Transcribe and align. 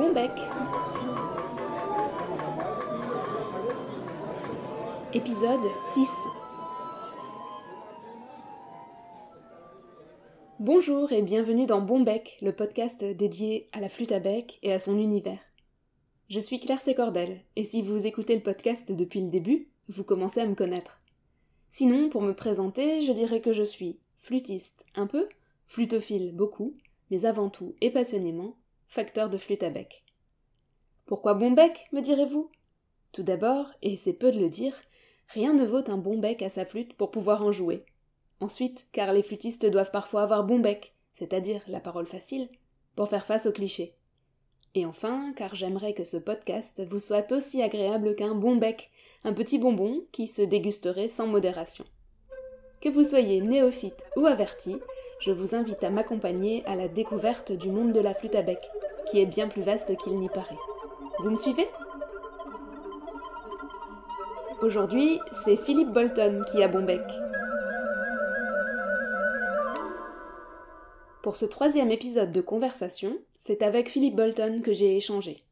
Bombec. 0.00 0.30
Épisode 5.12 5.60
6 5.92 6.08
Bonjour 10.58 11.12
et 11.12 11.20
bienvenue 11.20 11.66
dans 11.66 11.82
Bombec, 11.82 12.38
le 12.40 12.52
podcast 12.52 13.04
dédié 13.04 13.68
à 13.72 13.80
la 13.80 13.90
flûte 13.90 14.12
à 14.12 14.20
bec 14.20 14.58
et 14.62 14.72
à 14.72 14.78
son 14.78 14.98
univers. 14.98 15.38
Je 16.30 16.40
suis 16.40 16.60
Claire 16.60 16.80
Sécordel, 16.80 17.42
et 17.56 17.64
si 17.64 17.82
vous 17.82 18.06
écoutez 18.06 18.34
le 18.34 18.42
podcast 18.42 18.90
depuis 18.90 19.20
le 19.20 19.28
début, 19.28 19.68
vous 19.88 20.04
commencez 20.04 20.40
à 20.40 20.46
me 20.46 20.54
connaître. 20.54 21.02
Sinon, 21.72 22.08
pour 22.08 22.22
me 22.22 22.32
présenter, 22.32 23.02
je 23.02 23.12
dirais 23.12 23.42
que 23.42 23.52
je 23.52 23.64
suis 23.64 23.98
flûtiste 24.16 24.86
un 24.94 25.06
peu, 25.06 25.28
flutophile 25.66 26.34
beaucoup, 26.34 26.74
mais 27.10 27.26
avant 27.26 27.50
tout 27.50 27.74
et 27.82 27.90
passionnément, 27.90 28.56
facteur 28.90 29.30
de 29.30 29.38
flûte 29.38 29.62
à 29.62 29.70
bec. 29.70 30.04
Pourquoi 31.06 31.34
bon 31.34 31.52
bec, 31.52 31.86
me 31.92 32.00
direz-vous? 32.00 32.50
Tout 33.12 33.22
d'abord, 33.22 33.70
et 33.82 33.96
c'est 33.96 34.12
peu 34.12 34.32
de 34.32 34.40
le 34.40 34.48
dire, 34.48 34.74
rien 35.28 35.54
ne 35.54 35.64
vaut 35.64 35.88
un 35.88 35.96
bon 35.96 36.18
bec 36.18 36.42
à 36.42 36.50
sa 36.50 36.64
flûte 36.64 36.94
pour 36.94 37.10
pouvoir 37.12 37.42
en 37.42 37.52
jouer. 37.52 37.84
Ensuite, 38.40 38.86
car 38.92 39.12
les 39.12 39.22
flûtistes 39.22 39.66
doivent 39.66 39.92
parfois 39.92 40.22
avoir 40.22 40.44
bon 40.44 40.58
bec, 40.58 40.94
c'est-à-dire 41.12 41.62
la 41.68 41.80
parole 41.80 42.06
facile, 42.06 42.48
pour 42.96 43.08
faire 43.08 43.24
face 43.24 43.46
aux 43.46 43.52
clichés. 43.52 43.94
Et 44.74 44.86
enfin, 44.86 45.32
car 45.36 45.54
j'aimerais 45.54 45.94
que 45.94 46.04
ce 46.04 46.16
podcast 46.16 46.82
vous 46.88 47.00
soit 47.00 47.32
aussi 47.32 47.62
agréable 47.62 48.16
qu'un 48.16 48.34
bon 48.34 48.56
bec, 48.56 48.90
un 49.22 49.32
petit 49.32 49.58
bonbon 49.58 50.04
qui 50.10 50.26
se 50.26 50.42
dégusterait 50.42 51.08
sans 51.08 51.26
modération. 51.26 51.84
Que 52.80 52.88
vous 52.88 53.04
soyez 53.04 53.40
néophyte 53.40 54.04
ou 54.16 54.26
averti, 54.26 54.76
je 55.20 55.30
vous 55.30 55.54
invite 55.54 55.84
à 55.84 55.90
m'accompagner 55.90 56.64
à 56.66 56.74
la 56.74 56.88
découverte 56.88 57.52
du 57.52 57.70
monde 57.70 57.92
de 57.92 58.00
la 58.00 58.14
flûte 58.14 58.34
à 58.34 58.42
bec, 58.42 58.58
qui 59.10 59.20
est 59.20 59.26
bien 59.26 59.48
plus 59.48 59.62
vaste 59.62 59.94
qu'il 59.98 60.18
n'y 60.18 60.30
paraît. 60.30 60.56
Vous 61.18 61.30
me 61.30 61.36
suivez? 61.36 61.68
Aujourd'hui, 64.62 65.20
c'est 65.44 65.56
Philippe 65.56 65.92
Bolton 65.92 66.42
qui 66.50 66.62
a 66.62 66.68
bon 66.68 66.84
bec. 66.84 67.02
Pour 71.22 71.36
ce 71.36 71.44
troisième 71.44 71.90
épisode 71.90 72.32
de 72.32 72.40
conversation, 72.40 73.18
c'est 73.44 73.62
avec 73.62 73.90
Philippe 73.90 74.16
Bolton 74.16 74.62
que 74.64 74.72
j'ai 74.72 74.96
échangé. 74.96 75.44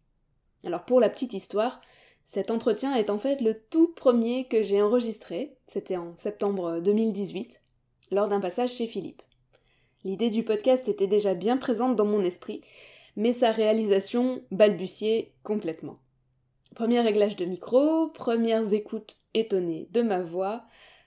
Alors 0.64 0.84
pour 0.84 0.98
la 0.98 1.11
petite 1.11 1.34
histoire, 1.34 1.83
cet 2.27 2.50
entretien 2.50 2.94
est 2.94 3.11
en 3.11 3.19
fait 3.19 3.41
le 3.42 3.55
tout 3.55 3.89
premier 3.89 4.46
que 4.48 4.62
j'ai 4.62 4.80
enregistré, 4.80 5.56
c'était 5.66 5.98
en 5.98 6.16
septembre 6.16 6.80
2018, 6.80 7.61
lors 8.11 8.28
d'un 8.28 8.41
passage 8.41 8.72
chez 8.72 8.86
Philippe. 8.86 9.22
L'idée 10.04 10.30
du 10.30 10.44
podcast 10.44 10.88
était 10.88 11.08
déjà 11.08 11.34
bien 11.34 11.56
présente 11.56 11.96
dans 11.96 12.04
mon 12.04 12.22
esprit, 12.22 12.60
mais 13.16 13.32
sa 13.32 13.50
réalisation 13.50 14.42
balbutiait 14.52 15.32
complètement. 15.42 15.98
Premier 16.77 17.00
réglage 17.00 17.34
de 17.34 17.44
micro, 17.44 18.08
premières 18.08 18.72
écoutes 18.72 19.16
étonnées 19.34 19.88
de 19.90 20.02
ma 20.02 20.22
voix, 20.22 20.64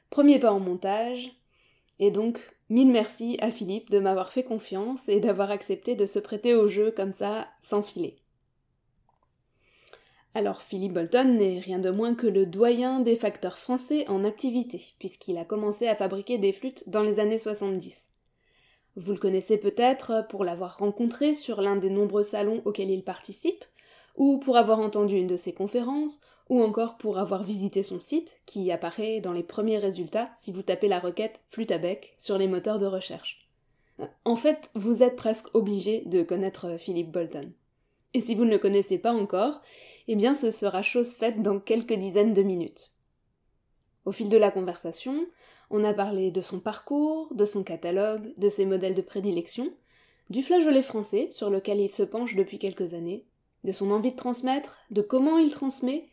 premier 0.10 0.40
pas 0.40 0.52
en 0.52 0.60
montage, 0.60 1.32
et 2.00 2.12
donc 2.12 2.40
mille 2.70 2.92
merci 2.92 3.38
à 3.40 3.50
Philippe 3.50 3.90
de 3.90 4.00
m'avoir 4.00 4.34
fait 4.34 4.44
confiance 4.44 5.08
et 5.08 5.22
d'avoir 5.22 5.52
accepté 5.52 5.96
de 5.96 6.06
se 6.06 6.20
prêter 6.20 6.54
au 6.54 6.68
jeu 6.68 6.92
comme 6.92 7.14
ça, 7.14 7.48
sans 7.62 7.84
filer. 7.84 8.18
Alors 10.34 10.62
Philippe 10.62 10.94
Bolton 10.94 11.38
n'est 11.38 11.60
rien 11.60 11.80
de 11.80 11.90
moins 11.90 12.16
que 12.16 12.28
le 12.28 12.46
doyen 12.46 13.00
des 13.00 13.16
facteurs 13.16 13.58
français 13.58 14.06
en 14.10 14.26
activité, 14.26 14.82
puisqu'il 15.00 15.38
a 15.38 15.46
commencé 15.46 15.88
à 15.88 15.96
fabriquer 15.96 16.38
des 16.38 16.52
flûtes 16.52 16.90
dans 16.90 17.04
les 17.04 17.20
années 17.20 17.38
70. 17.38 18.11
Vous 18.96 19.14
le 19.14 19.20
connaissez 19.20 19.58
peut-être 19.58 20.26
pour 20.30 20.44
l'avoir 20.44 20.78
rencontré 20.78 21.34
sur 21.34 21.62
l'un 21.62 21.78
des 21.78 21.90
nombreux 21.90 22.24
salons 22.24 22.62
auxquels 22.66 22.90
il 22.90 23.04
participe, 23.04 23.64
ou 24.16 24.38
pour 24.40 24.58
avoir 24.58 24.80
entendu 24.80 25.16
une 25.16 25.28
de 25.28 25.38
ses 25.38 25.54
conférences, 25.54 26.20
ou 26.50 26.62
encore 26.62 26.98
pour 26.98 27.18
avoir 27.18 27.44
visité 27.44 27.84
son 27.84 28.00
site, 28.00 28.42
qui 28.46 28.72
apparaît 28.72 29.22
dans 29.22 29.32
les 29.32 29.44
premiers 29.44 29.78
résultats 29.78 30.30
si 30.36 30.52
vous 30.52 30.64
tapez 30.64 30.90
la 30.90 31.00
requête 31.00 31.40
flûte 31.50 31.72
à 31.72 31.78
bec 31.78 32.14
sur 32.18 32.38
les 32.38 32.48
moteurs 32.48 32.80
de 32.80 32.86
recherche. 32.86 33.48
En 34.26 34.36
fait, 34.36 34.70
vous 34.76 35.04
êtes 35.04 35.16
presque 35.16 35.54
obligé 35.56 36.02
de 36.08 36.24
connaître 36.24 36.78
Philippe 36.78 37.12
Bolton. 37.12 37.52
Et 38.14 38.20
si 38.20 38.36
vous 38.36 38.44
ne 38.44 38.52
le 38.52 38.60
connaissez 38.60 38.98
pas 38.98 39.14
encore, 39.14 39.62
eh 40.10 40.16
bien 40.16 40.36
ce 40.36 40.52
sera 40.52 40.84
chose 40.84 41.14
faite 41.14 41.42
dans 41.42 41.60
quelques 41.60 41.94
dizaines 41.94 42.34
de 42.34 42.42
minutes. 42.42 42.92
Au 44.04 44.12
fil 44.12 44.30
de 44.30 44.38
la 44.38 44.52
conversation, 44.52 45.26
on 45.72 45.86
a 45.86 45.94
parlé 45.94 46.32
de 46.32 46.42
son 46.42 46.60
parcours, 46.60 47.34
de 47.34 47.46
son 47.46 47.64
catalogue, 47.64 48.34
de 48.38 48.50
ses 48.50 48.66
modèles 48.66 48.94
de 48.94 49.02
prédilection, 49.02 49.72
du 50.30 50.44
flageolet 50.44 50.84
français 50.84 51.30
sur 51.30 51.50
lequel 51.50 51.80
il 51.80 51.92
se 51.92 52.04
penche 52.04 52.36
depuis 52.36 52.60
quelques 52.60 52.94
années, 52.94 53.24
de 53.64 53.72
son 53.72 53.90
envie 53.90 54.12
de 54.12 54.18
transmettre, 54.18 54.80
de 54.92 55.02
comment 55.02 55.38
il 55.38 55.50
transmet, 55.50 56.10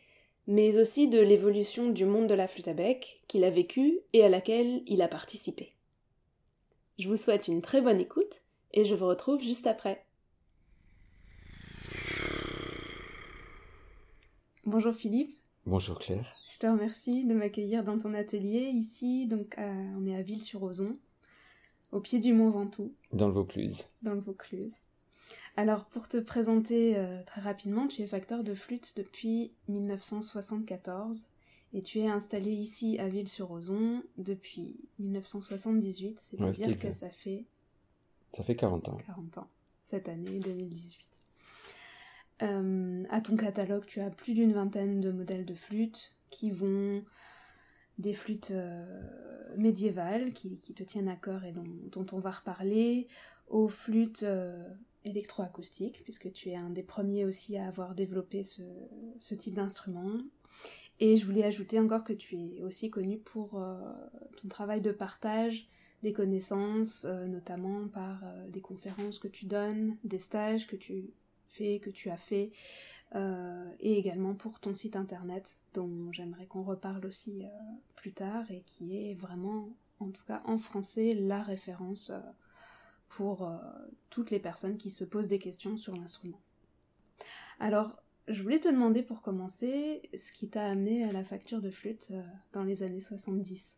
mais 0.47 0.77
aussi 0.77 1.09
de 1.09 1.19
l'évolution 1.19 1.89
du 1.89 2.05
monde 2.05 2.27
de 2.27 2.33
la 2.33 2.47
flûte 2.47 2.69
à 2.69 2.73
bec 2.73 3.21
qu'il 3.27 3.43
a 3.43 3.49
vécu 3.49 3.99
et 4.13 4.23
à 4.23 4.29
laquelle 4.29 4.81
il 4.87 5.01
a 5.01 5.07
participé. 5.07 5.73
Je 6.97 7.09
vous 7.09 7.17
souhaite 7.17 7.47
une 7.47 7.61
très 7.61 7.81
bonne 7.81 7.99
écoute 7.99 8.41
et 8.73 8.85
je 8.85 8.95
vous 8.95 9.07
retrouve 9.07 9.41
juste 9.41 9.67
après. 9.67 10.05
Bonjour 14.65 14.93
Philippe. 14.93 15.38
Bonjour 15.69 15.99
Claire. 15.99 16.25
Je 16.51 16.57
te 16.57 16.65
remercie 16.65 17.25
de 17.25 17.35
m'accueillir 17.35 17.83
dans 17.83 17.99
ton 17.99 18.15
atelier 18.15 18.71
ici. 18.73 19.27
Donc, 19.27 19.53
on 19.59 20.03
est 20.07 20.15
à 20.15 20.23
Ville-sur-Ozon, 20.23 20.97
au 21.91 21.99
pied 21.99 22.17
du 22.17 22.33
Mont 22.33 22.49
Ventoux. 22.49 22.91
Dans 23.13 23.27
le 23.27 23.33
Vaucluse. 23.35 23.83
Dans 24.01 24.15
le 24.15 24.19
Vaucluse. 24.19 24.73
Alors, 25.57 25.85
pour 25.85 26.07
te 26.07 26.17
présenter 26.17 26.97
euh, 26.97 27.21
très 27.23 27.41
rapidement, 27.41 27.87
tu 27.87 28.01
es 28.01 28.07
facteur 28.07 28.43
de 28.43 28.55
flûte 28.55 28.97
depuis 28.97 29.51
1974 29.67 31.27
et 31.73 31.83
tu 31.83 31.99
es 31.99 32.07
installé 32.07 32.49
ici 32.49 32.97
à 32.97 33.07
Ville-sur-Ozon 33.07 34.01
depuis 34.17 34.75
1978, 34.97 36.19
c'est-à-dire 36.19 36.79
que 36.79 36.93
ça 36.93 37.11
fait... 37.11 37.45
Ça 38.33 38.41
fait 38.41 38.55
40 38.55 38.89
ans. 38.89 38.97
40 39.05 39.37
ans, 39.37 39.47
cette 39.83 40.09
année 40.09 40.39
2018. 40.39 41.08
Euh, 42.41 43.03
à 43.09 43.21
ton 43.21 43.35
catalogue, 43.35 43.85
tu 43.85 43.99
as 43.99 44.09
plus 44.09 44.33
d'une 44.33 44.53
vingtaine 44.53 45.01
de 45.01 45.11
modèles 45.11 45.45
de 45.45 45.55
flûtes 45.55 46.13
qui 46.29 46.51
vont 46.51 47.03
des 47.97 48.13
flûtes 48.13 48.51
euh, 48.51 49.03
médiévales 49.57 50.31
qui, 50.31 50.57
te 50.57 50.83
tiennent 50.83 51.09
à 51.09 51.17
cœur 51.17 51.43
et 51.43 51.51
dont, 51.51 52.05
on 52.13 52.19
va 52.19 52.31
reparler, 52.31 53.07
aux 53.47 53.67
flûtes 53.67 54.23
euh, 54.23 54.63
électroacoustiques, 55.03 56.01
puisque 56.03 56.31
tu 56.31 56.49
es 56.49 56.55
un 56.55 56.69
des 56.69 56.83
premiers 56.83 57.25
aussi 57.25 57.57
à 57.57 57.67
avoir 57.67 57.93
développé 57.93 58.45
ce, 58.45 59.35
type 59.35 59.55
d'instrument. 59.55 60.19
Et 61.01 61.17
je 61.17 61.25
voulais 61.25 61.43
ajouter 61.43 61.79
encore 61.79 62.05
que 62.05 62.13
tu 62.13 62.35
es 62.37 62.61
aussi 62.61 62.89
connu 62.89 63.17
pour 63.17 63.51
ton 64.41 64.47
travail 64.49 64.81
de 64.81 64.91
partage 64.91 65.67
des 66.03 66.11
connaissances, 66.11 67.05
notamment 67.05 67.87
par 67.87 68.21
des 68.49 68.59
conférences 68.59 69.17
que 69.17 69.29
tu 69.29 69.45
donnes, 69.45 69.95
des 70.03 70.19
stages 70.19 70.67
que 70.67 70.75
tu 70.75 71.13
fait, 71.49 71.79
que 71.79 71.89
tu 71.89 72.09
as 72.09 72.17
fait, 72.17 72.51
euh, 73.15 73.69
et 73.79 73.97
également 73.97 74.35
pour 74.35 74.59
ton 74.59 74.73
site 74.75 74.95
internet 74.95 75.57
dont 75.73 76.11
j'aimerais 76.11 76.45
qu'on 76.45 76.63
reparle 76.63 77.05
aussi 77.05 77.43
euh, 77.43 77.49
plus 77.95 78.13
tard 78.13 78.49
et 78.51 78.61
qui 78.65 78.97
est 78.97 79.13
vraiment, 79.15 79.67
en 79.99 80.09
tout 80.09 80.23
cas 80.25 80.41
en 80.45 80.57
français, 80.57 81.15
la 81.15 81.41
référence 81.41 82.11
euh, 82.11 82.19
pour 83.09 83.51
toutes 84.11 84.29
les 84.29 84.37
personnes 84.37 84.77
qui 84.77 84.91
se 84.91 85.03
posent 85.03 85.27
des 85.27 85.39
questions 85.39 85.77
sur 85.77 85.95
l'instrument. 85.95 86.39
Alors, 87.59 87.95
je 88.27 88.43
voulais 88.43 88.59
te 88.59 88.67
demander 88.67 89.01
pour 89.01 89.23
commencer 89.23 90.03
ce 90.15 90.31
qui 90.31 90.47
t'a 90.47 90.67
amené 90.67 91.05
à 91.05 91.11
la 91.11 91.23
facture 91.23 91.59
de 91.59 91.71
flûte 91.71 92.13
dans 92.53 92.63
les 92.63 92.83
années 92.83 93.01
70. 93.01 93.77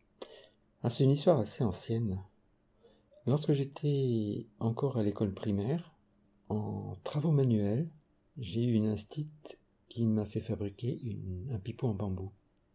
Ah, 0.82 0.90
c'est 0.90 1.04
une 1.04 1.12
histoire 1.12 1.38
assez 1.38 1.64
ancienne. 1.64 2.22
Lorsque 3.26 3.52
j'étais 3.52 4.48
encore 4.58 4.98
à 4.98 5.02
l'école 5.02 5.32
primaire, 5.32 5.94
en 6.52 6.96
travaux 7.04 7.30
manuels, 7.30 7.88
j'ai 8.38 8.64
eu 8.64 8.72
une 8.74 8.88
instite 8.88 9.58
qui 9.88 10.06
m'a 10.06 10.24
fait 10.24 10.40
fabriquer 10.40 11.00
un 11.50 11.58
pipeau 11.58 11.88
en 11.88 11.94
bambou. 11.94 12.32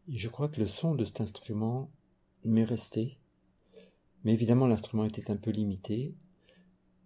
Et 0.07 0.18
je 0.18 0.29
crois 0.29 0.50
que 0.50 0.59
le 0.59 0.68
son 0.68 0.95
de 0.95 1.03
cet 1.03 1.21
instrument 1.21 1.91
m'est 2.44 2.63
resté. 2.63 3.18
Mais 4.24 4.33
évidemment, 4.33 4.68
l'instrument 4.68 5.06
était 5.06 5.31
un 5.31 5.35
peu 5.35 5.51
limité. 5.51 6.15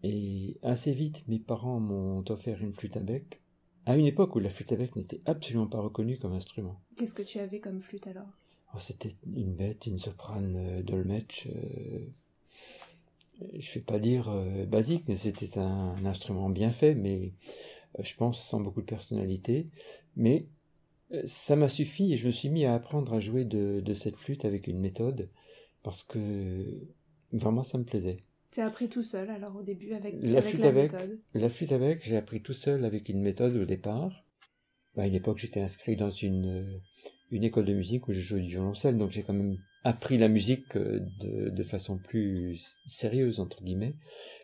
Et 0.03 0.57
assez 0.63 0.93
vite, 0.93 1.27
mes 1.27 1.39
parents 1.39 1.79
m'ont 1.79 2.23
offert 2.29 2.61
une 2.61 2.73
flûte 2.73 2.97
à 2.97 3.01
bec, 3.01 3.41
à 3.85 3.97
une 3.97 4.05
époque 4.05 4.35
où 4.35 4.39
la 4.39 4.49
flûte 4.49 4.71
à 4.71 4.75
bec 4.75 4.95
n'était 4.95 5.21
absolument 5.25 5.67
pas 5.67 5.79
reconnue 5.79 6.17
comme 6.17 6.33
instrument. 6.33 6.81
Qu'est-ce 6.95 7.15
que 7.15 7.21
tu 7.21 7.39
avais 7.39 7.59
comme 7.59 7.81
flûte 7.81 8.07
alors? 8.07 8.27
Oh, 8.73 8.79
C'était 8.79 9.15
une 9.25 9.53
bête, 9.53 9.85
une 9.85 9.99
soprane 9.99 10.55
euh, 10.55 10.81
Dolmetsch, 10.83 11.47
euh, 11.47 12.07
je 13.57 13.73
vais 13.73 13.81
pas 13.81 13.99
dire 13.99 14.29
euh, 14.29 14.65
basique, 14.65 15.05
mais 15.07 15.17
c'était 15.17 15.57
un, 15.59 15.95
instrument 16.05 16.49
bien 16.49 16.69
fait, 16.69 16.95
mais 16.95 17.33
euh, 17.99 18.03
je 18.03 18.15
pense 18.15 18.41
sans 18.41 18.59
beaucoup 18.59 18.81
de 18.81 18.85
personnalité. 18.85 19.69
Mais 20.15 20.47
euh, 21.13 21.21
ça 21.25 21.55
m'a 21.55 21.69
suffi 21.69 22.13
et 22.13 22.17
je 22.17 22.27
me 22.27 22.31
suis 22.31 22.49
mis 22.49 22.65
à 22.65 22.73
apprendre 22.73 23.13
à 23.13 23.19
jouer 23.19 23.45
de, 23.45 23.93
cette 23.93 24.17
flûte 24.17 24.45
avec 24.45 24.67
une 24.67 24.79
méthode 24.79 25.29
parce 25.83 26.03
que 26.03 26.65
vraiment 27.31 27.63
ça 27.63 27.77
me 27.77 27.83
plaisait. 27.83 28.19
Tu 28.51 28.59
as 28.59 28.67
appris 28.67 28.89
tout 28.89 29.03
seul 29.03 29.29
alors 29.29 29.55
au 29.55 29.63
début 29.63 29.93
avec 29.93 30.15
La 30.21 30.39
avec 30.39 30.51
flûte 30.51 30.61
la 30.61 30.67
avec, 30.67 30.93
méthode? 30.93 31.19
la 31.33 31.49
flûte 31.49 31.71
avec, 31.71 32.03
j'ai 32.03 32.17
appris 32.17 32.41
tout 32.41 32.53
seul 32.53 32.83
avec 32.83 33.07
une 33.09 33.21
méthode 33.21 33.55
au 33.55 33.65
départ. 33.65 34.25
Bah, 34.95 35.03
à 35.03 35.07
une 35.07 35.15
époque, 35.15 35.37
j'étais 35.37 35.61
inscrit 35.61 35.95
dans 35.95 36.09
une, 36.09 36.45
euh, 36.45 36.79
une 37.31 37.43
école 37.43 37.65
de 37.65 37.73
musique 37.73 38.07
où 38.07 38.11
je 38.11 38.19
jouais 38.19 38.41
du 38.41 38.49
violoncelle, 38.49 38.97
donc 38.97 39.11
j'ai 39.11 39.23
quand 39.23 39.33
même 39.33 39.57
appris 39.83 40.17
la 40.17 40.27
musique 40.27 40.75
euh, 40.75 40.99
de, 41.19 41.49
de 41.49 41.63
façon 41.63 41.97
plus 41.97 42.77
sérieuse, 42.85 43.39
entre 43.39 43.63
guillemets. 43.63 43.95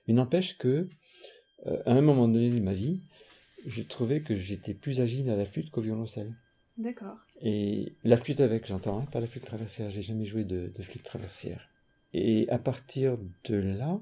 Mais 0.07 0.13
n'empêche 0.13 0.57
que, 0.57 0.89
euh, 1.65 1.81
à 1.85 1.93
un 1.93 2.01
moment 2.01 2.27
donné 2.27 2.49
de 2.49 2.59
ma 2.59 2.73
vie, 2.73 3.01
je 3.65 3.81
trouvais 3.81 4.21
que 4.21 4.33
j'étais 4.35 4.73
plus 4.73 5.01
agile 5.01 5.29
à 5.29 5.35
la 5.35 5.45
flûte 5.45 5.69
qu'au 5.69 5.81
violoncelle. 5.81 6.33
D'accord. 6.77 7.17
Et 7.41 7.95
la 8.03 8.17
flûte 8.17 8.39
avec, 8.39 8.67
j'entends, 8.67 8.99
hein, 8.99 9.05
pas 9.11 9.19
la 9.19 9.27
flûte 9.27 9.45
traversière, 9.45 9.89
j'ai 9.89 10.01
jamais 10.01 10.25
joué 10.25 10.43
de, 10.43 10.71
de 10.73 10.81
flûte 10.83 11.03
traversière. 11.03 11.67
Et 12.13 12.47
à 12.49 12.57
partir 12.57 13.17
de 13.45 13.55
là, 13.55 13.99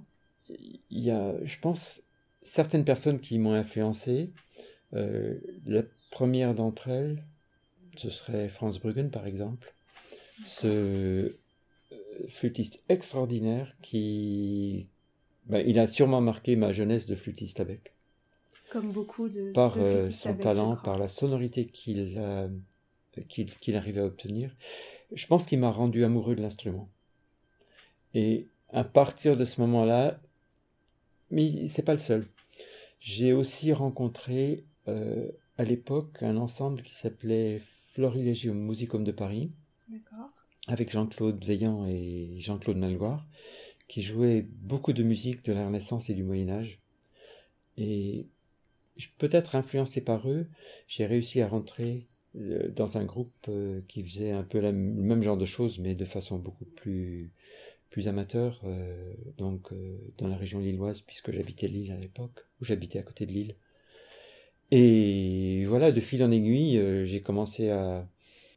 il 0.49 0.79
y 1.03 1.09
a, 1.09 1.33
je 1.43 1.57
pense, 1.59 2.03
certaines 2.41 2.85
personnes 2.85 3.19
qui 3.19 3.39
m'ont 3.39 3.53
influencé. 3.53 4.31
Euh, 4.93 5.39
la 5.65 5.81
première 6.15 6.55
d'entre 6.55 6.87
elles, 6.87 7.25
ce 7.97 8.09
serait 8.09 8.47
Franz 8.47 8.79
Bruggen, 8.79 9.09
par 9.09 9.27
exemple. 9.27 9.75
Ce 10.45 10.67
euh, 10.67 11.29
flûtiste 12.29 12.85
extraordinaire 12.87 13.75
qui... 13.81 14.89
ben, 15.47 15.61
il 15.67 15.77
a 15.77 15.87
sûrement 15.87 16.21
marqué 16.21 16.55
ma 16.55 16.71
jeunesse 16.71 17.05
de 17.05 17.15
flûtiste 17.15 17.59
avec 17.59 17.93
Comme 18.71 18.93
beaucoup 18.93 19.27
de 19.27 19.51
par 19.51 19.75
de 19.75 19.81
euh, 19.81 20.09
son 20.09 20.29
avec, 20.29 20.41
talent, 20.41 20.77
par 20.77 20.97
la 20.97 21.09
sonorité 21.09 21.65
qu'il 21.65 22.15
euh, 22.17 22.47
qu'il 23.27 23.53
qu'il 23.53 23.75
arrivait 23.75 23.99
à 23.99 24.05
obtenir. 24.05 24.55
Je 25.11 25.27
pense 25.27 25.45
qu'il 25.45 25.59
m'a 25.59 25.71
rendu 25.71 26.05
amoureux 26.05 26.35
de 26.35 26.41
l'instrument. 26.41 26.89
Et 28.13 28.47
à 28.69 28.85
partir 28.85 29.35
de 29.35 29.43
ce 29.43 29.59
moment-là, 29.59 30.21
mais 31.29 31.67
c'est 31.67 31.83
pas 31.83 31.93
le 31.93 31.99
seul. 31.99 32.25
J'ai 33.01 33.33
aussi 33.33 33.73
rencontré 33.73 34.63
euh, 34.87 35.29
à 35.57 35.63
l'époque 35.63 36.21
un 36.21 36.37
ensemble 36.37 36.81
qui 36.81 36.93
s'appelait 36.93 37.61
Florilegium 37.93 38.57
Musicum 38.57 39.03
de 39.03 39.11
Paris, 39.11 39.51
avec 40.67 40.91
Jean-Claude 40.91 41.43
Veillant 41.43 41.85
et 41.87 42.35
Jean-Claude 42.39 42.77
Malgoire, 42.77 43.27
qui 43.87 44.01
jouaient 44.01 44.47
beaucoup 44.49 44.93
de 44.93 45.03
musique 45.03 45.45
de 45.45 45.53
la 45.53 45.65
Renaissance 45.65 46.09
et 46.09 46.13
du 46.13 46.23
Moyen 46.23 46.49
Âge. 46.49 46.81
Et 47.77 48.27
peut-être 49.17 49.55
influencé 49.55 50.01
par 50.01 50.29
eux, 50.29 50.47
j'ai 50.87 51.05
réussi 51.05 51.41
à 51.41 51.47
rentrer 51.47 52.03
euh, 52.35 52.69
dans 52.71 52.97
un 52.97 53.05
groupe 53.05 53.33
euh, 53.47 53.81
qui 53.87 54.03
faisait 54.03 54.31
un 54.31 54.43
peu 54.43 54.59
le 54.59 54.71
même 54.73 55.21
genre 55.21 55.37
de 55.37 55.45
choses, 55.45 55.79
mais 55.79 55.95
de 55.95 56.05
façon 56.05 56.37
beaucoup 56.37 56.65
plus, 56.65 57.31
plus 57.95 58.09
amateur, 58.09 58.59
euh, 58.65 59.13
donc 59.37 59.71
euh, 59.71 59.97
dans 60.17 60.27
la 60.27 60.35
région 60.35 60.59
lilloise, 60.59 60.99
puisque 60.99 61.31
j'habitais 61.31 61.69
Lille 61.69 61.93
à 61.93 61.97
l'époque, 61.97 62.45
ou 62.59 62.65
j'habitais 62.65 62.99
à 62.99 63.03
côté 63.03 63.25
de 63.25 63.31
Lille. 63.31 63.55
Et 64.71 65.65
voilà, 65.67 65.91
de 65.91 66.01
fil 66.01 66.23
en 66.23 66.31
aiguille, 66.31 66.77
euh, 66.77 67.05
j'ai 67.05 67.21
commencé 67.21 67.69
à 67.69 68.07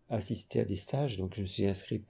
assister 0.09 0.61
à 0.61 0.65
des 0.65 0.77
stages, 0.77 1.19
donc 1.19 1.35
je 1.37 1.43
me 1.43 1.47
suis 1.47 1.67
inscrit. 1.67 2.03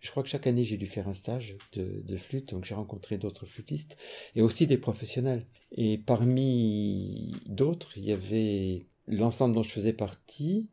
Je 0.00 0.10
crois 0.10 0.22
que 0.22 0.28
chaque 0.28 0.46
année 0.46 0.64
j'ai 0.64 0.76
dû 0.76 0.86
faire 0.86 1.08
un 1.08 1.14
stage 1.14 1.56
de, 1.74 2.16
flûte, 2.16 2.50
donc 2.50 2.64
j'ai 2.64 2.74
rencontré 2.74 3.18
d'autres 3.18 3.46
flûtistes 3.46 3.96
et 4.34 4.42
aussi 4.42 4.66
des 4.66 4.78
professionnels. 4.78 5.46
Et 5.72 5.98
parmi 5.98 7.34
d'autres, 7.46 7.98
il 7.98 8.04
y 8.04 8.12
avait 8.12 8.86
l'ensemble 9.06 9.54
dont 9.54 9.62
je 9.62 9.70
faisais 9.70 9.92
partie 9.92 10.68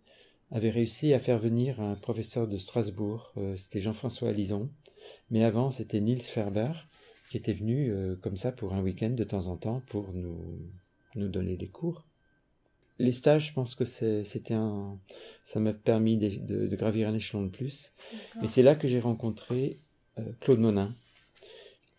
avait 0.51 0.69
réussi 0.69 1.13
à 1.13 1.19
faire 1.19 1.39
venir 1.39 1.81
un 1.81 1.95
professeur 1.95 2.47
de 2.47 2.57
Strasbourg, 2.57 3.33
euh, 3.37 3.55
c'était 3.57 3.81
Jean-François 3.81 4.29
Alison, 4.29 4.69
mais 5.31 5.43
avant 5.43 5.71
c'était 5.71 5.99
Niels 6.01 6.21
Ferber 6.21 6.71
qui 7.31 7.37
était 7.37 7.53
venu 7.53 7.91
euh, 7.91 8.15
comme 8.15 8.37
ça 8.37 8.51
pour 8.51 8.73
un 8.73 8.81
week-end 8.81 9.09
de 9.09 9.23
temps 9.23 9.47
en 9.47 9.57
temps 9.57 9.81
pour 9.87 10.13
nous 10.13 10.69
donner 11.15 11.57
des 11.57 11.69
cours. 11.69 12.05
Les 12.99 13.11
stages, 13.11 13.47
je 13.49 13.53
pense 13.53 13.75
que 13.75 13.85
c'était 13.85 14.53
un, 14.53 14.97
ça 15.43 15.59
m'a 15.59 15.73
permis 15.73 16.17
de, 16.17 16.29
de- 16.29 16.67
de 16.67 16.75
gravir 16.75 17.07
un 17.09 17.13
échelon 17.15 17.43
de 17.43 17.49
plus. 17.49 17.93
Et 18.43 18.47
c'est 18.47 18.61
là 18.63 18.75
que 18.75 18.87
j'ai 18.87 18.99
rencontré 18.99 19.79
euh, 20.19 20.23
Claude 20.39 20.59
Monin, 20.59 20.95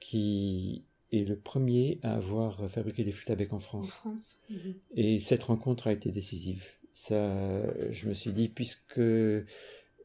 qui 0.01 0.85
est 1.13 1.25
le 1.29 1.37
premier 1.37 1.99
à 2.03 2.15
avoir 2.15 2.69
fabriqué 2.71 3.05
des 3.05 3.11
flûtes 3.13 3.31
à 3.31 3.35
bec 3.37 3.53
en 3.53 3.57
En 3.57 3.61
France. 3.61 4.41
Mhm. 4.51 4.75
Et 4.97 5.21
cette 5.21 5.45
rencontre 5.45 5.87
a 5.87 5.93
été 5.93 6.11
décisive. 6.11 6.67
Ça, 6.93 7.63
je 7.91 8.09
me 8.09 8.15
suis 8.15 8.31
dit, 8.33 8.49
puisque 8.49 9.01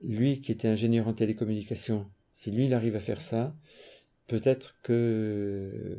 lui, 0.02 0.42
qui 0.42 0.52
était 0.52 0.68
ingénieur 0.68 1.08
en 1.08 1.14
télécommunications, 1.14 2.08
si 2.32 2.52
lui, 2.52 2.66
il 2.66 2.74
arrive 2.74 2.96
à 2.96 3.00
faire 3.00 3.22
ça, 3.22 3.54
peut-être 4.30 4.78
que 4.84 5.98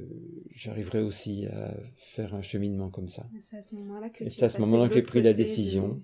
j'arriverai 0.54 1.02
aussi 1.02 1.46
à 1.46 1.74
faire 1.96 2.34
un 2.34 2.42
cheminement 2.42 2.88
comme 2.88 3.08
ça. 3.08 3.26
C'est 3.40 3.56
à 3.56 3.62
ce 3.62 3.74
moment-là 3.74 4.08
que 4.10 4.24
tu 4.24 4.44
à 4.44 4.48
ce 4.48 4.58
j'ai 4.94 5.02
pris 5.02 5.22
la 5.22 5.32
de- 5.32 5.36
décision. 5.36 6.00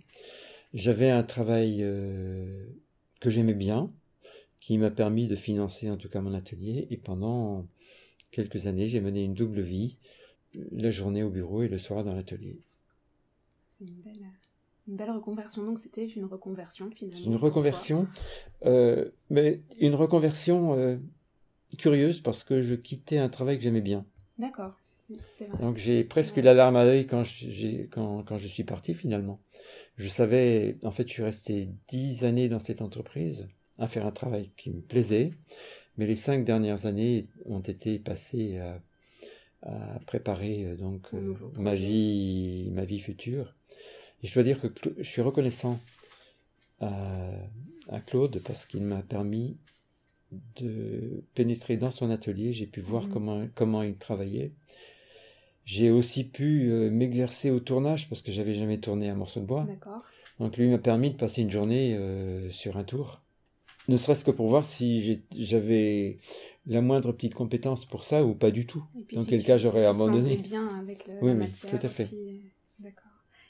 J'avais 0.75 1.11
un 1.11 1.23
travail 1.23 1.83
euh, 1.83 2.67
que 3.21 3.31
j'aimais 3.31 3.55
bien, 3.55 3.89
qui 4.61 4.77
m'a 4.79 4.91
permis 4.91 5.27
de 5.27 5.37
financer 5.37 5.89
en 5.91 5.97
tout 5.97 6.09
cas 6.09 6.21
mon 6.21 6.35
atelier. 6.35 6.87
Et 6.91 6.97
pendant 6.97 7.67
quelques 8.31 8.67
années, 8.67 8.89
j'ai 8.89 9.01
mené 9.01 9.25
une 9.25 9.35
double 9.35 9.61
vie, 9.61 9.99
la 10.73 10.91
journée 10.91 11.23
au 11.23 11.31
bureau 11.31 11.63
et 11.63 11.69
le 11.69 11.79
soir 11.79 12.05
dans 12.05 12.15
l'atelier. 12.15 12.59
C'est 13.69 13.85
une 13.85 14.01
belle, 14.03 14.27
une 14.89 14.97
belle 14.97 15.11
reconversion. 15.11 15.65
Donc 15.65 15.79
c'était 15.79 16.07
une 16.07 16.25
reconversion 16.25 16.91
finalement. 16.91 17.19
C'est 17.19 17.25
une 17.31 17.37
reconversion, 17.37 18.07
euh, 18.65 19.11
mais 19.31 19.61
une 19.79 19.95
reconversion 19.95 20.75
euh, 20.75 20.97
curieuse 21.79 22.21
parce 22.21 22.45
que 22.45 22.63
je 22.63 22.75
quittais 22.75 23.19
un 23.19 23.29
travail 23.29 23.57
que 23.59 23.65
j'aimais 23.65 23.81
bien. 23.81 24.05
D'accord. 24.39 24.79
Vrai. 25.09 25.61
Donc 25.61 25.77
j'ai 25.77 26.03
presque 26.03 26.37
eu 26.37 26.41
la 26.41 26.53
larme 26.53 26.75
à 26.75 26.85
l'œil 26.85 27.07
quand, 27.07 27.23
quand, 27.93 28.25
quand 28.25 28.39
je 28.39 28.49
suis 28.49 28.65
parti 28.65 28.93
finalement. 28.93 29.41
Je 29.97 30.09
savais, 30.09 30.79
en 30.83 30.91
fait, 30.91 31.07
je 31.07 31.13
suis 31.13 31.23
resté 31.23 31.69
dix 31.87 32.25
années 32.25 32.49
dans 32.49 32.59
cette 32.59 32.83
entreprise 32.83 33.47
à 33.79 33.87
faire 33.87 34.05
un 34.05 34.11
travail 34.11 34.51
qui 34.57 34.71
me 34.71 34.81
plaisait, 34.81 35.33
mais 35.97 36.07
les 36.07 36.17
cinq 36.17 36.45
dernières 36.45 36.87
années 36.87 37.29
ont 37.45 37.61
été 37.61 37.99
passées 38.01 38.59
à, 38.59 38.83
à 39.63 40.01
préparer 40.07 40.65
euh, 40.65 40.77
donc 40.77 41.15
euh, 41.15 41.35
ma 41.55 41.75
vie, 41.75 42.71
ma 42.73 42.85
vie 42.85 43.01
future. 43.01 43.55
Et 44.23 44.27
je 44.27 44.35
dois 44.35 44.43
dire 44.43 44.61
que 44.61 44.69
je 44.99 45.09
suis 45.09 45.23
reconnaissant 45.23 45.79
à, 46.81 47.31
à 47.89 48.01
Claude 48.01 48.41
parce 48.45 48.67
qu'il 48.67 48.83
m'a 48.83 49.03
permis 49.03 49.57
de 50.57 51.23
pénétrer 51.35 51.77
dans 51.77 51.91
son 51.91 52.11
atelier. 52.11 52.53
J'ai 52.53 52.67
pu 52.67 52.81
voir 52.81 53.05
Mhm. 53.05 53.13
comment, 53.13 53.47
comment 53.55 53.83
il 53.83 53.97
travaillait. 53.97 54.53
J'ai 55.65 55.91
aussi 55.91 56.25
pu 56.25 56.71
euh, 56.71 56.91
m'exercer 56.91 57.51
au 57.51 57.59
tournage 57.61 58.09
parce 58.09 58.23
que 58.23 58.31
j'avais 58.31 58.55
jamais 58.55 58.79
tourné 58.79 59.09
un 59.09 59.15
morceau 59.17 59.41
de 59.41 59.47
bois. 59.47 59.67
Donc 60.39 60.57
lui 60.57 60.69
m'a 60.69 60.79
permis 60.79 61.11
de 61.11 61.17
passer 61.17 61.43
une 61.43 61.51
journée 61.51 61.97
euh, 61.97 62.51
sur 62.51 62.77
un 62.77 62.85
tour. 62.85 63.21
Ne 63.89 63.97
serait-ce 63.97 64.25
que 64.25 64.31
pour 64.31 64.49
voir 64.49 64.67
si 64.67 65.23
j'avais 65.39 66.19
la 66.67 66.83
moindre 66.83 67.13
petite 67.13 67.35
compétence 67.35 67.85
pour 67.85 68.05
ça 68.05 68.25
ou 68.25 68.35
pas 68.35 68.51
du 68.51 68.67
tout. 68.67 68.85
Dans 69.13 69.25
si 69.25 69.31
quel 69.31 69.43
cas 69.43 69.59
j'aurais 69.59 69.87
abandonné. 69.87 70.37
bien 70.37 70.69
avec 70.79 71.07
le- 71.07 71.15
Oui, 71.23 71.33
la 71.33 71.35
oui, 71.35 71.49
tout 71.61 71.77
à 71.77 71.89
fait. 71.89 72.05
aussi. 72.05 72.43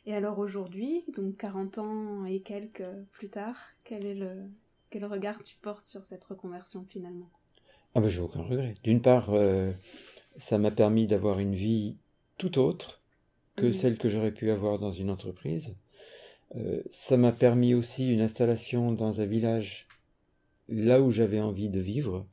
Et 0.06 0.14
alors 0.14 0.38
aujourd'hui, 0.38 1.04
donc 1.16 1.37
40 1.37 1.78
ans 1.78 2.25
et 2.26 2.40
quelques 2.40 2.85
plus 3.12 3.28
tard, 3.28 3.56
quel 3.85 4.06
est 4.06 4.14
le 4.14 4.45
quel 4.90 5.05
regard 5.05 5.43
tu 5.43 5.57
portes 5.57 5.87
sur 5.87 6.05
cette 6.07 6.25
reconversion 6.25 6.85
finalement? 6.85 7.31
Ah 7.95 8.00
ben 8.00 8.09
j'ai 8.09 8.21
aucun 8.21 8.43
regret. 8.43 8.75
D'une 8.85 9.02
part, 9.02 9.31
euh, 9.31 9.73
ça 10.38 10.59
m'a 10.59 10.71
permis 10.71 11.07
d'avoir 11.07 11.38
une 11.40 11.55
vie 11.55 11.97
tout 12.38 12.59
autre 12.59 13.02
que 13.57 13.66
Mhm. 13.66 13.73
celle 13.73 13.99
que 13.99 14.09
j'aurais 14.09 14.33
pu 14.35 14.50
avoir 14.50 14.78
dans 14.78 14.93
une 14.93 15.11
entreprise. 15.11 15.76
Euh, 16.57 16.83
ça 16.93 17.16
m'a 17.16 17.33
permis 17.33 17.75
aussi 17.75 18.12
une 18.12 18.21
installation 18.23 18.93
dans 18.93 19.21
un 19.21 19.26
village 19.26 19.88
là 20.69 21.00
où 21.02 21.11
j'avais 21.12 21.40
envie 21.40 21.71
de 21.71 21.81
vivre. 21.81 22.26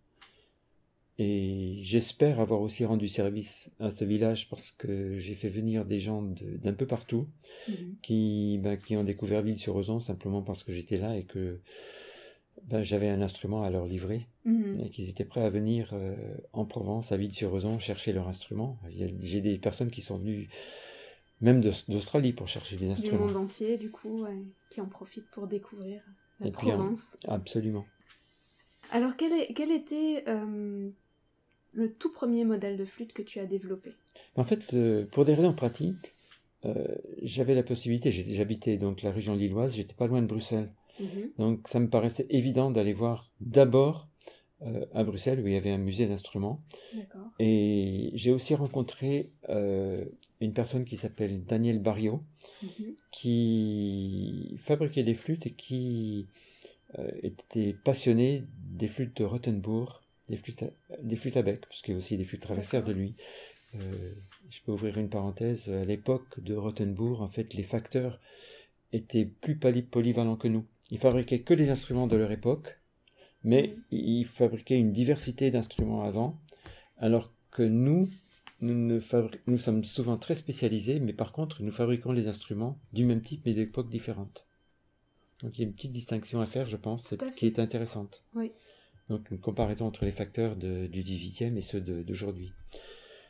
Et 1.19 1.77
j'espère 1.81 2.39
avoir 2.39 2.62
aussi 2.62 2.86
rendu 2.86 3.07
service 3.07 3.72
à 3.79 3.91
ce 3.91 4.03
village 4.03 4.50
parce 4.50 4.72
que 4.72 5.17
j'ai 5.19 5.36
fait 5.36 5.50
venir 5.50 5.86
des 5.86 6.00
gens 6.00 6.24
de- 6.24 6.57
d'un 6.57 6.74
peu 6.74 6.88
partout 6.88 7.27
Mhm. 7.67 7.98
qui, 8.01 8.60
ben, 8.63 8.77
qui 8.77 8.98
ont 8.98 9.03
découvert 9.03 9.43
Ville-sur-Ozon 9.43 10.00
simplement 10.00 10.41
parce 10.43 10.63
que 10.63 10.72
j'étais 10.74 10.98
là 10.98 11.17
et 11.17 11.25
que 11.25 11.62
ben, 12.70 12.82
j'avais 12.84 13.10
un 13.10 13.22
instrument 13.22 13.63
à 13.63 13.70
leur 13.70 13.86
livrer 13.86 14.27
Mhm. 14.46 14.82
et 14.84 14.89
qu'ils 14.89 15.10
étaient 15.10 15.25
prêts 15.25 15.43
à 15.43 15.50
venir 15.50 15.89
euh, 15.93 16.15
en 16.53 16.65
Provence, 16.65 17.12
à 17.12 17.17
Ville-sur-Ozon, 17.17 17.79
chercher 17.79 18.13
leur 18.13 18.27
instrument. 18.27 18.77
J'ai 19.22 19.41
des 19.41 19.58
personnes 19.58 19.91
qui 19.91 20.01
sont 20.01 20.17
venues 20.17 20.50
même 21.41 21.62
d'Aus- 21.62 21.89
d'Australie 21.89 22.34
pour 22.34 22.48
chercher 22.48 22.75
des 22.77 22.86
Du 22.86 22.91
instruments. 22.91 23.25
monde 23.25 23.36
entier, 23.36 23.77
du 23.77 23.91
coup, 23.91 24.24
ouais, 24.24 24.38
qui 24.70 24.82
en 24.82 24.88
profitent 24.88 25.29
pour 25.32 25.48
découvrir 25.48 26.01
la 26.39 26.48
Et 26.48 26.51
puis. 26.51 26.67
Provence. 26.67 27.17
Absolument. 27.27 27.86
Alors, 28.91 29.15
quel, 29.17 29.34
est- 29.34 29.53
quel 29.53 29.72
était 29.72 30.24
euh, 30.27 30.89
le 31.74 31.93
tout 31.93 32.12
premier 32.12 32.46
modèle 32.46 32.77
de 32.77 32.86
flûte 32.86 33.13
que 33.13 33.22
tu 33.22 33.39
as 33.39 33.46
développé? 33.46 33.93
En 34.36 34.43
fait, 34.43 34.74
euh, 34.74 35.05
pour 35.12 35.25
des 35.25 35.34
raisons 35.34 35.53
pratiques, 35.53 36.13
j'avais 37.22 37.55
la 37.55 37.63
possibilité, 37.63 38.10
j'habitais 38.12 38.77
donc 38.77 39.01
la 39.01 39.12
région 39.12 39.36
lilloise, 39.36 39.75
j'étais 39.75 39.93
pas 39.96 40.08
loin 40.08 40.22
de 40.22 40.27
Bruxelles. 40.27 40.70
Mhm. 41.00 41.31
Donc 41.38 41.67
ça 41.67 41.79
me 41.79 41.89
paraissait 41.89 42.27
évident 42.29 42.71
d'aller 42.71 42.93
voir 42.93 43.31
d'abord 43.41 44.07
euh, 44.65 44.85
à 44.93 45.03
Bruxelles 45.03 45.41
où 45.41 45.47
il 45.47 45.53
y 45.53 45.57
avait 45.57 45.71
un 45.71 45.77
musée 45.77 46.07
d'instruments. 46.07 46.63
Et 47.39 48.12
j'ai 48.13 48.31
aussi 48.31 48.55
rencontré 48.55 49.31
euh, 49.50 50.05
une 50.39 50.53
personne 50.53 50.85
qui 50.85 50.95
s'appelle 50.95 51.43
Daniel 51.43 51.79
Barrio, 51.79 52.23
mhm. 52.62 52.95
qui 53.12 54.55
fabriquait 54.59 55.03
des 55.03 55.15
flûtes 55.15 55.47
et 55.47 55.51
qui 55.51 56.27
euh, 56.97 57.12
était 57.23 57.73
passionné 57.83 58.45
des 58.57 58.88
flûtes 58.88 59.17
de 59.17 59.25
Rothenburg, 59.25 60.01
des 60.29 60.38
flûtes 60.38 60.63
à, 60.63 60.67
des 61.01 61.17
flûtes 61.17 61.35
à 61.35 61.41
bec, 61.41 61.65
parce 61.67 61.81
qu'il 61.81 61.93
y 61.93 61.95
a 61.95 61.97
aussi 61.97 62.15
des 62.15 62.23
flûtes 62.23 62.43
traversières 62.43 62.85
de 62.85 62.93
lui. 62.93 63.15
je 63.73 64.62
peux 64.65 64.71
ouvrir 64.71 64.97
une 64.97 65.09
parenthèse. 65.09 65.69
À 65.69 65.83
l'époque 65.83 66.39
de 66.39 66.55
Rothenburg, 66.55 67.21
en 67.21 67.27
fait, 67.27 67.53
les 67.53 67.63
facteurs 67.63 68.21
étaient 68.93 69.25
plus 69.25 69.57
polyvalents 69.57 70.38
que 70.38 70.47
nous. 70.47 70.65
Ils 70.93 71.00
fabriquaient 71.00 71.41
que 71.41 71.53
des 71.53 71.69
instruments 71.69 72.07
de 72.07 72.15
leur 72.15 72.31
époque 72.31 72.79
mais 73.43 73.75
ils 73.91 74.25
fabriquaient 74.25 74.79
une 74.79 74.93
diversité 74.93 75.51
d'instruments 75.51 76.03
avant, 76.03 76.39
alors 76.97 77.33
que 77.51 77.63
nous, 77.63 78.07
nous, 78.62 79.00
nous, 79.47 79.57
sommes 79.57 79.83
souvent 79.83 80.17
très 80.17 80.35
spécialisés, 80.35 81.00
mais 81.00 81.13
par 81.13 81.33
contre, 81.33 81.62
nous 81.62 81.71
fabriquons 81.71 82.13
les 82.13 82.27
instruments 82.27 82.79
du 82.93 83.05
même 83.05 83.21
type, 83.21 83.41
mais 83.45 83.53
d'époques 83.53 83.89
différentes. 83.89 84.47
Donc 85.41 85.57
il 85.57 85.62
y 85.62 85.65
a 85.65 85.67
une 85.67 85.73
petite 85.73 85.91
distinction 85.91 86.39
à 86.39 86.45
faire, 86.45 86.67
je 86.67 86.77
pense, 86.77 87.15
qui 87.35 87.45
est 87.45 87.59
intéressante. 87.59 88.23
Oui. 88.33 88.53
Donc 89.09 89.29
une 89.29 89.39
comparaison 89.39 89.88
entre 89.88 90.05
les 90.05 90.12
facteurs 90.12 90.55
du 90.55 91.03
18e 91.03 91.57
et 91.57 91.62
ceux 91.62 91.81
d'aujourd'hui. 91.81 92.53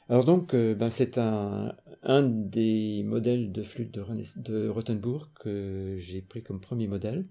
Alors 0.10 0.25
donc, 0.25 0.53
euh, 0.53 0.75
ben, 0.75 0.89
c'est 0.89 1.17
un, 1.17 1.75
un, 2.03 2.24
des 2.24 3.03
modèles 3.03 3.51
de 3.51 3.63
flûte 3.63 3.91
de, 3.91 4.03
de 4.41 4.67
Rothenburg 4.67 5.29
que 5.39 5.96
j'ai 5.98 6.22
pris 6.22 6.43
comme 6.43 6.60
premier 6.60 6.88
modèle. 6.88 7.25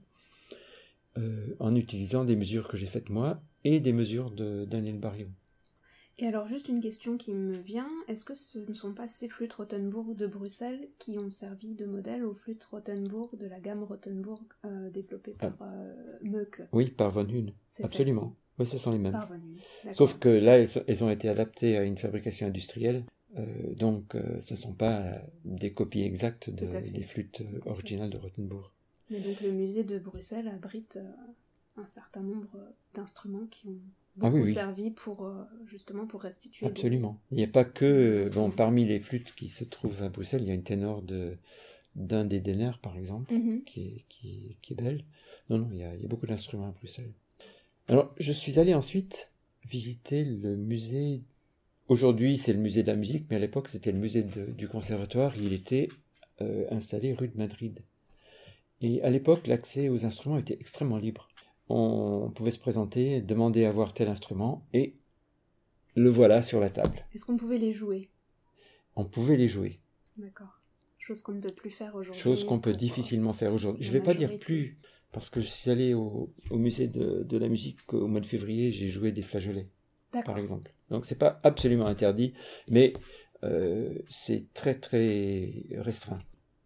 Euh, 1.19 1.54
en 1.59 1.76
utilisant 1.76 2.25
des 2.25 2.37
mesures 2.37 2.69
que 2.69 2.78
j'ai 2.78 2.87
faites 2.87 3.11
moi 3.11 3.42
et 3.64 3.81
des 3.81 3.92
mesures 3.92 4.31
de 4.31 4.64
Daniel 4.64 4.99
Barrio. 4.99 5.26
Et 6.16 6.26
alors 6.26 6.47
juste 6.47 6.71
une 6.71 6.81
question 6.81 7.19
qui 7.19 7.33
me 7.33 7.59
vient, 7.59 7.90
est-ce 8.09 8.25
que 8.25 8.35
ce 8.35 8.59
ne 8.59 8.73
sont 8.73 8.95
pas 8.95 9.09
ces 9.09 9.28
flûtes 9.28 9.52
Rothenburg 9.52 10.16
de 10.16 10.26
Bruxelles 10.26 10.88
qui 10.99 11.19
ont 11.19 11.28
servi 11.28 11.75
de 11.75 11.85
modèle 11.85 12.25
aux 12.25 12.33
flûtes 12.33 12.64
Rothenburg 12.64 13.37
de 13.37 13.47
la 13.47 13.61
gamme 13.61 13.83
Rothenburg 13.83 14.40
euh, 14.64 14.88
développée 14.88 15.33
par 15.33 15.54
ah. 15.61 15.75
euh, 16.25 16.66
Oui, 16.73 16.90
par 16.90 17.11
Von 17.11 17.28
Hune, 17.28 17.52
absolument. 17.83 18.35
Oui, 18.59 18.66
ce 18.66 18.78
sont 18.78 18.92
les 18.92 18.99
mêmes. 18.99 19.16
Sauf 19.92 20.19
que 20.19 20.31
là, 20.31 20.59
elles, 20.59 21.04
ont 21.04 21.11
été 21.11 21.28
adaptées 21.28 21.76
à 21.76 21.85
une 21.85 21.99
fabrication 21.99 22.47
industrielle, 22.47 23.04
donc 23.76 24.16
ce 24.40 24.54
ne 24.54 24.59
sont 24.59 24.75
pas 24.75 25.21
des 25.45 25.75
copies 25.75 26.04
exactes 26.04 26.49
des 26.49 27.02
flûtes 27.02 27.42
originales 27.66 28.11
de 28.11 28.19
Rothenburg. 28.19 28.73
Mais 29.12 29.21
donc 29.21 29.40
le 29.42 29.52
musée 29.52 29.85
de 29.85 29.99
Bruxelles 29.99 30.49
abrite 30.49 30.99
euh, 31.00 31.81
un 31.81 31.87
certain 31.87 32.23
nombre 32.23 32.57
d'instruments 32.95 33.47
qui 33.50 33.69
ont 33.69 33.81
ah 34.21 34.31
beaucoup 34.31 34.47
servi 34.47 34.90
pour 34.90 35.26
euh, 35.26 35.45
justement 35.66 36.07
pour 36.07 36.23
restituer. 36.23 36.66
Absolument. 36.66 37.21
Il 37.31 37.37
n'y 37.37 37.45
a 37.45 37.49
pas 37.49 37.64
que 37.64 38.26
bon 38.35 38.50
parmi 38.50 38.87
les 38.87 39.00
flûtes 39.00 39.35
qui 39.35 39.49
se 39.49 39.64
trouvent 39.64 40.02
à 40.02 40.09
Bruxelles, 40.09 40.42
il 40.42 40.49
y 40.49 40.50
a 40.50 40.54
une 40.54 40.62
ténor 40.62 41.02
de 41.02 41.37
d'un 41.95 42.25
des 42.25 42.40
Denner 42.40 42.73
par 42.81 42.97
exemple 42.97 43.35
mhm. 43.35 43.64
qui, 43.64 43.81
est, 43.81 44.04
qui, 44.09 44.57
qui, 44.62 44.73
est 44.73 44.76
belle. 44.76 45.04
Non 45.50 45.59
non, 45.59 45.69
il 45.73 45.78
y 45.78 45.85
a, 45.85 45.95
il 45.95 46.00
y 46.00 46.04
a 46.07 46.09
beaucoup 46.09 46.26
d'instruments 46.26 46.69
à 46.69 46.73
Bruxelles. 46.73 47.12
Alors 47.88 48.14
je 48.19 48.33
suis 48.33 48.59
allé 48.59 48.73
ensuite 48.73 49.31
visiter 49.64 50.25
le 50.25 50.57
musée. 50.57 51.23
Aujourd'hui 51.88 52.38
c'est 52.38 52.54
le 52.54 52.61
musée 52.61 52.83
de 52.83 52.88
la 52.88 52.97
musique, 52.97 53.26
mais 53.28 53.37
à 53.37 53.40
l'époque 53.40 53.69
c'était 53.69 53.92
le 53.92 53.99
musée 53.99 54.23
du 54.25 54.69
conservatoire. 54.69 55.37
Il 55.37 55.52
était 55.52 55.90
euh, 56.40 56.64
installé 56.71 57.12
rue 57.12 57.28
de 57.28 57.37
Madrid. 57.37 57.81
Et 58.82 59.00
à 59.02 59.10
l'époque, 59.10 59.46
l'accès 59.46 59.88
aux 59.88 60.04
instruments 60.04 60.38
était 60.38 60.56
extrêmement 60.58 60.98
libre. 60.98 61.28
On 61.68 62.30
pouvait 62.34 62.50
se 62.50 62.58
présenter, 62.58 63.20
demander 63.20 63.64
à 63.64 63.70
voir 63.70 63.94
tel 63.94 64.08
instrument, 64.08 64.66
et 64.72 64.96
le 65.94 66.10
voilà 66.10 66.42
sur 66.42 66.58
la 66.58 66.68
table. 66.68 67.06
Est-ce 67.14 67.24
qu'on 67.24 67.36
pouvait 67.36 67.58
les 67.58 67.72
jouer? 67.72 68.10
On 68.96 69.04
pouvait 69.04 69.36
les 69.36 69.46
jouer. 69.46 69.80
D'accord. 70.16 70.60
Chose 70.98 71.22
qu'on 71.22 71.32
ne 71.32 71.40
peut 71.40 71.52
plus 71.52 71.70
faire 71.70 71.94
aujourd'hui. 71.94 72.20
Chose 72.20 72.44
qu'on 72.44 72.58
peut 72.58 72.74
difficilement 72.74 73.32
faire 73.32 73.54
aujourd'hui. 73.54 73.84
Je 73.84 73.88
ne 73.92 73.98
vais 73.98 74.04
pas 74.04 74.14
dire 74.14 74.36
plus, 74.40 74.78
parce 75.12 75.30
que 75.30 75.40
je 75.40 75.46
suis 75.46 75.70
allé 75.70 75.94
au, 75.94 76.32
musée 76.50 76.88
de, 76.88 77.38
la 77.38 77.48
musique 77.48 77.78
au 77.94 78.08
mois 78.08 78.20
de 78.20 78.26
février, 78.26 78.70
j'ai 78.70 78.88
joué 78.88 79.12
des 79.12 79.22
flageolets, 79.22 79.68
par 80.24 80.38
exemple. 80.38 80.72
Donc 80.90 81.06
c'est 81.06 81.18
pas 81.18 81.40
absolument 81.44 81.86
interdit, 81.86 82.34
mais 82.68 82.92
euh, 83.44 83.96
c'est 84.08 84.52
très 84.54 84.74
très 84.74 85.52
restreint 85.76 86.18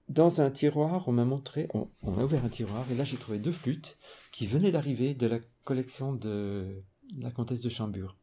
dans 0.09 0.41
un 0.41 0.51
tiroir, 0.51 1.09
on 1.09 1.13
m'a 1.13 1.25
montré, 1.25 1.69
on, 1.75 1.89
a 2.19 2.25
ouvert 2.25 2.45
un 2.45 2.49
tiroir, 2.49 2.91
et 2.91 2.95
là 2.95 3.05
j'ai 3.05 3.17
trouvé 3.17 3.39
deux 3.39 3.53
flûtes 3.53 3.99
qui 4.31 4.47
venaient 4.47 4.71
d'arriver 4.71 5.15
de 5.15 5.27
la 5.27 5.41
collection 5.65 6.13
de 6.13 6.83
la 7.19 7.31
comtesse 7.31 7.61
de 7.61 7.69
Chambure. 7.69 8.17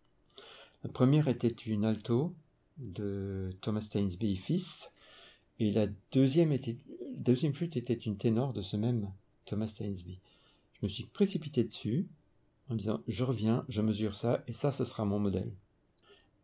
La 0.84 0.90
première 0.90 1.28
était 1.28 1.48
une 1.48 1.86
alto 1.86 2.34
de 2.78 3.52
Thomas 3.62 3.82
Stainsby 3.82 4.38
fils, 4.38 4.92
et 5.60 5.72
la 5.72 5.88
deuxième, 6.12 6.52
était, 6.52 6.78
deuxième 7.16 7.54
flûte 7.54 7.78
était 7.78 7.94
une 7.94 8.18
ténor 8.18 8.54
de 8.54 8.62
ce 8.62 8.78
même 8.78 9.12
Thomas 9.46 9.68
Stainsby. 9.68 10.20
Je 10.80 10.86
me 10.86 10.88
suis 10.88 11.06
précipité 11.06 11.64
dessus 11.64 12.08
en 12.70 12.76
disant 12.76 13.02
je 13.08 13.24
reviens, 13.24 13.66
je 13.68 13.82
mesure 13.82 14.16
ça, 14.16 14.44
et 14.48 14.54
ça 14.54 14.72
ce 14.72 14.86
sera 14.86 15.04
mon 15.04 15.20
modèle. 15.20 15.52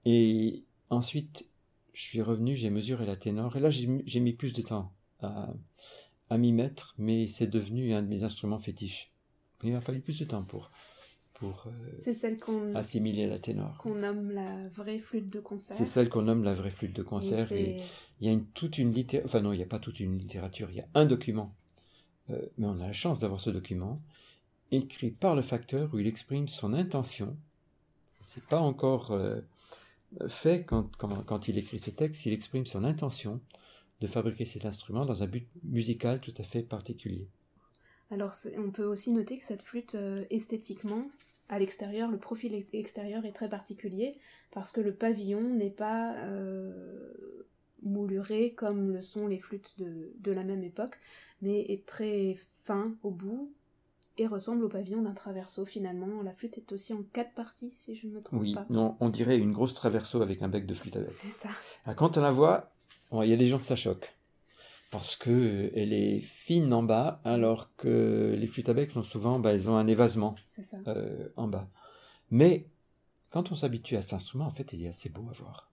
Et 0.05 0.63
ensuite, 0.89 1.47
je 1.93 2.01
suis 2.01 2.21
revenu, 2.21 2.55
j'ai 2.55 2.69
mesuré 2.69 3.05
la 3.05 3.15
ténor, 3.15 3.55
et 3.55 3.61
là 3.61 3.69
j'ai 3.69 4.19
mis 4.19 4.33
plus 4.33 4.53
de 4.53 4.61
temps 4.61 4.91
à, 5.21 6.37
m'y 6.37 6.51
mettre, 6.51 6.93
mais 6.97 7.27
c'est 7.27 7.47
devenu 7.47 7.93
un 7.93 8.01
de 8.01 8.07
mes 8.07 8.23
instruments 8.23 8.59
fétiches. 8.59 9.11
Il 9.63 9.73
m'a 9.73 9.81
fallu 9.81 9.99
plus 9.99 10.19
de 10.19 10.25
temps 10.25 10.43
pour, 10.43 10.71
pour 11.33 11.67
euh, 11.67 12.13
celle 12.13 12.37
assimiler 12.75 13.27
la 13.27 13.39
ténor. 13.39 13.77
Qu'on 13.77 13.95
nomme 13.95 14.31
la 14.31 14.67
vraie 14.69 14.99
flûte 14.99 15.29
de 15.29 15.39
concert. 15.39 15.75
C'est 15.75 15.85
celle 15.85 16.09
qu'on 16.09 16.21
nomme 16.21 16.43
la 16.43 16.53
vraie 16.53 16.71
flûte 16.71 16.95
de 16.95 17.03
concert. 17.03 17.51
Et, 17.51 17.81
il 18.21 18.27
y 18.27 18.29
a 18.29 18.33
une, 18.33 18.45
toute 18.45 18.77
une 18.77 18.93
littérature, 18.93 19.29
enfin 19.29 19.41
non, 19.41 19.53
il 19.53 19.57
n'y 19.57 19.63
a 19.63 19.67
pas 19.67 19.79
toute 19.79 19.99
une 19.99 20.17
littérature, 20.17 20.69
il 20.71 20.77
y 20.77 20.81
a 20.81 20.87
un 20.93 21.05
document. 21.05 21.55
Euh, 22.29 22.39
mais 22.57 22.67
on 22.67 22.79
a 22.79 22.87
la 22.87 22.93
chance 22.93 23.19
d'avoir 23.19 23.39
ce 23.39 23.49
document, 23.49 24.01
écrit 24.71 25.11
par 25.11 25.35
le 25.35 25.41
facteur 25.41 25.93
où 25.93 25.99
il 25.99 26.07
exprime 26.07 26.47
son 26.47 26.73
intention. 26.73 27.35
C'est 28.25 28.43
pas 28.43 28.59
encore 28.59 29.11
euh, 29.11 29.39
fait 30.27 30.63
quand, 30.63 30.95
quand, 30.97 31.23
quand 31.25 31.47
il 31.47 31.57
écrit 31.57 31.79
ce 31.79 31.89
texte, 31.89 32.25
il 32.25 32.33
exprime 32.33 32.65
son 32.65 32.83
intention 32.83 33.41
de 34.01 34.07
fabriquer 34.07 34.45
cet 34.45 34.65
instrument 34.65 35.05
dans 35.05 35.23
un 35.23 35.27
but 35.27 35.47
musical 35.63 36.21
tout 36.21 36.33
à 36.37 36.43
fait 36.43 36.63
particulier. 36.63 37.27
Alors 38.11 38.33
on 38.57 38.71
peut 38.71 38.85
aussi 38.85 39.11
noter 39.11 39.37
que 39.37 39.45
cette 39.45 39.61
flûte 39.61 39.95
euh, 39.95 40.25
esthétiquement, 40.29 41.05
à 41.49 41.57
l'extérieur, 41.57 42.11
le 42.11 42.19
profil 42.19 42.63
extérieur 42.73 43.25
est 43.25 43.31
très 43.31 43.49
particulier 43.49 44.17
parce 44.51 44.71
que 44.71 44.81
le 44.81 44.93
pavillon 44.93 45.41
n'est 45.41 45.71
pas 45.71 46.15
euh, 46.25 47.49
mouluré 47.81 48.53
comme 48.53 48.91
le 48.91 49.01
sont 49.01 49.27
les 49.27 49.39
flûtes 49.39 49.75
de, 49.79 50.31
la 50.31 50.43
même 50.43 50.63
époque, 50.63 50.99
mais 51.41 51.59
est 51.61 51.87
très 51.87 52.37
fin 52.63 52.95
au 53.01 53.09
bout 53.09 53.51
et 54.19 54.27
ressemble 54.27 54.63
au 54.63 54.69
pavillon 54.69 55.01
d'un 55.01 55.13
traverso 55.13 55.65
finalement. 55.65 56.21
La 56.21 56.33
flûte 56.33 56.59
est 56.59 56.71
aussi 56.71 56.93
en 56.93 57.01
quatre 57.01 57.33
parties 57.33 57.71
si 57.71 57.95
je 57.95 58.05
ne 58.05 58.13
me 58.13 58.21
trompe 58.21 58.53
pas. 58.53 58.67
Oui, 58.69 58.77
on 58.99 59.09
dirait 59.09 59.39
une 59.39 59.53
grosse 59.53 59.73
traverso 59.73 60.21
avec 60.21 60.43
un 60.43 60.49
bec 60.49 60.67
de 60.67 60.75
flûte 60.75 60.97
avec. 60.97 61.09
C'est 61.09 61.29
ça. 61.29 61.49
Ah, 61.85 61.95
quand 61.95 62.15
on 62.17 62.21
la 62.21 62.31
voit, 62.31 62.75
il 63.11 63.29
y 63.29 63.33
a 63.33 63.37
des 63.37 63.47
gens 63.47 63.59
que 63.59 63.65
ça 63.65 63.75
choque. 63.75 64.13
Parce 64.91 65.15
que 65.15 65.29
euh, 65.29 65.71
elle 65.75 65.93
est 65.93 66.19
fine 66.19 66.73
en 66.73 66.83
bas, 66.83 67.21
alors 67.23 67.75
que 67.75 68.35
les 68.37 68.47
flûtes 68.47 68.69
à 68.69 68.73
bec 68.73 68.89
sont 68.89 69.03
souvent, 69.03 69.39
bah, 69.39 69.53
elles 69.53 69.69
ont 69.69 69.77
un 69.77 69.87
évasement 69.87 70.35
euh, 70.87 71.29
en 71.35 71.47
bas. 71.47 71.67
Mais 72.31 72.67
quand 73.31 73.51
on 73.51 73.55
s'habitue 73.55 73.97
à 73.97 74.01
cet 74.01 74.13
instrument, 74.13 74.45
en 74.45 74.51
fait, 74.51 74.73
il 74.73 74.83
est 74.83 74.89
assez 74.89 75.09
beau 75.09 75.27
à 75.29 75.33
voir. 75.33 75.71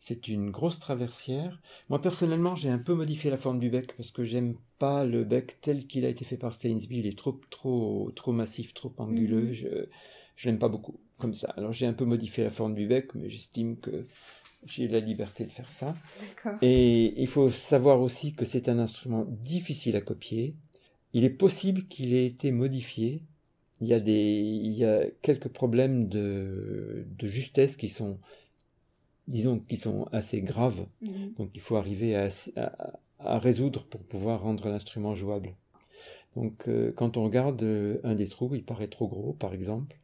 C'est 0.00 0.28
une 0.28 0.50
grosse 0.50 0.80
traversière. 0.80 1.62
Moi, 1.88 2.00
personnellement, 2.00 2.56
j'ai 2.56 2.68
un 2.68 2.78
peu 2.78 2.94
modifié 2.94 3.30
la 3.30 3.38
forme 3.38 3.58
du 3.58 3.70
bec 3.70 3.96
parce 3.96 4.10
que 4.10 4.22
j'aime 4.24 4.56
pas 4.78 5.04
le 5.04 5.24
bec 5.24 5.58
tel 5.62 5.86
qu'il 5.86 6.04
a 6.04 6.08
été 6.08 6.24
fait 6.24 6.36
par 6.36 6.52
Stainsby. 6.52 6.98
Il 6.98 7.06
est 7.06 7.16
trop, 7.16 7.40
trop, 7.48 8.10
trop 8.14 8.32
massif, 8.32 8.74
trop 8.74 8.92
anguleux. 8.98 9.46
Mhm. 9.46 9.52
Je, 9.54 9.68
je 10.36 10.48
l'aime 10.48 10.58
pas 10.58 10.68
beaucoup 10.68 11.00
comme 11.18 11.32
ça. 11.32 11.48
Alors, 11.56 11.72
j'ai 11.72 11.86
un 11.86 11.92
peu 11.94 12.04
modifié 12.04 12.44
la 12.44 12.50
forme 12.50 12.74
du 12.74 12.86
bec, 12.86 13.14
mais 13.14 13.30
j'estime 13.30 13.78
que 13.78 14.06
j'ai 14.66 14.88
la 14.88 15.00
liberté 15.00 15.44
de 15.44 15.50
faire 15.50 15.70
ça. 15.70 15.94
Et 16.62 17.20
il 17.20 17.28
faut 17.28 17.50
savoir 17.50 18.00
aussi 18.00 18.34
que 18.34 18.44
c'est 18.44 18.68
un 18.68 18.78
instrument 18.78 19.26
difficile 19.28 19.96
à 19.96 20.00
copier. 20.00 20.54
Il 21.12 21.24
est 21.24 21.30
possible 21.30 21.84
qu'il 21.84 22.14
ait 22.14 22.26
été 22.26 22.50
modifié. 22.50 23.22
Il 23.80 23.88
y 23.88 23.94
a, 23.94 24.00
des, 24.00 24.12
il 24.12 24.72
y 24.72 24.84
a 24.84 25.02
quelques 25.22 25.48
problèmes 25.48 26.08
de, 26.08 27.06
de 27.18 27.26
justesse 27.26 27.76
qui 27.76 27.88
sont, 27.88 28.18
disons, 29.28 29.58
qui 29.58 29.76
sont 29.76 30.08
assez 30.12 30.40
graves. 30.40 30.86
Mhm. 31.02 31.34
Donc 31.38 31.50
il 31.54 31.60
faut 31.60 31.76
arriver 31.76 32.16
à, 32.16 32.28
à, 33.18 33.38
résoudre 33.38 33.84
pour 33.84 34.02
pouvoir 34.02 34.42
rendre 34.42 34.68
l'instrument 34.68 35.14
jouable. 35.14 35.54
Donc 36.36 36.68
euh, 36.68 36.92
quand 36.96 37.16
on 37.16 37.24
regarde 37.24 37.62
euh, 37.62 38.00
un 38.02 38.14
des 38.14 38.26
trous, 38.26 38.54
il 38.54 38.64
paraît 38.64 38.88
trop 38.88 39.06
gros, 39.06 39.32
par 39.34 39.54
exemple 39.54 39.96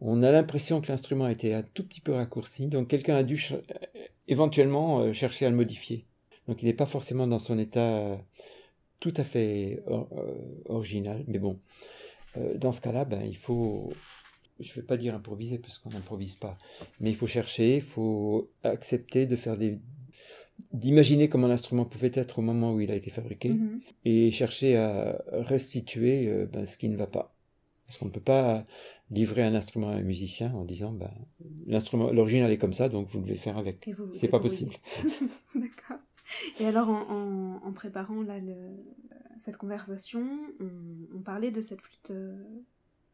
on 0.00 0.22
a 0.22 0.30
l'impression 0.30 0.80
que 0.80 0.88
l'instrument 0.88 1.24
a 1.24 1.32
été 1.32 1.54
un 1.54 1.62
tout 1.62 1.84
petit 1.84 2.00
peu 2.00 2.12
raccourci, 2.12 2.68
donc 2.68 2.88
quelqu'un 2.88 3.16
a 3.16 3.22
dû 3.22 3.42
éventuellement 4.28 5.00
euh, 5.00 5.12
chercher 5.12 5.46
à 5.46 5.50
le 5.50 5.56
modifier. 5.56 6.04
Donc 6.46 6.62
il 6.62 6.66
n'est 6.66 6.74
pas 6.74 6.86
forcément 6.86 7.26
dans 7.26 7.38
son 7.38 7.58
état 7.58 7.98
euh, 7.98 8.16
tout 9.00 9.12
à 9.16 9.24
fait 9.24 9.82
euh, 9.88 10.02
original, 10.66 11.24
mais 11.26 11.38
bon, 11.38 11.58
dans 12.56 12.72
ce 12.72 12.80
cas-là, 12.80 13.04
ben, 13.04 13.22
il 13.22 13.36
faut 13.36 13.92
je 14.60 14.70
ne 14.70 14.74
vais 14.76 14.82
pas 14.82 14.96
dire 14.96 15.14
improviser 15.14 15.58
parce 15.58 15.78
qu'on 15.78 15.90
n'improvise 15.90 16.34
pas, 16.34 16.58
mais 17.00 17.10
il 17.10 17.16
faut 17.16 17.28
chercher, 17.28 17.76
il 17.76 17.80
faut 17.80 18.50
accepter 18.64 19.26
de 19.26 19.36
faire 19.36 19.56
des 19.56 19.78
d'imaginer 20.72 21.28
comment 21.28 21.46
l'instrument 21.46 21.84
pouvait 21.84 22.10
être 22.14 22.40
au 22.40 22.42
moment 22.42 22.72
où 22.74 22.80
il 22.80 22.90
a 22.90 22.96
été 22.96 23.10
fabriqué 23.10 23.50
Mhm. 23.50 23.80
et 24.04 24.30
chercher 24.32 24.76
à 24.76 25.22
restituer 25.30 26.46
ben, 26.52 26.66
ce 26.66 26.76
qui 26.76 26.88
ne 26.88 26.96
va 26.96 27.06
pas. 27.06 27.32
Parce 27.86 27.98
qu'on 27.98 28.06
ne 28.06 28.10
peut 28.10 28.20
pas 28.20 28.66
livrer 29.10 29.42
un 29.42 29.54
instrument 29.54 29.88
à 29.90 29.94
un 29.94 30.02
musicien 30.02 30.52
en 30.54 30.64
disant 30.64 30.92
ben, 30.92 31.10
l'instrument, 31.66 32.10
l'original 32.12 32.50
est 32.50 32.58
comme 32.58 32.74
ça, 32.74 32.88
donc 32.88 33.08
vous 33.08 33.20
devez 33.20 33.36
faire 33.36 33.56
avec. 33.58 33.80
C'est 34.14 34.28
pas 34.28 34.40
possible. 34.40 34.74
D'accord. 35.54 35.98
Et 36.60 36.66
alors, 36.66 36.88
en, 36.90 37.10
en- 37.10 37.62
en 37.64 37.72
préparant 37.72 38.22
là, 38.22 38.38
le- 38.38 38.76
cette 39.38 39.56
conversation, 39.56 40.26
on, 40.60 41.16
on 41.16 41.20
parlait 41.20 41.50
de 41.50 41.60
cette 41.62 41.80
flûte 41.80 42.10
euh, 42.10 42.42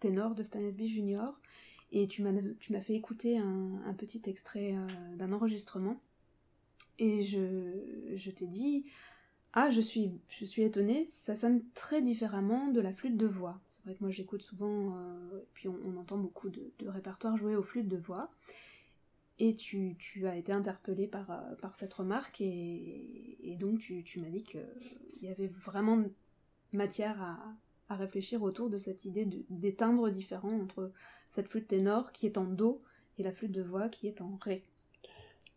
ténor 0.01 0.35
de 0.35 0.43
Stanesby 0.43 0.89
Junior, 0.89 1.41
et 1.93 2.09
tu 2.09 2.23
m'as 2.23 2.33
tu 2.59 2.73
m'as 2.73 2.81
fait 2.81 2.95
écouter 2.95 3.39
un, 3.39 3.81
un 3.87 3.95
petit 3.95 4.23
extrait 4.27 4.75
euh, 4.75 5.17
d'un 5.17 5.33
enregistrement, 5.33 6.01
et 6.99 7.23
je, 7.23 8.11
je 8.15 8.31
t'ai 8.31 8.47
dit, 8.47 8.85
ah, 9.57 9.71
je 9.71 9.81
suis, 9.81 10.11
je 10.29 10.45
suis 10.45 10.63
étonnée, 10.63 11.07
ça 11.09 11.37
sonne 11.37 11.63
très 11.75 12.03
différemment 12.03 12.67
de 12.73 12.81
la 12.81 12.93
flûte 12.93 13.17
de 13.17 13.27
voix. 13.27 13.61
C'est 13.69 13.85
vrai 13.85 13.95
que 13.95 14.01
moi 14.01 14.11
j'écoute 14.11 14.43
souvent, 14.43 14.97
euh, 14.97 15.39
et 15.39 15.47
puis 15.55 15.69
on, 15.69 15.97
entend 15.97 16.19
beaucoup 16.19 16.51
de, 16.51 16.73
répertoires 16.85 17.37
joués 17.37 17.55
aux 17.55 17.63
flûtes 17.63 17.87
de 17.87 17.97
voix. 17.97 18.33
Et 19.39 19.55
tu, 19.55 19.95
tu 19.97 20.27
as 20.27 20.37
été 20.37 20.51
interpellé 20.51 21.07
par, 21.07 21.31
euh, 21.31 21.55
par 21.63 21.77
cette 21.77 21.95
remarque 21.95 22.41
et, 22.41 23.57
donc 23.61 23.79
tu, 23.79 24.03
tu 24.03 24.21
m'as 24.21 24.29
dit 24.29 24.43
qu'il 24.43 24.67
y 25.23 25.29
avait 25.29 25.47
vraiment 25.47 26.03
matière 26.73 27.23
à, 27.23 27.39
à 27.89 27.95
réfléchir 27.95 28.43
autour 28.43 28.71
de 28.71 28.79
cette 28.79 29.05
idée 29.05 29.25
de- 29.25 29.45
des 29.51 29.75
timbres 29.77 30.11
différents 30.11 30.61
entre 30.61 30.91
cette 31.31 31.49
flûte 31.49 31.69
ténor 31.69 32.11
qui 32.11 32.27
est 32.27 32.39
en 32.39 32.45
do 32.45 32.83
et 33.19 33.23
la 33.23 33.33
flûte 33.33 33.53
de 33.53 33.63
voix 33.63 33.89
qui 33.89 34.09
est 34.09 34.21
en 34.21 34.37
ré. 34.41 34.65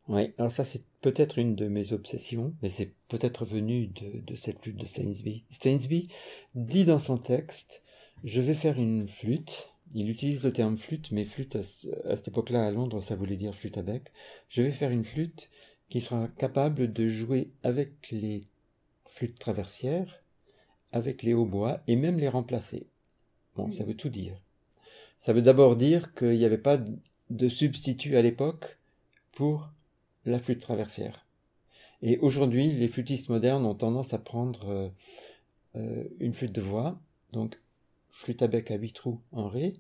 Oui, 0.07 0.33
alors 0.37 0.51
ça 0.51 0.63
c'est 0.63 0.83
peut-être 1.01 1.37
une 1.37 1.55
de 1.55 1.67
mes 1.67 1.91
obsessions, 1.91 2.53
mais 2.61 2.69
c'est 2.69 2.93
peut-être 3.09 3.45
venu 3.45 3.87
de, 3.87 4.21
de 4.21 4.35
cette 4.35 4.59
flûte 4.61 4.77
de 4.77 4.85
Stainsby. 4.85 5.43
Stainsby 5.49 6.07
dit 6.55 6.85
dans 6.85 6.99
son 6.99 7.17
texte, 7.17 7.83
je 8.23 8.41
vais 8.41 8.53
faire 8.53 8.79
une 8.79 9.07
flûte, 9.07 9.73
il 9.93 10.09
utilise 10.09 10.43
le 10.43 10.53
terme 10.53 10.77
flûte, 10.77 11.11
mais 11.11 11.25
flûte 11.25 11.57
à, 11.57 11.59
à 12.09 12.15
cette 12.15 12.29
époque-là 12.29 12.65
à 12.65 12.71
Londres, 12.71 13.01
ça 13.01 13.15
voulait 13.15 13.35
dire 13.35 13.53
flûte 13.53 13.77
à 13.77 13.81
bec. 13.81 14.11
Je 14.49 14.61
vais 14.61 14.71
faire 14.71 14.91
une 14.91 15.03
flûte 15.03 15.49
qui 15.89 16.01
sera 16.01 16.27
capable 16.37 16.91
de 16.91 17.07
jouer 17.07 17.51
avec 17.63 18.09
les 18.11 18.47
flûtes 19.05 19.39
traversières, 19.39 20.23
avec 20.91 21.23
les 21.23 21.33
hautbois, 21.33 21.81
et 21.87 21.95
même 21.95 22.17
les 22.19 22.29
remplacer. 22.29 22.87
Bon, 23.55 23.71
ça 23.71 23.83
veut 23.83 23.95
tout 23.95 24.09
dire. 24.09 24.41
Ça 25.19 25.33
veut 25.33 25.41
d'abord 25.41 25.75
dire 25.75 26.13
qu'il 26.13 26.37
n'y 26.37 26.45
avait 26.45 26.57
pas 26.57 26.79
de 27.29 27.49
substitut 27.49 28.15
à 28.17 28.21
l'époque 28.21 28.77
pour 29.31 29.69
la 30.31 30.39
flûte 30.39 30.62
traversière. 30.62 31.25
Et 32.01 32.17
aujourd'hui, 32.19 32.72
les 32.72 32.88
flûtistes 32.88 33.29
modernes 33.29 33.65
ont 33.65 33.75
tendance 33.75 34.13
à 34.13 34.19
prendre 34.19 34.69
euh, 34.69 34.89
euh, 35.75 36.03
une 36.19 36.34
flûte 36.34 36.51
de 36.51 36.62
voix, 36.62 37.00
donc 37.34 37.60
flûte 38.12 38.41
à 38.41 38.48
bec 38.48 38.72
à 38.72 38.75
huit 38.75 38.93
trous 38.93 39.22
en 39.31 39.48
ré, 39.48 39.75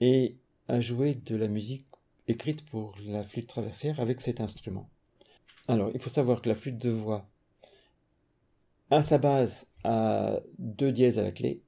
et 0.00 0.36
à 0.68 0.80
jouer 0.80 1.14
de 1.14 1.36
la 1.36 1.48
musique 1.48 1.86
écrite 2.28 2.64
pour 2.66 2.94
la 3.06 3.24
flûte 3.24 3.48
traversière 3.48 4.00
avec 4.00 4.20
cet 4.20 4.40
instrument. 4.40 4.88
Alors, 5.68 5.90
il 5.94 6.00
faut 6.00 6.10
savoir 6.10 6.42
que 6.42 6.48
la 6.48 6.54
flûte 6.54 6.78
de 6.78 6.90
voix, 6.90 7.28
à 8.90 9.02
sa 9.02 9.18
base, 9.18 9.68
a 9.84 10.40
deux 10.58 10.92
dièses 10.92 11.18
à 11.18 11.22
la 11.22 11.32
clé. 11.32 11.62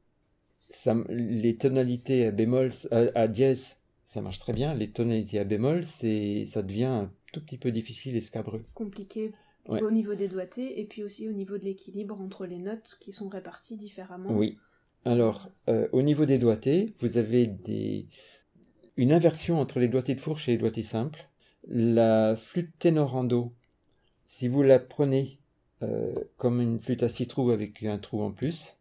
Les 1.09 1.57
tonalités 1.57 2.27
à 2.27 2.31
bémol, 2.31 2.73
à, 2.91 3.05
à 3.15 3.29
dièse, 3.29 3.77
ça 4.15 4.23
marche 4.23 4.39
très 4.39 4.53
bien. 4.53 4.75
Les 4.75 4.91
tonalités 4.91 5.41
à 5.41 5.45
bémol, 5.45 5.85
c'est, 5.85 6.47
ça 6.47 6.63
devient 6.63 6.85
un 6.85 7.13
tout 7.33 7.41
petit 7.41 7.59
peu 7.59 7.73
difficile 7.73 8.17
et 8.17 8.21
scabreux. 8.21 8.65
Compliqué 8.75 9.33
Ouais. 9.67 9.81
au 9.83 9.91
niveau 9.91 10.15
des 10.15 10.29
doigtés 10.29 10.79
et 10.79 10.85
puis 10.85 11.03
aussi 11.03 11.27
au 11.27 11.33
niveau 11.33 11.57
de 11.57 11.65
l'équilibre 11.65 12.21
entre 12.21 12.45
les 12.45 12.59
notes 12.59 12.99
qui 13.01 13.13
sont 13.13 13.29
réparties 13.29 13.79
différemment. 13.79 14.31
Oui. 14.37 14.59
Alors, 15.07 15.49
euh, 15.69 15.89
au 15.93 16.03
niveau 16.03 16.27
des 16.27 16.39
doigtés, 16.39 16.93
vous 16.99 17.17
avez 17.17 17.47
des... 17.47 18.07
une 18.99 19.11
inversion 19.11 19.59
entre 19.59 19.81
les 19.81 19.89
doigtés 19.89 20.15
de 20.15 20.21
fourche 20.21 20.51
et 20.51 20.53
les 20.53 20.59
doigtés 20.59 20.83
simples. 20.83 21.31
La 21.67 22.37
flûte 22.37 22.73
ténorando, 22.79 23.55
si 24.27 24.49
vous 24.49 24.63
la 24.63 24.79
prenez 24.79 25.39
euh, 25.83 26.13
comme 26.37 26.61
une 26.61 26.79
flûte 26.79 27.03
à 27.03 27.09
six 27.09 27.27
trous 27.27 27.51
avec 27.51 27.83
un 27.85 27.97
trou 27.97 28.23
en 28.23 28.33
plus, 28.33 28.77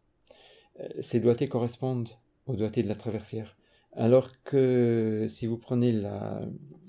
euh, 0.82 0.90
ces 1.00 1.22
doigtés 1.22 1.48
correspondent 1.48 2.10
aux 2.46 2.58
doigtés 2.58 2.84
de 2.84 2.90
la 2.90 2.96
traversière. 2.96 3.56
Alors 3.96 4.32
que 4.44 5.28
si 5.30 5.46
vous 5.46 5.58
prenez 5.58 5.92
la, 5.92 6.42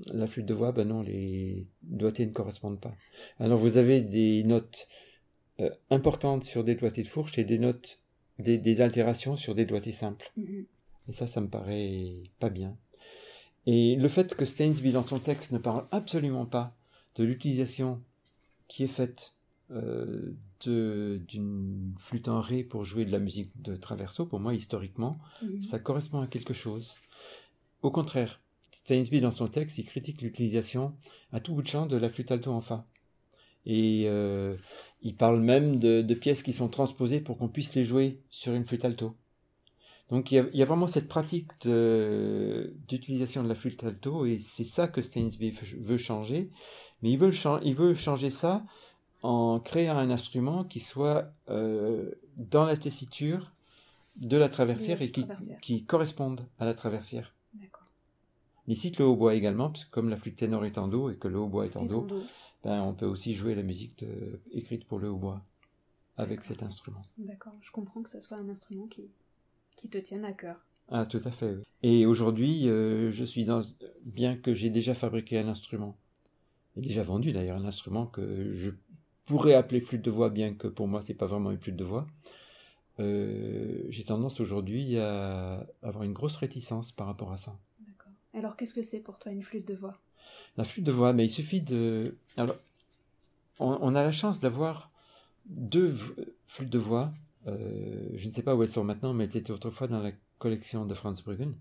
la 0.07 0.27
flûte 0.27 0.47
de 0.47 0.55
voix, 0.55 0.73
ben 0.73 0.89
non, 0.89 1.03
les 1.03 1.67
doigtés 1.83 2.27
ne 2.27 2.33
correspondent 2.33 2.81
pas. 2.81 2.95
Alors 3.39 3.59
vous 3.59 3.77
avez 3.77 4.01
des 4.01 4.43
notes 4.45 4.89
euh, 5.61 5.71
importantes 5.91 6.45
sur 6.45 6.65
des 6.65 6.75
doigtés 6.75 7.03
de 7.03 7.09
fourche 7.09 7.39
et 7.39 7.45
des 7.45 7.59
notes, 7.59 8.01
des, 8.39 8.59
des 8.59 8.81
altérations 8.81 9.37
sur 9.37 9.55
des 9.55 9.67
doigtés 9.67 9.93
simples. 9.93 10.33
Mhm. 10.37 10.67
Et 11.09 11.13
ça, 11.13 11.27
ça 11.27 11.41
me 11.41 11.49
paraît 11.49 12.23
pas 12.41 12.49
bien. 12.49 12.77
Et 13.67 13.97
le 13.97 14.09
fait 14.09 14.35
que 14.35 14.45
Stainsby, 14.45 14.93
dans 14.93 15.07
son 15.07 15.19
texte, 15.19 15.53
ne 15.53 15.59
parle 15.59 15.87
absolument 15.91 16.47
pas 16.47 16.75
de 17.17 17.25
l'utilisation 17.25 18.03
qui 18.69 18.85
est 18.85 18.89
faite 18.89 19.34
euh, 19.75 20.35
d'une 21.29 21.95
flûte 21.99 22.29
en 22.29 22.41
ré 22.41 22.65
pour 22.65 22.85
jouer 22.85 23.05
de 23.05 23.13
la 23.13 23.19
musique 23.19 23.51
de 23.61 23.77
traverso, 23.77 24.27
pour 24.27 24.41
moi, 24.41 24.55
historiquement, 24.55 25.19
Mhm. 25.43 25.63
ça 25.63 25.79
correspond 25.79 26.21
à 26.21 26.27
quelque 26.27 26.55
chose. 26.55 26.95
Au 27.83 27.91
contraire, 27.91 28.41
Stainsby, 28.73 29.21
dans 29.21 29.31
son 29.31 29.49
texte, 29.49 29.79
il 29.79 29.85
critique 29.85 30.23
l'utilisation 30.23 30.95
à 31.33 31.41
tout 31.41 31.55
bout 31.55 31.63
de 31.63 31.69
champ 31.69 31.87
de 31.87 31.97
la 31.97 32.09
flûte 32.09 32.31
alto 32.33 32.51
en 32.53 32.61
fa. 32.61 32.85
Et 33.67 34.05
euh, 34.07 34.57
il 35.03 35.17
parle 35.17 35.41
même 35.41 35.79
de, 35.79 36.03
de 36.03 36.15
pièces 36.15 36.43
qui 36.43 36.53
sont 36.53 36.69
transposées 36.69 37.21
pour 37.21 37.39
qu'on 37.39 37.49
puisse 37.49 37.75
les 37.75 37.85
jouer 37.85 38.21
sur 38.31 38.53
une 38.55 38.65
flûte 38.65 38.85
alto. 38.85 39.17
Donc 40.11 40.31
il 40.31 40.35
y 40.35 40.39
a, 40.39 40.47
il 40.53 40.59
y 40.59 40.63
a 40.63 40.67
vraiment 40.67 40.87
cette 40.87 41.09
pratique 41.09 41.51
d'utilisation 42.89 43.43
de 43.43 43.49
la 43.49 43.55
flûte 43.55 43.85
alto 43.85 44.27
et 44.27 44.39
c'est 44.39 44.65
ça 44.65 44.89
que 44.89 45.01
Stainsby 45.03 45.55
veut- 45.81 45.97
changer. 45.97 46.51
Mais 47.03 47.17
veut, 47.17 47.31
il 47.65 47.75
veut 47.75 47.95
changer 47.95 48.31
ça 48.31 48.65
en 49.25 49.59
créant 49.59 49.97
un 49.97 50.11
instrument 50.11 50.65
qui 50.65 50.81
soit 50.81 51.33
euh, 51.49 52.11
dans 52.37 52.67
la 52.67 52.77
tessiture 52.77 53.53
de 54.17 54.37
la 54.37 54.51
traversière 54.51 55.01
et 55.01 55.11
qui, 55.11 55.23
traversière. 55.23 55.61
qui 55.61 55.85
corresponde 55.85 56.47
à 56.59 56.67
la 56.67 56.75
traversière. 56.75 57.35
Cite 58.75 58.99
le 58.99 59.07
hautbois 59.07 59.35
également, 59.35 59.71
parce 59.71 59.85
que 59.87 59.91
comme 59.91 60.09
la 60.11 60.17
flûte 60.17 60.37
ténor 60.37 60.65
est 60.67 60.79
en 60.79 60.89
do 60.89 61.11
et 61.11 61.17
que 61.17 61.29
le 61.29 61.39
hautbois 61.39 61.65
est 61.67 61.77
en 61.77 61.87
do, 61.87 62.03
do. 62.03 62.23
ben, 62.65 62.83
on 62.83 62.93
peut 62.95 63.07
aussi 63.07 63.35
jouer 63.35 63.55
la 63.55 63.63
musique 63.63 63.99
de- 63.99 64.41
écrite 64.53 64.85
pour 64.87 64.99
le 64.99 65.09
hautbois 65.11 65.43
avec 66.19 66.45
cet 66.45 66.63
instrument. 66.63 67.03
D'accord. 67.19 67.55
Je 67.63 67.71
comprends 67.71 68.03
que 68.03 68.11
ce 68.11 68.21
soit 68.21 68.37
un 68.37 68.49
instrument 68.49 68.87
qui, 68.87 69.11
qui 69.77 69.89
te 69.89 69.99
tienne 69.99 70.25
à 70.25 70.33
cœur. 70.33 70.57
Ah, 70.89 71.07
tout 71.07 71.21
à 71.25 71.31
fait. 71.31 71.55
oui. 71.55 71.63
Et 71.83 72.05
aujourd'hui, 72.07 72.69
euh, 72.69 73.11
je 73.11 73.25
suis 73.25 73.45
dans, 73.47 73.63
bien 74.05 74.37
que 74.37 74.53
j'ai 74.55 74.71
déjà 74.71 74.95
fabriqué 74.95 75.39
un 75.39 75.49
instrument, 75.49 75.97
et 76.77 76.81
déjà 76.83 77.03
vendu 77.03 77.33
d'ailleurs 77.33 77.59
un 77.59 77.65
instrument 77.67 78.07
que 78.07 78.51
je 78.53 78.71
pourrais 79.25 79.55
appeler 79.55 79.81
flûte 79.81 80.03
de 80.03 80.11
voix, 80.11 80.31
bien 80.31 80.55
que 80.55 80.69
pour 80.69 80.89
moi 80.89 81.03
c'est 81.03 81.15
pas 81.15 81.27
vraiment 81.27 81.51
une 81.51 81.59
flûte 81.59 81.77
de 81.77 81.85
voix. 81.85 82.07
euh, 83.01 83.83
j'ai 83.89 84.05
tendance 84.05 84.41
aujourd'hui 84.41 84.99
à 84.99 85.67
avoir 85.83 86.05
une 86.05 86.13
grosse 86.13 86.37
réticence 86.37 86.93
par 86.93 87.07
rapport 87.07 87.33
à 87.33 87.37
ça. 87.37 87.59
D'accord. 87.81 88.13
Alors 88.35 88.57
qu'est-ce 88.57 88.75
que 88.75 88.83
c'est 88.83 89.01
pour 89.01 89.19
toi 89.19 89.33
une 89.33 89.43
flûte 89.43 89.67
de 89.67 89.75
voix? 89.75 89.99
La 90.57 90.65
flûte 90.65 90.85
de 90.85 90.93
voix, 90.93 91.13
mais 91.13 91.27
il 91.27 91.31
suffit 91.31 91.61
de. 91.61 92.17
Alors, 92.37 92.57
on, 93.59 93.79
on 93.81 93.95
a 93.95 94.03
la 94.03 94.13
chance 94.13 94.39
d'avoir 94.41 94.91
deux 95.47 95.93
flûtes 96.47 96.71
de 96.71 96.79
voix. 96.79 97.13
euh, 97.47 98.09
je 98.15 98.27
ne 98.27 98.33
sais 98.33 98.43
pas 98.43 98.55
où 98.55 98.63
elles 98.63 98.69
sont 98.69 98.85
maintenant, 98.85 99.13
mais 99.13 99.25
elles 99.25 99.37
étaient 99.37 99.53
autrefois 99.53 99.89
dans 99.89 100.01
la 100.01 100.13
collection 100.39 100.87
de 100.87 100.95
Franz 100.95 101.23
Bruggen. 101.23 101.55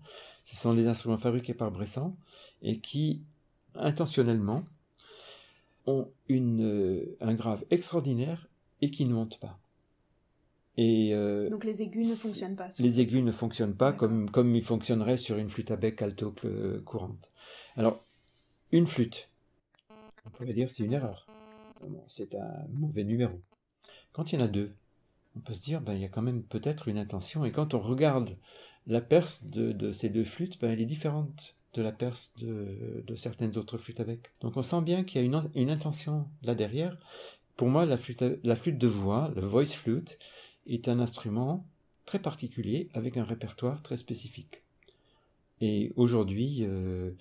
Ce 0.44 0.56
sont 0.56 0.74
des 0.74 0.86
instruments 0.86 1.18
fabriqués 1.18 1.54
par 1.54 1.70
Bressan 1.70 2.16
et 2.62 2.78
qui, 2.80 3.22
intentionnellement, 3.74 4.64
ont 5.86 6.10
une, 6.28 6.62
euh, 6.64 7.16
un 7.20 7.34
grave 7.34 7.64
extraordinaire 7.70 8.48
et 8.80 8.90
qui 8.90 9.04
ne 9.04 9.14
montent 9.14 9.38
pas. 9.38 9.58
Et 10.76 11.14
euh, 11.14 11.48
Donc 11.50 11.64
les 11.64 11.82
aigus 11.82 12.08
ne 12.08 12.14
fonctionnent 12.14 12.56
pas. 12.56 12.68
les 12.80 13.00
aigus 13.00 13.22
ne 13.22 13.30
fonctionnent 13.30 13.76
pas 13.76 13.92
comme, 13.92 14.28
comme 14.30 14.54
ils 14.56 14.64
fonctionneraient 14.64 15.16
sur 15.18 15.36
une 15.38 15.48
flûte 15.48 15.70
à 15.70 15.76
bec 15.76 16.02
alto 16.02 16.32
cl- 16.32 16.82
courante. 16.82 17.30
Alors, 17.76 18.04
une 18.72 18.86
flûte, 18.88 19.30
on 20.26 20.30
pourrait 20.30 20.52
dire 20.52 20.70
c'est 20.70 20.84
une 20.84 20.92
erreur. 20.92 21.26
C'est 22.08 22.34
un 22.34 22.66
mauvais 22.72 23.04
numéro. 23.04 23.40
Quand 24.12 24.32
il 24.32 24.38
y 24.38 24.42
en 24.42 24.44
a 24.44 24.48
deux, 24.48 24.72
on 25.36 25.40
peut 25.40 25.52
se 25.54 25.60
dire 25.60 25.80
ben, 25.80 25.94
il 25.94 26.00
y 26.00 26.04
a 26.04 26.08
quand 26.08 26.22
même 26.22 26.42
peut-être 26.42 26.88
une 26.88 26.98
intention. 26.98 27.44
Et 27.44 27.52
quand 27.52 27.74
on 27.74 27.80
regarde 27.80 28.36
la 28.86 29.00
perce 29.00 29.44
de, 29.44 29.70
de 29.72 29.92
ces 29.92 30.08
deux 30.08 30.24
flûtes, 30.24 30.60
ben, 30.60 30.70
elle 30.72 30.80
est 30.80 30.86
différente 30.86 31.54
de 31.74 31.82
la 31.82 31.92
perce 31.92 32.32
de, 32.38 33.02
de 33.06 33.14
certaines 33.14 33.56
autres 33.58 33.78
flûtes 33.78 34.00
à 34.00 34.04
bec. 34.04 34.32
Donc 34.40 34.56
on 34.56 34.62
sent 34.62 34.80
bien 34.82 35.04
qu'il 35.04 35.20
y 35.20 35.24
a 35.24 35.26
une, 35.26 35.50
une 35.54 35.70
intention 35.70 36.28
là 36.42 36.54
derrière. 36.54 36.96
Pour 37.56 37.68
moi, 37.68 37.86
la 37.86 37.96
flûte, 37.96 38.22
à- 38.22 38.30
la 38.42 38.56
flûte 38.56 38.78
de 38.78 38.86
voix, 38.86 39.32
le 39.36 39.46
voice 39.46 39.66
flute, 39.66 40.18
est 40.66 40.88
un 40.88 40.98
instrument 41.00 41.66
très 42.04 42.18
particulier 42.18 42.88
avec 42.94 43.16
un 43.16 43.24
répertoire 43.24 43.82
très 43.82 43.96
spécifique. 43.96 44.62
Et 45.60 45.92
aujourd'hui, 45.96 46.58
euh, 46.62 47.12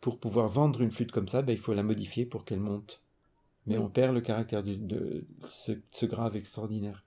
pour 0.00 0.18
pouvoir 0.18 0.48
vendre 0.48 0.82
une 0.82 0.90
flûte 0.90 1.12
comme 1.12 1.28
ça, 1.28 1.42
ben, 1.42 1.52
il 1.52 1.58
faut 1.58 1.74
la 1.74 1.82
modifier 1.82 2.26
pour 2.26 2.44
qu'elle 2.44 2.60
monte. 2.60 3.02
Mais 3.66 3.78
on 3.78 3.88
perd 3.88 4.14
le 4.14 4.20
caractère 4.20 4.62
de, 4.64 5.24
ce, 5.46 6.06
grave 6.06 6.36
extraordinaire. 6.36 7.04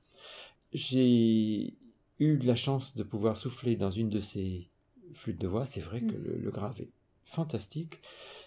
J'ai 0.73 1.77
eu 2.19 2.37
la 2.37 2.55
chance 2.55 2.95
de 2.95 3.03
pouvoir 3.03 3.37
souffler 3.37 3.75
dans 3.75 3.91
une 3.91 4.09
de 4.09 4.21
ces 4.21 4.69
flûtes 5.13 5.39
de 5.39 5.47
voix. 5.47 5.65
C'est 5.65 5.81
vrai 5.81 6.01
que 6.01 6.13
mm. 6.13 6.43
le, 6.43 6.51
grave 6.51 6.81
est 6.81 6.89
fantastique. 7.25 8.01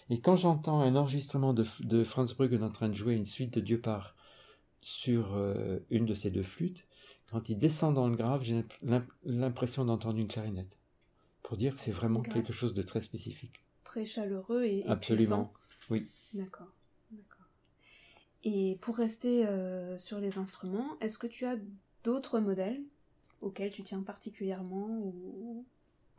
Et 0.09 0.19
quand 0.19 0.35
j'entends 0.35 0.81
un 0.81 0.95
enregistrement 0.95 1.53
de, 1.53 1.63
Franz 2.03 2.33
Bruggen 2.35 2.63
en 2.63 2.69
train 2.69 2.89
de 2.89 2.95
jouer 2.95 3.15
une 3.15 3.25
suite 3.25 3.53
de 3.53 3.61
Dieu 3.61 3.79
part 3.79 4.15
sur 4.79 5.35
euh, 5.35 5.79
une 5.89 6.05
de 6.05 6.15
ces 6.15 6.31
deux 6.31 6.43
flûtes, 6.43 6.85
quand 7.29 7.49
il 7.49 7.57
descend 7.57 7.93
dans 7.93 8.07
le 8.07 8.15
grave, 8.15 8.43
j'ai 8.43 8.63
l'impression 9.23 9.85
d'entendre 9.85 10.17
une 10.17 10.27
clarinette. 10.27 10.77
Pour 11.43 11.57
dire 11.57 11.75
que 11.75 11.81
c'est 11.81 11.91
vraiment 11.91 12.21
quelque 12.21 12.53
chose 12.53 12.73
de 12.73 12.81
très 12.81 13.01
spécifique. 13.01 13.59
Très 13.83 14.05
chaleureux 14.05 14.63
et, 14.63 14.85
Absolument, 14.85 15.53
oui. 15.89 16.07
D'accord. 16.33 16.67
Et 18.43 18.77
pour 18.81 18.95
rester 18.95 19.45
euh, 19.45 19.97
sur 19.97 20.19
les 20.19 20.37
instruments, 20.37 20.97
est-ce 21.01 21.17
que 21.17 21.27
tu 21.27 21.45
as 21.45 21.57
d'autres 22.03 22.39
modèles 22.39 22.81
auxquels 23.41 23.71
tu 23.71 23.83
tiens 23.83 24.01
particulièrement 24.01 24.87
ou 25.01 25.65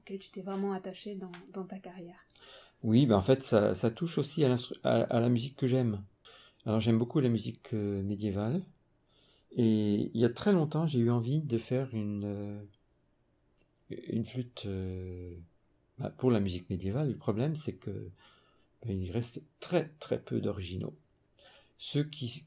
auxquels 0.00 0.18
tu 0.18 0.30
t'es 0.30 0.42
vraiment 0.42 0.72
attaché 0.72 1.16
dans, 1.16 1.64
ta 1.64 1.78
carrière 1.78 2.26
Oui, 2.82 3.06
ben 3.06 3.16
en 3.16 3.22
fait, 3.22 3.42
ça, 3.42 3.90
touche 3.90 4.18
aussi 4.18 4.44
à, 4.44 5.20
la 5.20 5.28
musique 5.28 5.56
que 5.56 5.66
j'aime. 5.66 6.02
Alors 6.66 6.80
j'aime 6.80 6.98
beaucoup 6.98 7.20
la 7.20 7.28
musique 7.28 7.72
euh, 7.72 8.02
médiévale. 8.02 8.62
Et 9.52 10.10
il 10.14 10.20
y 10.20 10.24
a 10.24 10.30
très 10.30 10.52
longtemps, 10.52 10.86
j'ai 10.86 11.00
eu 11.00 11.10
envie 11.10 11.40
de 11.40 11.58
faire 11.58 11.92
une, 11.94 12.24
euh, 13.90 14.24
flûte 14.24 14.68
bah, 15.98 16.10
pour 16.16 16.30
la 16.30 16.40
musique 16.40 16.70
médiévale. 16.70 17.08
Le 17.08 17.16
problème, 17.16 17.56
c'est 17.56 17.74
que 17.74 18.10
ben, 18.84 19.00
il 19.00 19.10
reste 19.10 19.42
très 19.58 19.88
très 19.98 20.20
peu 20.20 20.40
d'originaux 20.40 20.94
ceux 21.80 22.04
qui, 22.04 22.44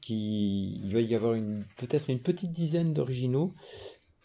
il 0.84 0.92
va 0.94 1.00
y 1.00 1.14
avoir 1.14 1.34
peut-être 1.76 2.08
une 2.08 2.20
petite 2.20 2.52
dizaine 2.52 2.94
d'originaux 2.94 3.52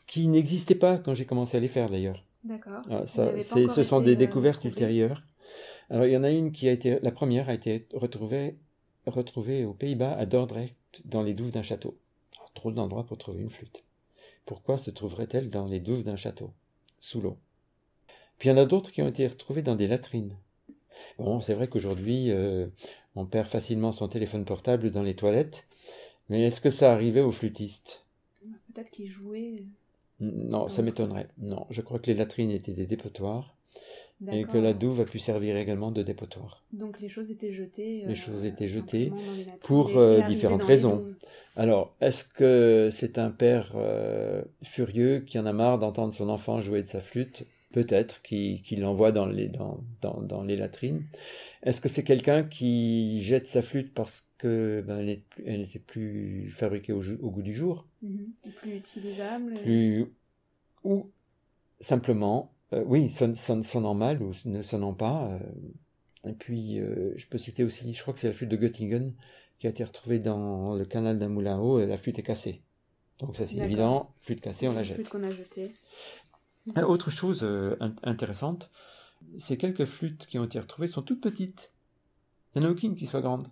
qui 0.06 0.28
n'existaient 0.28 0.76
pas 0.76 1.00
quand 1.00 1.16
j'ai 1.16 1.26
commencé 1.26 1.58
à 1.58 1.60
les 1.60 1.68
faire 1.68 1.90
d'ailleurs. 1.90 2.24
D'accord. 2.44 2.82
Ah, 2.90 3.06
ce 3.06 3.84
sont 3.84 4.02
des 4.02 4.14
euh, 4.14 4.16
découvertes 4.16 4.64
ultérieures. 4.64 5.24
Alors 5.90 6.06
il 6.06 6.12
y 6.12 6.18
en 6.18 6.24
a 6.24 6.30
une 6.30 6.52
qui 6.52 6.68
a 6.70 6.72
été, 6.72 7.00
la 7.02 7.12
première 7.12 7.50
a 7.50 7.54
été 7.54 7.88
retrouvée, 7.94 8.58
retrouvée 9.06 9.66
aux 9.66 9.74
Pays-Bas 9.74 10.14
à 10.14 10.26
Dordrecht 10.26 10.78
dans 11.06 11.24
les 11.24 11.34
douves 11.34 11.52
d'un 11.52 11.64
château. 11.64 11.98
trop 12.54 12.72
d'endroits 12.72 13.06
pour 13.06 13.18
trouver 13.18 13.42
une 13.42 13.50
flûte. 13.50 13.84
Pourquoi 14.46 14.78
se 14.78 14.92
trouverait-elle 14.92 15.50
dans 15.50 15.66
les 15.66 15.80
douves 15.80 16.04
d'un 16.04 16.16
château, 16.16 16.54
sous 17.00 17.22
l'eau 17.22 17.38
Puis 18.38 18.50
il 18.50 18.52
y 18.52 18.56
en 18.56 18.62
a 18.62 18.66
d'autres 18.66 18.92
qui 18.92 19.02
ont 19.02 19.08
été 19.08 19.28
retrouvées 19.28 19.62
dans 19.62 19.76
des 19.76 19.88
latrines. 19.88 20.36
Bon, 21.18 21.40
c'est 21.40 21.54
vrai 21.54 21.68
qu'aujourd'hui, 21.68 22.32
euh, 22.32 22.68
on 23.16 23.26
perd 23.26 23.48
facilement 23.48 23.92
son 23.92 24.08
téléphone 24.08 24.46
portable 24.46 24.92
dans 24.92 25.04
les 25.04 25.16
toilettes, 25.16 25.66
mais 26.30 26.44
est-ce 26.44 26.62
que 26.62 26.72
ça 26.72 26.94
arrivait 26.94 27.22
aux 27.22 27.32
flûtistes? 27.32 28.06
Peut-être 28.68 28.90
qu'ils 28.90 29.08
jouaient. 29.08 29.66
Non, 30.20 30.68
ça 30.68 30.82
m'étonnerait. 30.82 31.28
Non, 31.38 31.66
je 31.70 31.82
crois 31.82 32.00
que 32.00 32.08
les 32.08 32.14
latrines 32.14 32.52
étaient 32.52 32.74
des 32.74 32.86
dépotoirs 32.86 33.56
et 34.32 34.44
que 34.44 34.58
la 34.58 34.74
douve 34.74 35.00
a 35.00 35.06
pu 35.06 35.18
servir 35.18 35.56
également 35.56 35.92
de 35.92 36.04
dépotoir. 36.04 36.66
Donc 36.74 37.00
les 37.00 37.08
choses 37.08 37.32
étaient 37.32 37.54
jetées. 37.54 38.04
les 38.06 38.16
choses 38.16 38.44
étaient 38.44 38.66
euh, 38.66 38.68
jetées 38.68 39.14
pour 39.62 39.98
euh, 39.98 40.22
différentes 40.28 40.64
raisons. 40.64 41.06
Alors, 41.56 41.96
est-ce 42.02 42.26
que 42.26 42.90
c'est 42.92 43.18
un 43.18 43.32
père 43.32 43.76
furieux 44.62 45.20
qui 45.26 45.40
en 45.40 45.46
a 45.46 45.54
marre 45.54 45.80
d'entendre 45.80 46.12
son 46.12 46.30
enfant 46.30 46.60
jouer 46.60 46.84
de 46.84 46.88
sa 46.88 47.00
flûte 47.00 47.46
peut-être, 47.72 48.22
qui, 48.22 48.62
l'envoie 48.78 49.12
dans 49.12 49.26
les, 49.26 49.48
dans, 49.48 49.84
dans, 50.02 50.44
les 50.44 50.56
latrines. 50.56 51.06
Est-ce 51.64 51.82
que 51.82 51.90
c'est 51.90 52.04
quelqu'un 52.04 52.44
qui 52.44 53.22
jette 53.24 53.48
sa 53.48 53.62
flûte 53.62 53.94
parce 53.94 54.32
que 54.38 54.84
ben, 54.86 55.22
elle 55.46 55.62
n'était 55.62 55.80
plus 55.80 56.50
fabriquée 56.50 56.94
au, 56.94 57.02
goût 57.02 57.42
du 57.42 57.54
jour? 57.54 57.86
Mm-hmm. 58.04 58.54
Plus 58.56 58.76
utilisable 58.76 59.54
Ou 60.84 61.12
simplement, 61.80 62.54
euh, 62.74 62.84
oui, 62.86 63.10
sonnant 63.10 63.94
mal 63.94 64.22
ou 64.22 64.32
ne 64.46 64.62
sonnant 64.62 64.94
pas. 64.94 65.30
Euh, 65.32 66.30
et 66.30 66.34
puis, 66.34 66.80
euh, 66.80 67.14
je 67.16 67.28
peux 67.28 67.38
citer 67.38 67.64
aussi, 67.64 67.94
je 67.94 68.02
crois 68.02 68.14
que 68.14 68.20
c'est 68.20 68.28
la 68.28 68.34
flûte 68.34 68.50
de 68.50 68.58
Göttingen 68.58 69.14
qui 69.60 69.68
a 69.68 69.70
été 69.70 69.84
retrouvée 69.84 70.20
dans 70.20 70.74
le 70.76 70.86
canal 70.86 71.20
d'un 71.20 71.30
moulin 71.30 71.58
à 71.58 71.60
eau 71.60 71.80
et 71.80 71.86
la 71.86 71.98
flûte 71.98 72.18
est 72.20 72.24
cassée. 72.24 72.62
Donc 73.20 73.36
ça 73.36 73.46
c'est 73.46 73.58
évident, 73.58 74.14
flûte 74.22 74.40
cassée, 74.40 74.70
on 74.70 74.74
la 74.74 74.84
jette. 74.84 74.96
Flûte 74.96 75.10
qu'on 75.10 75.24
a 75.24 75.30
jetée. 75.30 75.74
Euh, 76.78 76.84
autre 76.84 77.10
chose 77.10 77.42
euh, 77.44 77.76
intéressante, 78.04 78.70
ces 79.38 79.58
quelques 79.58 79.86
flûtes 79.86 80.28
qui 80.28 80.40
ont 80.40 80.46
été 80.46 80.60
retrouvées 80.60 80.88
sont 80.88 81.02
toutes 81.02 81.22
petites. 81.22 81.72
Il 82.56 82.62
n'y 82.62 82.68
en 82.68 82.70
a 82.70 82.72
aucune 82.72 82.96
qui 82.96 83.06
soit 83.06 83.22
grande. 83.22 83.48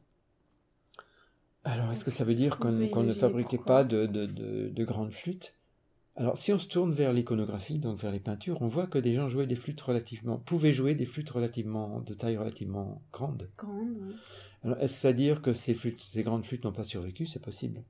Alors, 1.63 1.91
est-ce 1.91 2.05
que 2.05 2.11
ça 2.11 2.23
veut 2.23 2.35
dire 2.35 2.59
qu'on 2.59 2.71
ne 2.71 3.13
fabriquait 3.13 3.57
pas 3.57 3.83
de, 3.83 4.83
grandes 4.83 5.11
flûtes? 5.11 5.53
Alors, 6.15 6.37
si 6.37 6.51
on 6.51 6.57
se 6.57 6.67
tourne 6.67 6.93
vers 6.93 7.13
l'iconographie, 7.13 7.77
donc 7.77 7.99
vers 7.99 8.11
les 8.11 8.19
peintures, 8.19 8.61
on 8.61 8.67
voit 8.67 8.87
que 8.87 8.97
des 8.97 9.13
gens 9.13 9.29
jouaient 9.29 9.45
des 9.45 9.55
flûtes 9.55 9.81
relativement, 9.81 10.37
pouvaient 10.37 10.71
jouer 10.71 10.95
des 10.95 11.05
flûtes 11.05 11.29
relativement, 11.29 11.99
de 11.99 12.13
taille 12.13 12.37
relativement 12.37 13.03
grande. 13.11 13.49
Grande, 13.57 14.15
Alors, 14.63 14.79
est-ce 14.79 15.05
à 15.05 15.13
dire 15.13 15.41
que 15.41 15.53
ces 15.53 15.73
flûtes, 15.73 16.01
ces 16.01 16.23
grandes 16.23 16.45
flûtes 16.45 16.63
n'ont 16.63 16.71
pas 16.71 16.83
survécu? 16.83 17.27
C'est 17.27 17.41
possible. 17.41 17.83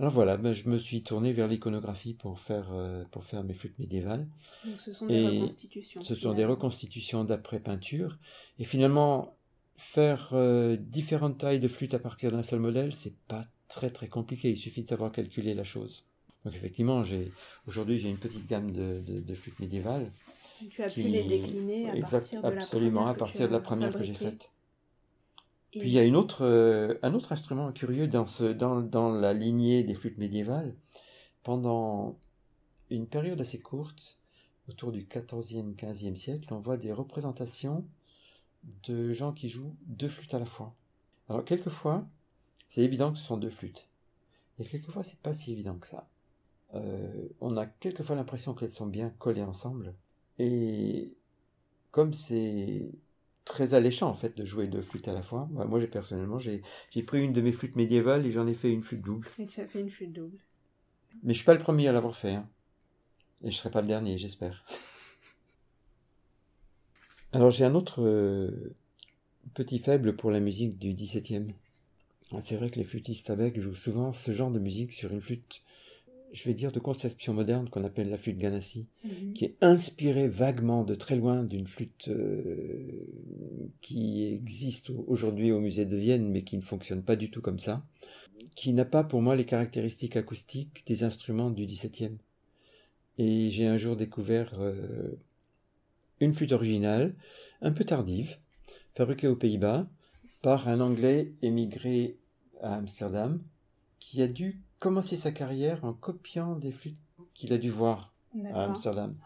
Alors 0.00 0.12
voilà, 0.12 0.36
ben, 0.36 0.52
je 0.52 0.68
me 0.68 0.78
suis 0.78 1.02
tourné 1.02 1.32
vers 1.32 1.48
l'iconographie 1.48 2.14
pour 2.14 2.38
faire, 2.38 2.68
euh, 2.72 3.04
pour 3.10 3.24
faire 3.24 3.42
mes 3.42 3.54
flûtes 3.54 3.78
médiévales. 3.80 4.28
Donc 4.64 4.78
ce 4.78 4.92
sont 4.92 5.06
des 5.06 5.26
reconstitutions. 5.26 6.02
Ce 6.02 6.14
sont 6.14 6.34
des 6.34 6.44
reconstitutions 6.44 7.24
d'après 7.24 7.58
peinture. 7.58 8.16
Et 8.60 8.64
finalement, 8.64 9.36
faire 9.76 10.30
euh, 10.34 10.76
différentes 10.78 11.38
tailles 11.38 11.58
de 11.58 11.68
flûtes 11.68 11.94
à 11.94 11.98
partir 11.98 12.30
d'un 12.30 12.44
seul 12.44 12.60
modèle, 12.60 12.94
c'est 12.94 13.16
pas 13.26 13.46
très 13.66 13.90
très 13.90 14.08
compliqué. 14.08 14.50
Il 14.50 14.56
suffit 14.56 14.84
de 14.84 14.88
savoir 14.88 15.10
calculer 15.10 15.54
la 15.54 15.64
chose. 15.64 16.04
Donc 16.44 16.54
effectivement, 16.54 17.02
j'ai 17.02 17.32
aujourd'hui 17.66 17.98
j'ai 17.98 18.08
une 18.08 18.18
petite 18.18 18.46
gamme 18.46 18.70
de, 18.70 19.00
de, 19.00 19.34
flûtes 19.34 19.58
médiévales. 19.58 20.12
Tu 20.70 20.82
as 20.82 20.90
pu 20.90 21.02
les 21.02 21.24
décliner 21.24 21.90
à 21.90 22.06
partir 22.06 22.42
de 22.42 22.48
la 22.48 22.60
absolument 22.60 23.06
à 23.06 23.14
partir 23.14 23.48
de 23.48 23.52
la 23.52 23.60
première 23.60 23.92
que 23.92 24.04
j'ai 24.04 24.14
faite. 24.14 24.50
Puis 25.72 25.82
il 25.82 25.90
y 25.90 25.98
a 25.98 26.02
euh, 26.40 26.98
un 27.02 27.14
autre 27.14 27.32
instrument 27.32 27.72
curieux 27.72 28.08
dans 28.08 29.12
la 29.12 29.32
lignée 29.34 29.82
des 29.84 29.94
flûtes 29.94 30.18
médiévales. 30.18 30.74
Pendant 31.42 32.18
une 32.90 33.06
période 33.06 33.40
assez 33.40 33.60
courte, 33.60 34.18
autour 34.68 34.92
du 34.92 35.04
14e, 35.04 35.74
15e 35.74 36.16
siècle, 36.16 36.52
on 36.52 36.58
voit 36.58 36.76
des 36.76 36.92
représentations 36.92 37.84
de 38.84 39.12
gens 39.12 39.32
qui 39.32 39.48
jouent 39.48 39.76
deux 39.86 40.08
flûtes 40.08 40.34
à 40.34 40.38
la 40.38 40.44
fois. 40.44 40.74
Alors 41.28 41.44
quelquefois, 41.44 42.06
c'est 42.68 42.82
évident 42.82 43.12
que 43.12 43.18
ce 43.18 43.24
sont 43.24 43.36
deux 43.36 43.50
flûtes. 43.50 43.88
Et 44.58 44.64
quelquefois, 44.64 45.04
c'est 45.04 45.20
pas 45.20 45.32
si 45.32 45.52
évident 45.52 45.76
que 45.76 45.86
ça. 45.86 46.08
Euh, 46.74 47.28
on 47.40 47.56
a 47.56 47.66
quelquefois 47.66 48.16
l'impression 48.16 48.54
qu'elles 48.54 48.70
sont 48.70 48.86
bien 48.86 49.10
collées 49.10 49.42
ensemble. 49.42 49.94
Et 50.38 51.14
comme 51.90 52.12
c'est 52.12 52.90
très 53.48 53.74
alléchant 53.74 54.08
en 54.08 54.14
fait 54.14 54.36
de 54.36 54.44
jouer 54.44 54.68
deux 54.68 54.82
flûtes 54.82 55.08
à 55.08 55.12
la 55.12 55.22
fois. 55.22 55.48
moi, 55.50 55.80
j'ai 55.80 55.86
personnellement, 55.86 56.38
j'ai, 56.38 56.62
pris 57.06 57.24
une 57.24 57.32
de 57.32 57.40
mes 57.40 57.52
flûtes 57.52 57.76
médiévales 57.76 58.26
et 58.26 58.30
j'en 58.30 58.46
ai 58.46 58.54
fait 58.54 58.70
une 58.70 58.82
flûte 58.82 59.02
double. 59.02 59.28
Et 59.38 59.46
tu 59.46 59.60
as 59.60 59.66
fait 59.66 59.80
une 59.80 59.90
flûte 59.90 60.12
double. 60.12 60.38
Mais 61.22 61.32
je 61.32 61.38
suis 61.38 61.46
pas 61.46 61.54
le 61.54 61.60
premier 61.60 61.88
à 61.88 61.92
l'avoir 61.92 62.14
fait. 62.14 62.34
Hein. 62.34 62.48
Et 63.42 63.50
je 63.50 63.56
serai 63.56 63.70
pas 63.70 63.80
le 63.80 63.86
dernier, 63.86 64.18
j'espère. 64.18 64.64
Alors 67.32 67.50
j'ai 67.50 67.64
un 67.64 67.74
autre 67.74 68.02
euh, 68.02 68.74
petit 69.54 69.78
faible 69.78 70.16
pour 70.16 70.30
la 70.30 70.40
musique 70.40 70.78
du 70.78 70.94
XVIIe. 70.94 71.54
Ah, 72.32 72.40
c'est 72.42 72.56
vrai 72.56 72.70
que 72.70 72.76
les 72.76 72.84
flûtistes 72.84 73.30
avec 73.30 73.58
jouent 73.58 73.74
souvent 73.74 74.12
ce 74.12 74.32
genre 74.32 74.50
de 74.50 74.58
musique 74.58 74.92
sur 74.92 75.12
une 75.12 75.20
flûte 75.20 75.62
je 76.32 76.44
vais 76.44 76.54
dire, 76.54 76.72
de 76.72 76.78
conception 76.78 77.32
moderne 77.32 77.68
qu'on 77.68 77.84
appelle 77.84 78.10
la 78.10 78.18
flûte 78.18 78.38
Ganassi, 78.38 78.86
mhm. 79.04 79.32
qui 79.32 79.44
est 79.44 79.56
inspirée 79.60 80.28
vaguement 80.28 80.84
de 80.84 80.94
très 80.94 81.16
loin 81.16 81.42
d'une 81.42 81.66
flûte 81.66 82.08
euh, 82.08 83.06
qui 83.80 84.24
existe 84.24 84.90
aujourd'hui 85.06 85.52
au 85.52 85.60
musée 85.60 85.86
de 85.86 85.96
Vienne, 85.96 86.30
mais 86.30 86.42
qui 86.42 86.56
ne 86.56 86.62
fonctionne 86.62 87.02
pas 87.02 87.16
du 87.16 87.30
tout 87.30 87.40
comme 87.40 87.58
ça, 87.58 87.84
qui 88.54 88.72
n'a 88.72 88.84
pas 88.84 89.04
pour 89.04 89.22
moi 89.22 89.36
les 89.36 89.46
caractéristiques 89.46 90.16
acoustiques 90.16 90.86
des 90.86 91.02
instruments 91.02 91.50
du 91.50 91.66
XVIIe. 91.66 92.18
Et 93.16 93.50
j'ai 93.50 93.66
un 93.66 93.76
jour 93.76 93.96
découvert 93.96 94.60
euh, 94.60 95.18
une 96.20 96.34
flûte 96.34 96.52
originale, 96.52 97.14
un 97.62 97.72
peu 97.72 97.84
tardive, 97.84 98.36
fabriquée 98.94 99.28
aux 99.28 99.36
Pays-Bas 99.36 99.88
par 100.42 100.68
un 100.68 100.80
Anglais 100.80 101.32
émigré 101.42 102.16
à 102.60 102.74
Amsterdam, 102.74 103.42
qui 103.98 104.22
a 104.22 104.28
dû 104.28 104.60
commencé 104.78 105.16
sa 105.16 105.32
carrière 105.32 105.84
en 105.84 105.92
copiant 105.92 106.56
des 106.56 106.72
flûtes 106.72 106.98
qu'il 107.34 107.52
a 107.52 107.58
dû 107.58 107.70
voir 107.70 108.14
à 108.52 108.64
Amsterdam. 108.64 109.16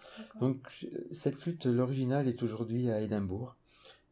Donc 0.40 0.86
cette 1.10 1.36
flûte, 1.36 1.66
l'original 1.66 2.28
est 2.28 2.42
aujourd'hui 2.42 2.90
à 2.90 3.00
Édimbourg. 3.00 3.56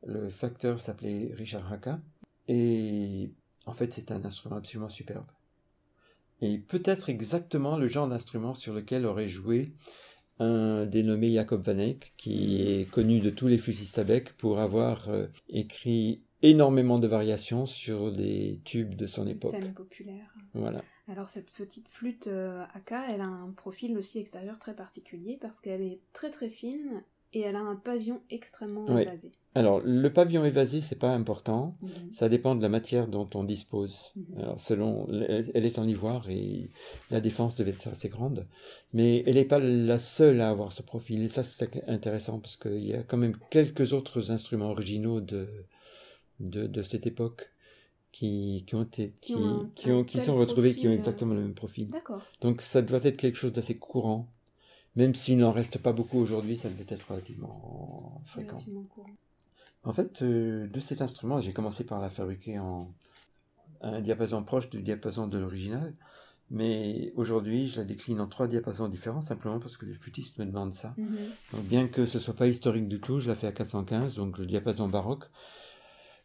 Le 0.06 0.28
facteur 0.28 0.80
s'appelait 0.80 1.30
Richard 1.34 1.70
Haka. 1.72 2.00
Et 2.48 3.32
en 3.66 3.72
fait, 3.72 3.92
c'est 3.92 4.10
un 4.10 4.24
instrument 4.24 4.56
absolument 4.56 4.88
superbe. 4.88 5.26
Et 6.40 6.58
peut-être 6.58 7.10
exactement 7.10 7.76
le 7.76 7.86
genre 7.86 8.08
d'instrument 8.08 8.54
sur 8.54 8.72
lequel 8.72 9.04
aurait 9.04 9.28
joué 9.28 9.74
un 10.38 10.86
dénommé 10.86 11.32
Jacob 11.32 11.62
Van 11.62 11.78
Eyck, 11.78 12.14
qui 12.16 12.62
est 12.62 12.90
connu 12.90 13.20
de 13.20 13.28
tous 13.28 13.46
les 13.46 13.58
flûtistes 13.58 13.98
à 13.98 14.04
bec 14.04 14.32
pour 14.38 14.58
avoir 14.58 15.10
euh, 15.10 15.26
écrit 15.50 16.22
énormément 16.42 16.98
de 16.98 17.06
variations 17.06 17.66
sur 17.66 18.12
des 18.12 18.60
tubes 18.64 18.94
de 18.94 19.06
son 19.06 19.26
époque. 19.26 19.52
Thème 19.52 19.74
populaire. 19.74 20.34
Voilà. 20.54 20.82
Alors 21.08 21.28
cette 21.28 21.50
petite 21.52 21.88
flûte 21.88 22.28
euh, 22.28 22.62
AK, 22.74 22.92
elle 23.10 23.20
a 23.20 23.26
un 23.26 23.50
profil 23.50 23.96
aussi 23.98 24.18
extérieur 24.18 24.58
très 24.58 24.74
particulier 24.74 25.38
parce 25.40 25.60
qu'elle 25.60 25.82
est 25.82 26.00
très 26.12 26.30
très 26.30 26.50
fine 26.50 27.02
et 27.32 27.40
elle 27.40 27.56
a 27.56 27.60
un 27.60 27.76
pavillon 27.76 28.20
extrêmement 28.30 28.86
Oui. 28.88 29.02
évasé. 29.02 29.32
Alors, 29.54 29.80
le 29.84 30.12
pavillon 30.12 30.44
évasé, 30.44 30.80
c'est 30.80 30.98
pas 30.98 31.10
important. 31.10 31.76
Mhm. 31.82 32.12
Ça 32.12 32.28
dépend 32.28 32.54
de 32.54 32.62
la 32.62 32.68
matière 32.68 33.08
dont 33.08 33.28
on 33.34 33.44
dispose. 33.44 34.12
Mhm. 34.16 34.38
Alors, 34.38 34.60
selon, 34.60 35.06
elle 35.10 35.64
est 35.66 35.78
en 35.78 35.86
ivoire 35.86 36.28
et 36.30 36.70
la 37.10 37.20
défense 37.20 37.56
devait 37.56 37.70
être 37.70 37.88
assez 37.88 38.08
grande. 38.08 38.46
Mais 38.92 39.24
elle 39.26 39.34
n'est 39.34 39.44
pas 39.44 39.58
la 39.58 39.98
seule 39.98 40.40
à 40.40 40.50
avoir 40.50 40.72
ce 40.72 40.82
profil. 40.82 41.22
Et 41.22 41.28
ça, 41.28 41.42
c'est 41.42 41.88
intéressant 41.88 42.38
parce 42.38 42.56
qu'il 42.56 42.84
y 42.84 42.94
a 42.94 43.02
quand 43.02 43.16
même 43.16 43.36
quelques 43.50 43.92
autres 43.92 44.30
instruments 44.30 44.70
originaux 44.70 45.20
de, 45.20 45.48
de, 46.40 46.66
de 46.66 46.82
cette 46.82 47.06
époque 47.06 47.52
qui, 48.12 48.64
qui 48.66 48.74
ont 48.74 48.82
été, 48.82 49.12
Qui 49.20 49.34
qui, 49.34 49.38
ont 49.38 49.70
qui, 50.04 50.18
ont, 50.18 50.20
sont 50.20 50.36
retrouvés, 50.36 50.74
qui 50.74 50.88
ont 50.88 50.90
profil, 50.90 50.90
euh, 50.90 50.94
exactement 50.94 51.34
le 51.34 51.40
même 51.42 51.54
profil. 51.54 51.90
D'accord. 51.90 52.22
Donc, 52.40 52.62
ça 52.62 52.82
doit 52.82 53.00
être 53.04 53.16
quelque 53.16 53.36
chose 53.36 53.52
d'assez 53.52 53.78
courant. 53.78 54.32
Même 54.96 55.14
s'il 55.14 55.38
n'en 55.38 55.52
reste 55.52 55.78
pas 55.78 55.92
beaucoup 55.92 56.18
aujourd'hui, 56.18 56.56
ça 56.56 56.68
devait 56.68 56.86
être 56.88 57.08
relativement 57.08 58.22
fréquent. 58.24 58.56
Relativement 58.56 58.82
courant. 58.82 59.10
En 59.84 59.92
fait, 59.92 60.22
euh, 60.22 60.66
de 60.66 60.80
cet 60.80 61.00
instrument, 61.00 61.40
j'ai 61.40 61.52
commencé 61.52 61.84
par 61.84 62.00
la 62.00 62.10
fabriquer 62.10 62.58
en 62.58 62.92
un 63.82 64.00
diapason 64.00 64.42
proche 64.42 64.68
du 64.68 64.82
diapason 64.82 65.26
de 65.26 65.38
l'original, 65.38 65.94
mais 66.50 67.12
aujourd'hui, 67.16 67.68
je 67.68 67.78
la 67.78 67.84
décline 67.84 68.20
en 68.20 68.26
trois 68.26 68.48
diapasons 68.48 68.88
différents, 68.88 69.20
simplement 69.20 69.58
parce 69.58 69.76
que 69.76 69.86
les 69.86 69.94
flûtistes 69.94 70.38
me 70.38 70.44
demandent 70.44 70.74
ça. 70.74 70.94
Mhm. 70.98 71.16
Donc, 71.52 71.64
bien 71.64 71.86
que 71.86 72.04
ce 72.04 72.18
soit 72.18 72.34
pas 72.34 72.48
historique 72.48 72.88
du 72.88 73.00
tout, 73.00 73.20
je 73.20 73.28
la 73.28 73.36
fais 73.36 73.46
à 73.46 73.52
415, 73.52 74.16
donc 74.16 74.38
le 74.38 74.46
diapason 74.46 74.88
baroque, 74.88 75.30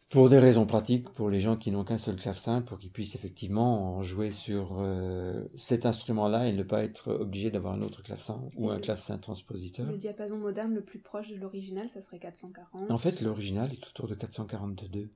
pour 0.08 0.30
des 0.30 0.38
raisons 0.38 0.66
pratiques, 0.66 1.08
pour 1.10 1.30
les 1.30 1.40
gens 1.40 1.56
qui 1.56 1.70
n'ont 1.72 1.82
qu'un 1.84 1.98
seul 1.98 2.16
clavecin, 2.16 2.62
pour 2.62 2.78
qu'ils 2.78 2.92
puissent 2.92 3.16
effectivement 3.16 3.96
en 3.96 4.02
jouer 4.02 4.30
sur 4.30 4.76
euh, 4.78 5.44
cet 5.56 5.84
instrument-là 5.84 6.46
et 6.46 6.52
ne 6.52 6.62
pas 6.62 6.84
être 6.84 7.12
obligé 7.12 7.50
d'avoir 7.50 7.74
un 7.74 7.82
autre 7.82 8.02
clavecin 8.02 8.40
ou 8.56 8.68
Et 8.70 8.72
un 8.72 8.76
le- 8.76 8.80
clavecin 8.80 9.18
transpositeur. 9.18 9.86
Le 9.90 9.96
diapason 9.98 10.38
moderne 10.38 10.74
le 10.74 10.82
plus 10.84 11.00
proche 11.00 11.30
de 11.30 11.36
l'original, 11.36 11.88
ça 11.88 12.00
serait 12.02 12.20
440. 12.20 12.90
En 12.90 12.98
fait, 12.98 13.20
l'original 13.20 13.72
est 13.72 13.84
autour 13.88 14.06
de 14.06 14.14
442. 14.14 15.10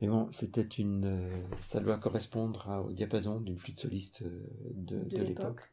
Mais 0.00 0.08
bon, 0.08 0.28
c'était 0.32 0.62
une. 0.62 1.04
euh, 1.04 1.42
ça 1.62 1.78
doit 1.78 1.98
correspondre 1.98 2.68
à- 2.68 2.82
au 2.82 2.92
diapason 2.92 3.40
d'une 3.40 3.56
flûte 3.56 3.78
soliste 3.80 4.22
euh, 4.22 4.42
de, 4.74 4.98
De 5.16 5.22
l'époque. 5.22 5.70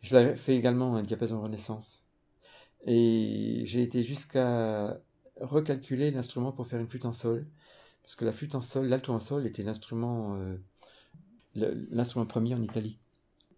Je 0.00 0.16
l'ai 0.16 0.34
fait 0.36 0.56
également 0.56 0.96
un 0.96 1.02
diapason 1.04 1.40
Renaissance. 1.40 2.04
Et 2.86 3.62
j'ai 3.64 3.82
été 3.82 4.02
jusqu'à 4.02 5.00
recalculer 5.40 6.10
l'instrument 6.10 6.52
pour 6.52 6.66
faire 6.66 6.80
une 6.80 6.88
flûte 6.88 7.04
en 7.06 7.12
sol. 7.12 7.46
Parce 8.04 8.16
que 8.16 8.24
la 8.24 8.32
flûte 8.32 8.54
en 8.54 8.60
sol, 8.60 8.86
l'alto 8.86 9.12
en 9.12 9.20
sol 9.20 9.46
était 9.46 9.62
l'instrument 9.62 10.36
euh, 10.36 10.56
l'instrument 11.90 12.26
premier 12.26 12.54
en 12.54 12.62
Italie. 12.62 12.98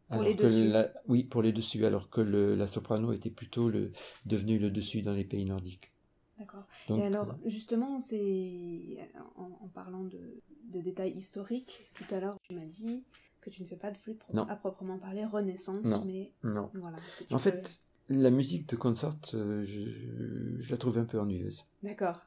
Pour 0.09 0.21
Alors 0.21 0.29
les 0.29 0.37
que 0.37 0.43
dessus. 0.45 0.69
la- 0.69 0.93
oui, 1.09 1.25
pour 1.25 1.43
les 1.43 1.53
dessus, 1.53 1.85
alors 1.85 2.11
que 2.11 2.21
le- 2.21 2.55
la 2.55 2.67
soprano 2.67 3.13
était 3.13 3.31
plutôt 3.31 3.69
le, 3.71 3.93
devenu 4.25 4.59
le 4.59 4.71
dessus 4.71 5.03
dans 5.03 5.13
les 5.15 5.25
pays 5.25 5.45
nordiques. 5.45 5.93
D'accord. 6.39 6.67
Et 6.91 7.03
alors, 7.03 7.35
justement, 7.47 7.99
c'est 7.99 8.99
en, 9.37 9.59
en 9.65 9.69
parlant 9.69 10.05
de, 10.05 10.43
de 10.71 10.81
détails 10.81 11.13
historiques, 11.13 11.91
tout 11.95 12.05
à 12.15 12.21
l'heure, 12.21 12.39
tu 12.49 12.55
m'as 12.55 12.67
dit 12.67 13.05
que 13.41 13.49
tu 13.51 13.63
ne 13.63 13.67
fais 13.67 13.77
pas 13.77 13.91
de 13.91 13.97
flûte 13.97 14.19
pro- 14.19 14.39
à 14.49 14.57
proprement 14.57 14.99
parler 14.99 15.25
Renaissance, 15.25 15.85
Non. 15.85 16.05
mais 16.05 16.33
non. 16.45 16.71
voilà. 16.75 16.99
En 17.31 17.37
peux- 17.37 17.39
fait, 17.39 17.83
la 18.11 18.31
musique 18.31 18.69
de 18.69 18.77
consort, 18.77 19.17
euh, 19.35 19.65
je, 19.65 20.61
je 20.61 20.71
la 20.71 20.77
trouve 20.77 20.99
un 20.99 21.05
peu 21.05 21.19
ennuyeuse. 21.19 21.65
D'accord. 21.83 22.21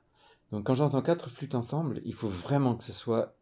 Donc 0.51 0.65
quand 0.65 0.75
j'entends 0.75 1.01
quatre 1.01 1.29
flûtes 1.29 1.55
ensemble, 1.55 2.01
il 2.05 2.13
faut 2.13 2.27
vraiment 2.27 2.75
que 2.75 2.83
ce 2.83 2.93
soit 2.93 3.35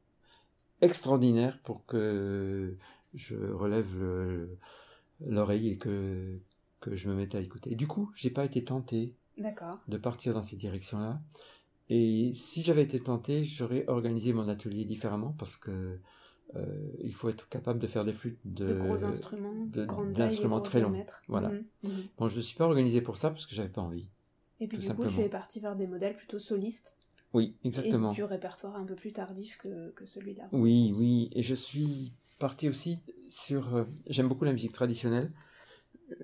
extraordinaire 0.81 1.59
pour 1.63 1.85
que 1.85 2.75
je 3.13 3.35
relève 3.35 3.87
le- 3.97 4.57
l'oreille 5.25 5.69
et 5.69 5.77
que, 5.77 6.39
que 6.81 6.95
je 6.95 7.09
me 7.09 7.15
mette 7.15 7.35
à 7.35 7.41
écouter. 7.41 7.71
Et 7.73 7.75
du 7.75 7.87
coup, 7.87 8.11
j'ai 8.15 8.29
pas 8.29 8.45
été 8.45 8.63
tenté 8.63 9.15
de 9.87 9.97
partir 9.97 10.33
dans 10.33 10.43
ces 10.43 10.57
directions-là. 10.57 11.21
Et 11.89 12.33
si 12.35 12.63
j'avais 12.63 12.83
été 12.83 12.99
tenté, 12.99 13.43
j'aurais 13.43 13.85
organisé 13.87 14.33
mon 14.33 14.49
atelier 14.49 14.85
différemment 14.85 15.35
parce 15.37 15.57
que 15.57 15.99
euh, 16.55 16.65
il 17.03 17.13
faut 17.13 17.29
être 17.29 17.49
capable 17.49 17.79
de 17.79 17.87
faire 17.87 18.05
des 18.05 18.13
flûtes 18.13 18.39
de, 18.45 18.67
De, 18.67 18.73
gros 18.73 19.03
instruments, 19.03 19.67
d'instruments 20.13 20.61
très 20.61 20.81
longs. 20.81 21.01
Voilà. 21.27 21.49
Mhm, 21.49 21.65
mhm. 21.83 22.07
Bon, 22.17 22.29
je 22.29 22.37
ne 22.37 22.41
suis 22.41 22.57
pas 22.57 22.65
organisé 22.65 23.01
pour 23.01 23.17
ça 23.17 23.29
parce 23.29 23.45
que 23.45 23.55
j'avais 23.55 23.69
pas 23.69 23.81
envie. 23.81 24.09
Et 24.59 24.67
puis 24.67 24.77
du 24.79 24.89
coup, 24.89 25.05
tu 25.07 25.21
es 25.21 25.29
parti 25.29 25.59
vers 25.59 25.75
des 25.75 25.87
modèles 25.87 26.15
plutôt 26.17 26.39
solistes 26.39 26.96
Oui, 27.37 27.55
exactement. 27.63 28.11
et 28.11 28.15
du 28.15 28.23
répertoire 28.23 28.75
un 28.75 28.85
peu 28.85 28.95
plus 28.95 29.11
tardif 29.13 29.57
que, 29.57 29.91
que 29.91 30.05
celui 30.05 30.33
de 30.33 30.39
la 30.39 30.49
Oui, 30.51 30.91
oui, 30.97 31.29
et 31.33 31.43
je 31.43 31.53
suis 31.53 32.13
parti 32.39 32.67
aussi 32.67 32.99
sur... 33.29 33.75
euh, 33.75 33.83
J'aime 34.07 34.27
beaucoup 34.27 34.45
la 34.45 34.53
musique 34.53 34.73
traditionnelle. 34.73 35.31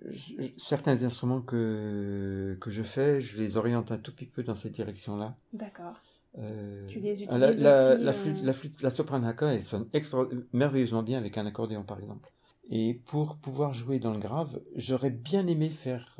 Je- 0.09 0.33
certains 0.57 1.03
instruments 1.03 1.41
que, 1.41 2.57
que 2.59 2.71
je 2.71 2.83
fais, 2.83 3.21
je 3.21 3.37
les 3.37 3.57
oriente 3.57 3.91
un 3.91 3.97
tout 3.97 4.13
petit 4.15 4.25
peu 4.25 4.41
dans 4.43 4.55
cette 4.55 4.71
direction-là. 4.71 5.35
D'accord. 5.53 5.97
Euh, 6.39 6.81
Tu 6.89 6.99
les 6.99 7.23
ah, 7.23 7.37
la, 7.37 7.47
utilises 7.47 7.63
la, 7.63 7.93
aussi, 7.93 8.03
la 8.03 8.11
euh, 8.11 8.13
flûte, 8.13 8.41
la 8.43 8.53
flûte, 8.53 8.81
la 8.81 8.91
soprano 8.91 9.27
haka, 9.27 9.53
elle 9.53 9.63
sonne 9.63 9.87
extra, 9.93 10.25
merveilleusement 10.51 11.03
bien 11.03 11.19
avec 11.19 11.37
un 11.37 11.45
accordéon, 11.45 11.83
par 11.83 11.99
exemple. 11.99 12.29
Et 12.71 13.01
pour 13.05 13.37
pouvoir 13.37 13.73
jouer 13.73 13.99
dans 13.99 14.13
le 14.13 14.19
grave, 14.19 14.61
j'aurais 14.75 15.11
bien 15.11 15.45
aimé 15.47 15.69
faire 15.69 16.17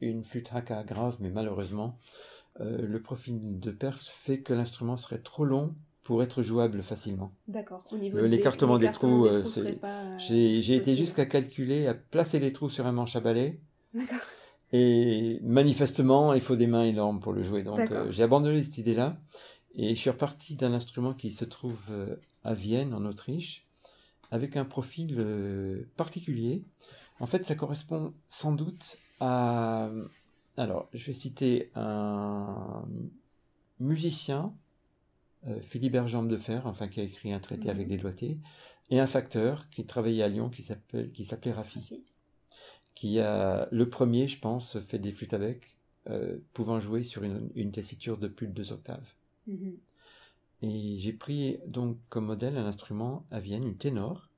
une 0.00 0.24
flûte 0.24 0.50
haka 0.52 0.82
grave, 0.82 1.16
mais 1.20 1.30
malheureusement, 1.30 1.98
euh, 2.60 2.86
le 2.86 3.02
profil 3.02 3.58
de 3.60 3.70
Perse 3.70 4.08
fait 4.08 4.40
que 4.42 4.52
l'instrument 4.52 4.96
serait 4.96 5.18
trop 5.18 5.44
long 5.44 5.74
pour 6.02 6.22
être 6.22 6.42
jouable 6.42 6.82
facilement. 6.82 7.32
D'accord. 7.48 7.82
Au 7.90 7.96
niveau 7.96 8.20
des- 8.20 8.28
l'écartement 8.28 8.78
des 8.78 8.92
trous, 8.92 9.26
euh, 9.26 9.44
c'est- 9.44 9.80
pas, 9.80 10.02
euh, 10.02 10.18
J'ai 10.18 10.76
été 10.76 10.96
jusqu'à 10.96 11.26
calculer, 11.26 11.86
à 11.86 11.94
placer 11.94 12.38
les 12.38 12.52
trous 12.52 12.68
sur 12.70 12.86
un 12.86 12.92
manche 12.92 13.16
à 13.16 13.20
balai, 13.20 13.60
D'accord. 13.94 14.18
et 14.72 15.38
manifestement, 15.42 16.34
il 16.34 16.40
faut 16.40 16.56
des 16.56 16.66
mains 16.66 16.84
énormes 16.84 17.20
pour 17.20 17.32
le 17.32 17.42
jouer. 17.42 17.62
Donc 17.62 17.78
euh, 17.90 18.10
j'ai 18.10 18.22
abandonné 18.22 18.62
cette 18.62 18.78
idée-là, 18.78 19.16
et 19.74 19.94
je 19.94 20.00
suis 20.00 20.10
reparti 20.10 20.56
d'un 20.56 20.72
instrument 20.74 21.14
qui 21.14 21.30
se 21.32 21.44
trouve 21.44 21.80
euh, 21.90 22.16
à 22.44 22.54
Vienne, 22.54 22.92
en 22.94 23.04
Autriche, 23.06 23.66
avec 24.30 24.56
un 24.56 24.64
profil 24.64 25.16
euh, 25.18 25.84
particulier. 25.96 26.64
En 27.20 27.26
fait, 27.26 27.44
ça 27.46 27.54
correspond 27.54 28.12
sans 28.28 28.52
doute 28.52 28.98
à... 29.20 29.88
Alors, 30.56 30.88
je 30.92 31.04
vais 31.06 31.12
citer 31.12 31.70
un 31.74 32.86
musicien, 33.80 34.54
euh, 35.48 35.60
Philibert 35.62 36.08
Jambe 36.08 36.28
de 36.28 36.36
Fer, 36.36 36.66
enfin 36.66 36.88
qui 36.88 37.00
a 37.00 37.04
écrit 37.04 37.32
un 37.32 37.40
traité 37.40 37.68
Mhm. 37.68 37.74
avec 37.76 37.88
des 37.88 37.98
doigtés, 37.98 38.38
et 38.90 39.00
un 39.00 39.06
facteur 39.06 39.68
qui 39.70 39.86
travaillait 39.86 40.22
à 40.24 40.28
Lyon 40.28 40.50
qui 40.50 40.62
s'appelle 40.62 41.12
qui 41.12 41.24
s'appelait 41.24 41.52
Raffi, 41.52 41.80
Rafi. 41.80 42.04
qui 42.94 43.20
a 43.20 43.68
le 43.70 43.88
premier, 43.88 44.28
je 44.28 44.38
pense, 44.40 44.78
fait 44.80 44.98
des 44.98 45.12
flûtes 45.12 45.34
avec, 45.34 45.76
euh, 46.10 46.38
pouvant 46.52 46.80
jouer 46.80 47.02
sur 47.02 47.22
une, 47.24 47.50
une 47.54 47.72
tessiture 47.72 48.18
de 48.18 48.28
plus 48.28 48.46
de 48.48 48.52
deux 48.52 48.72
octaves. 48.72 49.14
Mhm. 49.46 49.80
Et 50.62 50.96
j'ai 50.98 51.12
pris 51.12 51.58
donc 51.68 51.96
comme 52.08 52.26
modèle 52.26 52.56
un 52.56 52.66
instrument 52.66 53.24
à 53.30 53.38
Vienne, 53.38 53.62
une 53.62 53.76
ténor, 53.76 54.30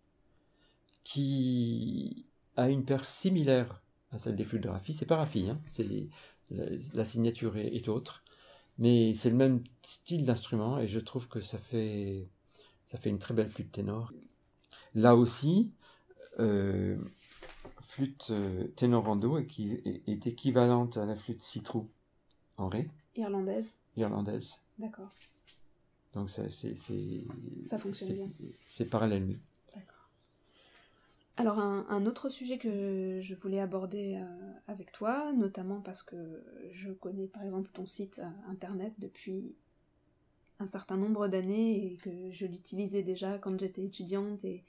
qui 1.04 2.26
a 2.56 2.68
une 2.68 2.84
paire 2.84 3.04
similaire 3.04 3.82
à 4.12 4.18
celle 4.18 4.36
des 4.36 4.44
flûtes 4.44 4.62
de 4.62 4.68
Raffi. 4.68 4.94
C'est 4.94 5.06
pas 5.06 5.16
Raffi, 5.16 5.48
hein, 5.50 5.60
c'est 5.66 5.86
la, 6.94 7.04
signature 7.04 7.56
est, 7.56 7.74
est 7.74 7.88
autre, 7.88 8.22
mais 8.78 9.14
c'est 9.14 9.30
le 9.30 9.36
même 9.36 9.62
style 9.84 10.24
d'instrument 10.24 10.78
et 10.78 10.86
je 10.86 11.00
trouve 11.00 11.28
que 11.28 11.40
ça 11.40 11.58
fait 11.58 12.28
ça 12.90 12.98
fait 12.98 13.10
une 13.10 13.18
très 13.18 13.34
belle 13.34 13.50
flûte 13.50 13.72
ténor. 13.72 14.12
Là 14.94 15.16
aussi, 15.16 15.72
euh, 16.38 16.96
flûte 17.80 18.28
euh, 18.30 18.68
ténorando 18.76 19.38
est, 19.38 19.46
qui- 19.46 19.72
est- 19.72 20.26
équivalente 20.26 20.96
à 20.96 21.04
la 21.04 21.16
flûte 21.16 21.42
citrou 21.42 21.88
en 22.58 22.68
ré 22.68 22.88
Irlandaise. 23.16 23.74
irlandaise. 23.96 24.60
D'accord. 24.78 25.10
Donc 26.12 26.30
ça, 26.30 26.48
c'est, 26.48 26.76
c'est, 26.76 27.24
Ça 27.64 27.78
fonctionne 27.78 28.08
c'est- 28.08 28.14
bien. 28.14 28.30
C'est 28.68 28.84
parallèle, 28.84 29.24
oui. 29.24 29.38
Alors 31.38 31.58
un, 31.58 32.06
autre 32.06 32.30
sujet 32.30 32.56
que 32.56 33.18
je 33.20 33.34
voulais 33.34 33.60
aborder 33.60 34.16
euh, 34.16 34.52
avec 34.68 34.90
toi, 34.90 35.34
notamment 35.34 35.82
parce 35.82 36.02
que 36.02 36.42
je 36.70 36.90
connais 36.90 37.28
par 37.28 37.42
exemple 37.42 37.70
ton 37.70 37.84
site 37.84 38.20
euh, 38.20 38.50
internet 38.50 38.94
depuis 38.98 39.54
un 40.60 40.66
certain 40.66 40.96
nombre 40.96 41.28
d'années 41.28 41.92
et 41.92 41.96
que 41.98 42.30
je 42.30 42.46
l'utilisais 42.46 43.02
déjà 43.02 43.36
quand 43.36 43.60
j'étais 43.60 43.84
étudiante 43.84 44.42
et 44.46 44.64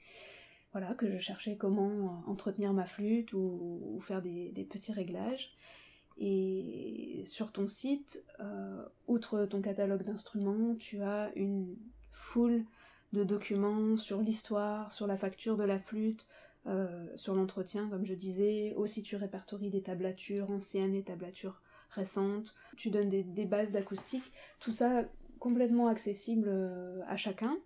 voilà 0.72 0.92
que 0.92 1.10
je 1.10 1.16
cherchais 1.16 1.56
comment 1.56 1.88
euh, 1.90 2.30
entretenir 2.30 2.74
ma 2.74 2.84
flûte 2.84 3.32
ou, 3.32 3.98
faire 4.02 4.20
des, 4.20 4.68
petits 4.68 4.92
réglages. 4.92 5.52
Et 6.18 7.22
sur 7.24 7.52
ton 7.52 7.68
site, 7.68 8.24
outre 9.06 9.46
ton 9.46 9.62
catalogue 9.62 10.02
d'instruments, 10.02 10.74
tu 10.74 11.00
as 11.00 11.30
une 11.36 11.76
foule 12.10 12.64
de 13.12 13.22
documents 13.22 13.96
sur 13.96 14.20
l'histoire, 14.20 14.92
sur 14.92 15.06
la 15.06 15.16
facture 15.16 15.56
de 15.56 15.62
la 15.62 15.78
flûte, 15.78 16.26
sur 17.16 17.34
l'entretien, 17.34 17.88
comme 17.88 18.04
je 18.04 18.14
disais. 18.14 18.74
Aussi, 18.76 19.02
tu 19.02 19.16
répertories 19.16 19.70
des 19.70 19.82
tablatures 19.82 20.50
anciennes 20.50 20.94
et 20.94 21.02
tablatures 21.02 21.62
récentes. 21.90 22.54
Tu 22.76 22.90
donnes 22.90 23.08
des, 23.08 23.46
bases 23.46 23.72
d'acoustique. 23.72 24.32
Tout 24.60 24.72
ça 24.72 25.04
complètement 25.38 25.86
accessible 25.88 26.48
à 27.06 27.16
chacun. 27.16 27.56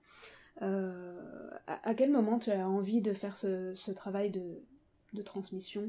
À, 0.61 1.95
quel 1.97 2.11
moment 2.11 2.39
tu 2.39 2.51
as 2.51 2.69
envie 2.69 3.01
de 3.01 3.13
faire 3.13 3.37
ce, 3.37 3.91
travail 3.93 4.31
de 4.31 5.23
transmission? 5.23 5.89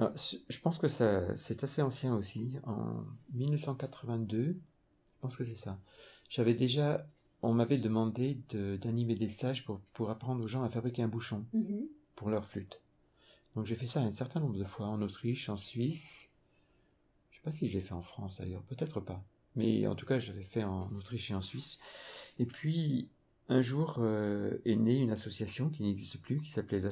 Ah, 0.00 0.12
je 0.14 0.60
pense 0.60 0.78
que 0.78 0.86
c'est 0.88 1.64
assez 1.64 1.82
ancien 1.82 2.14
aussi. 2.14 2.56
En 2.64 3.04
1982, 3.34 4.44
je 4.44 5.20
pense 5.20 5.36
que 5.36 5.44
c'est 5.44 5.56
ça. 5.56 5.80
J'avais 6.30 6.54
déjà, 6.54 7.04
on 7.42 7.54
m'avait 7.54 7.78
demandé 7.78 8.38
d'animer 8.80 9.14
des 9.14 9.28
stages 9.28 9.64
pour, 9.64 9.80
pour, 9.92 10.10
apprendre 10.10 10.42
aux 10.42 10.48
gens 10.48 10.62
à 10.62 10.68
fabriquer 10.68 11.02
un 11.02 11.08
bouchon 11.08 11.46
mm-hmm. 11.54 11.86
pour 12.16 12.30
leur 12.30 12.44
flûte. 12.44 12.80
Donc 13.54 13.66
j'ai 13.66 13.76
fait 13.76 13.86
ça 13.86 14.00
un 14.00 14.12
certain 14.12 14.40
nombre 14.40 14.58
de 14.58 14.64
fois 14.64 14.86
en 14.86 15.00
Autriche, 15.02 15.48
en 15.48 15.56
Suisse. 15.56 16.30
Je 17.30 17.36
sais 17.36 17.42
pas 17.42 17.52
si 17.52 17.68
je 17.68 17.74
l'ai 17.74 17.80
fait 17.80 17.94
en 17.94 18.02
France 18.02 18.38
d'ailleurs, 18.38 18.62
peut-être 18.62 19.00
pas. 19.00 19.24
Mais 19.56 19.86
en 19.86 19.94
tout 19.94 20.06
cas, 20.06 20.18
je 20.18 20.28
l'avais 20.28 20.44
fait 20.44 20.64
en 20.64 20.94
Autriche 20.94 21.30
et 21.30 21.34
en 21.34 21.40
Suisse. 21.40 21.80
Et 22.38 22.46
puis, 22.46 23.08
un 23.48 23.62
jour 23.62 23.96
euh, 23.98 24.58
est 24.64 24.76
née 24.76 24.98
une 24.98 25.10
association 25.10 25.70
qui 25.70 25.82
n'existe 25.82 26.20
plus, 26.20 26.40
qui 26.40 26.50
s'appelait 26.50 26.82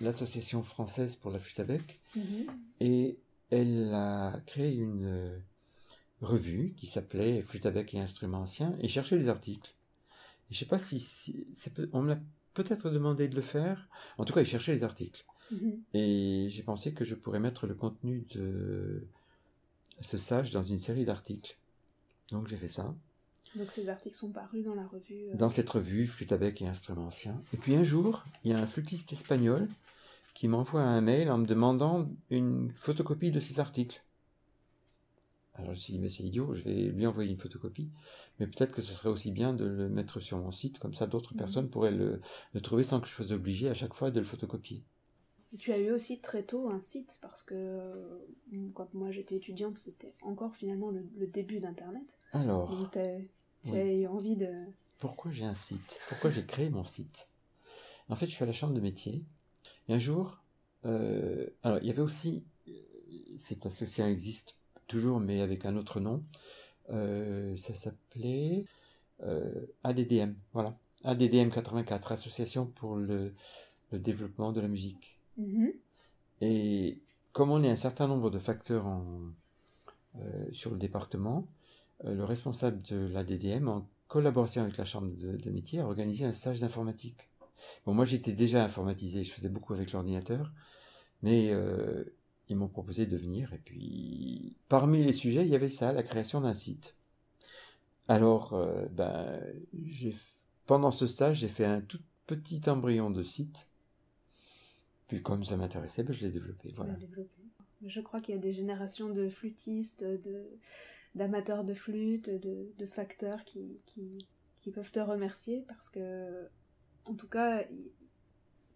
l'Association 0.00 0.62
française 0.62 1.16
pour 1.16 1.30
la 1.30 1.38
flûte 1.38 1.60
à 1.60 1.64
bec. 1.64 2.00
Mhm. 2.16 2.46
Et 2.80 3.18
elle 3.50 3.92
a 3.94 4.40
créé 4.46 4.74
une 4.76 5.04
euh, 5.04 5.38
revue 6.22 6.74
qui 6.76 6.86
s'appelait 6.86 7.42
Flûte 7.42 7.66
à 7.66 7.70
bec 7.70 7.94
et 7.94 8.00
instruments 8.00 8.40
anciens 8.40 8.74
et 8.80 8.88
cherchait 8.88 9.18
les 9.18 9.28
articles. 9.28 9.74
Je 10.50 10.58
sais 10.58 10.66
pas 10.66 10.78
si, 10.78 11.46
on 11.92 12.02
me 12.02 12.08
l'a 12.08 12.20
peut-être 12.54 12.90
demandé 12.90 13.28
de 13.28 13.36
le 13.36 13.42
faire. 13.42 13.88
En 14.18 14.24
tout 14.24 14.32
cas, 14.32 14.40
il 14.40 14.46
cherchait 14.46 14.74
les 14.74 14.84
articles. 14.84 15.24
Mhm. 15.50 15.82
Et 15.94 16.48
j'ai 16.50 16.62
pensé 16.62 16.92
que 16.92 17.04
je 17.04 17.14
pourrais 17.14 17.40
mettre 17.40 17.66
le 17.66 17.74
contenu 17.74 18.26
de 18.34 19.06
ce 20.00 20.18
sage 20.18 20.50
dans 20.50 20.62
une 20.62 20.78
série 20.78 21.04
d'articles. 21.04 21.56
Donc 22.30 22.48
j'ai 22.48 22.56
fait 22.56 22.68
ça. 22.68 22.94
Donc 23.56 23.70
ces 23.70 23.88
articles 23.88 24.16
sont 24.16 24.30
parus 24.30 24.64
dans 24.64 24.74
la 24.74 24.86
revue. 24.86 25.30
Euh, 25.30 25.34
dans 25.34 25.50
cette 25.50 25.68
revue, 25.68 26.06
Flûte 26.06 26.32
à 26.32 26.36
bec 26.36 26.62
et 26.62 26.68
instruments 26.68 27.06
anciens. 27.06 27.42
Et 27.52 27.56
puis 27.56 27.74
un 27.74 27.82
jour, 27.82 28.24
il 28.44 28.52
y 28.52 28.54
a 28.54 28.58
un 28.58 28.66
flûtiste 28.66 29.12
espagnol 29.12 29.68
qui 30.34 30.46
m'envoie 30.46 30.82
un 30.82 31.00
mail 31.00 31.30
en 31.30 31.38
me 31.38 31.46
demandant 31.46 32.08
une 32.30 32.72
photocopie 32.76 33.32
de 33.32 33.40
ces 33.40 33.58
articles. 33.58 34.02
Alors 35.54 35.66
je 35.66 35.70
me 35.70 35.76
suis 35.76 35.92
dit, 35.92 35.98
mais 35.98 36.10
c'est 36.10 36.22
idiot, 36.22 36.54
je 36.54 36.62
vais 36.62 36.74
lui 36.74 37.06
envoyer 37.06 37.30
une 37.30 37.38
photocopie. 37.38 37.90
Mais 38.38 38.46
peut-être 38.46 38.72
que 38.72 38.82
ce 38.82 38.94
serait 38.94 39.08
aussi 39.08 39.32
bien 39.32 39.52
de 39.52 39.64
le 39.64 39.88
mettre 39.88 40.20
sur 40.20 40.38
mon 40.38 40.52
site, 40.52 40.78
comme 40.78 40.94
ça 40.94 41.06
d'autres 41.06 41.34
mhm. 41.34 41.38
personnes 41.38 41.70
pourraient 41.70 41.90
le, 41.90 42.20
trouver 42.62 42.84
sans 42.84 43.00
que 43.00 43.08
je 43.08 43.14
sois 43.14 43.32
obligé 43.32 43.68
à 43.68 43.74
chaque 43.74 43.94
fois 43.94 44.10
de 44.10 44.20
le 44.20 44.26
photocopier. 44.26 44.84
tu 45.58 45.72
as 45.72 45.78
eu 45.78 45.90
aussi 45.90 46.20
très 46.20 46.44
tôt 46.44 46.70
un 46.70 46.80
site, 46.80 47.18
parce 47.20 47.42
que 47.42 47.54
euh, 47.54 48.70
quand 48.74 48.94
moi 48.94 49.10
j'étais 49.10 49.36
étudiante, 49.36 49.76
c'était 49.76 50.14
encore 50.22 50.54
finalement 50.54 50.90
le, 50.90 51.26
début 51.26 51.60
d'Internet. 51.60 52.18
Alors. 52.32 52.90
Tu 53.62 53.76
as 53.76 54.10
envie 54.10 54.36
de... 54.36 54.50
Pourquoi 54.98 55.30
j'ai 55.32 55.44
un 55.44 55.54
site? 55.54 55.98
Pourquoi 56.08 56.30
j'ai 56.30 56.44
créé 56.44 56.70
mon 56.70 56.84
site? 56.84 57.28
En 58.08 58.16
fait, 58.16 58.26
je 58.26 58.32
suis 58.32 58.42
à 58.42 58.46
la 58.46 58.52
chambre 58.52 58.72
de 58.72 58.80
métier. 58.80 59.24
Et 59.88 59.92
un 59.92 59.98
jour, 59.98 60.42
euh, 60.86 61.46
alors 61.62 61.78
il 61.82 61.86
y 61.86 61.90
avait 61.90 62.00
aussi, 62.00 62.44
cette 63.36 63.66
association 63.66 64.06
existe 64.06 64.56
toujours, 64.90 65.20
mais 65.20 65.40
avec 65.40 65.64
un 65.64 65.76
autre 65.76 66.00
nom. 66.00 66.22
Euh, 66.90 67.56
ça 67.56 67.74
s'appelait 67.74 68.64
euh, 69.22 69.66
ADDM, 69.84 70.34
voilà. 70.52 70.76
ADDM 71.04 71.50
84, 71.50 72.12
Association 72.12 72.66
pour 72.66 72.96
le, 72.96 73.32
développement 73.92 74.52
de 74.52 74.60
la 74.60 74.68
musique. 74.68 75.18
Mm-hmm. 75.40 75.72
Et 76.42 77.00
comme 77.32 77.50
on 77.50 77.62
est 77.62 77.70
un 77.70 77.76
certain 77.76 78.06
nombre 78.06 78.30
de 78.30 78.38
facteurs 78.38 78.86
en, 78.86 79.32
sur 80.52 80.70
le 80.70 80.78
département, 80.78 81.48
euh, 82.04 82.14
le 82.14 82.24
responsable 82.24 82.80
de 82.82 83.08
la 83.08 83.24
DDM, 83.24 83.68
en 83.68 83.86
collaboration 84.08 84.62
avec 84.62 84.76
la 84.76 84.84
chambre 84.84 85.10
de, 85.16 85.50
métier, 85.50 85.80
a 85.80 85.86
organisé 85.86 86.24
un 86.24 86.32
stage 86.32 86.60
d'informatique. 86.60 87.28
Bon, 87.84 87.92
moi 87.92 88.04
j'étais 88.04 88.32
déjà 88.32 88.64
informatisé, 88.64 89.22
je 89.22 89.30
faisais 89.30 89.50
beaucoup 89.50 89.74
avec 89.74 89.92
l'ordinateur, 89.92 90.50
mais 91.22 91.50
euh, 91.50 92.04
ils 92.50 92.56
m'ont 92.56 92.68
proposé 92.68 93.06
de 93.06 93.16
venir, 93.16 93.54
et 93.54 93.58
puis 93.58 94.56
parmi 94.68 95.02
les 95.04 95.12
sujets, 95.12 95.44
il 95.44 95.50
y 95.50 95.54
avait 95.54 95.68
ça, 95.68 95.92
la 95.92 96.02
création 96.02 96.40
d'un 96.40 96.54
site. 96.54 96.96
Alors, 98.08 98.54
euh, 98.54 98.86
ben, 98.90 99.40
pendant 100.66 100.90
ce 100.90 101.06
stage, 101.06 101.38
j'ai 101.38 101.48
fait 101.48 101.64
un 101.64 101.80
tout 101.80 102.00
petit 102.26 102.60
embryon 102.68 103.10
de 103.10 103.22
site, 103.22 103.68
puis 105.06 105.22
comme 105.22 105.44
ça 105.44 105.56
m'intéressait, 105.56 106.02
ben, 106.02 106.12
je 106.12 106.20
l'ai 106.20 106.30
développé. 106.30 106.72
Voilà. 106.74 106.96
Je 107.86 108.00
crois 108.00 108.20
qu'il 108.20 108.34
y 108.34 108.38
a 108.38 108.40
des 108.40 108.52
générations 108.52 109.10
de 109.10 109.28
flûtistes, 109.28 110.04
de 110.04 110.44
d'amateurs 111.16 111.64
de 111.64 111.74
flûte, 111.74 112.30
de, 112.30 112.86
facteurs 112.86 113.42
qui, 113.44 113.80
qui, 113.84 114.70
peuvent 114.72 114.92
te 114.92 115.00
remercier 115.00 115.64
parce 115.66 115.90
que, 115.90 116.48
en 117.04 117.14
tout 117.14 117.26
cas, 117.26 117.64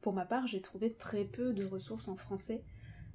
pour 0.00 0.12
ma 0.12 0.26
part, 0.26 0.48
j'ai 0.48 0.60
trouvé 0.60 0.92
très 0.92 1.24
peu 1.24 1.52
de 1.52 1.64
ressources 1.64 2.08
en 2.08 2.16
français 2.16 2.64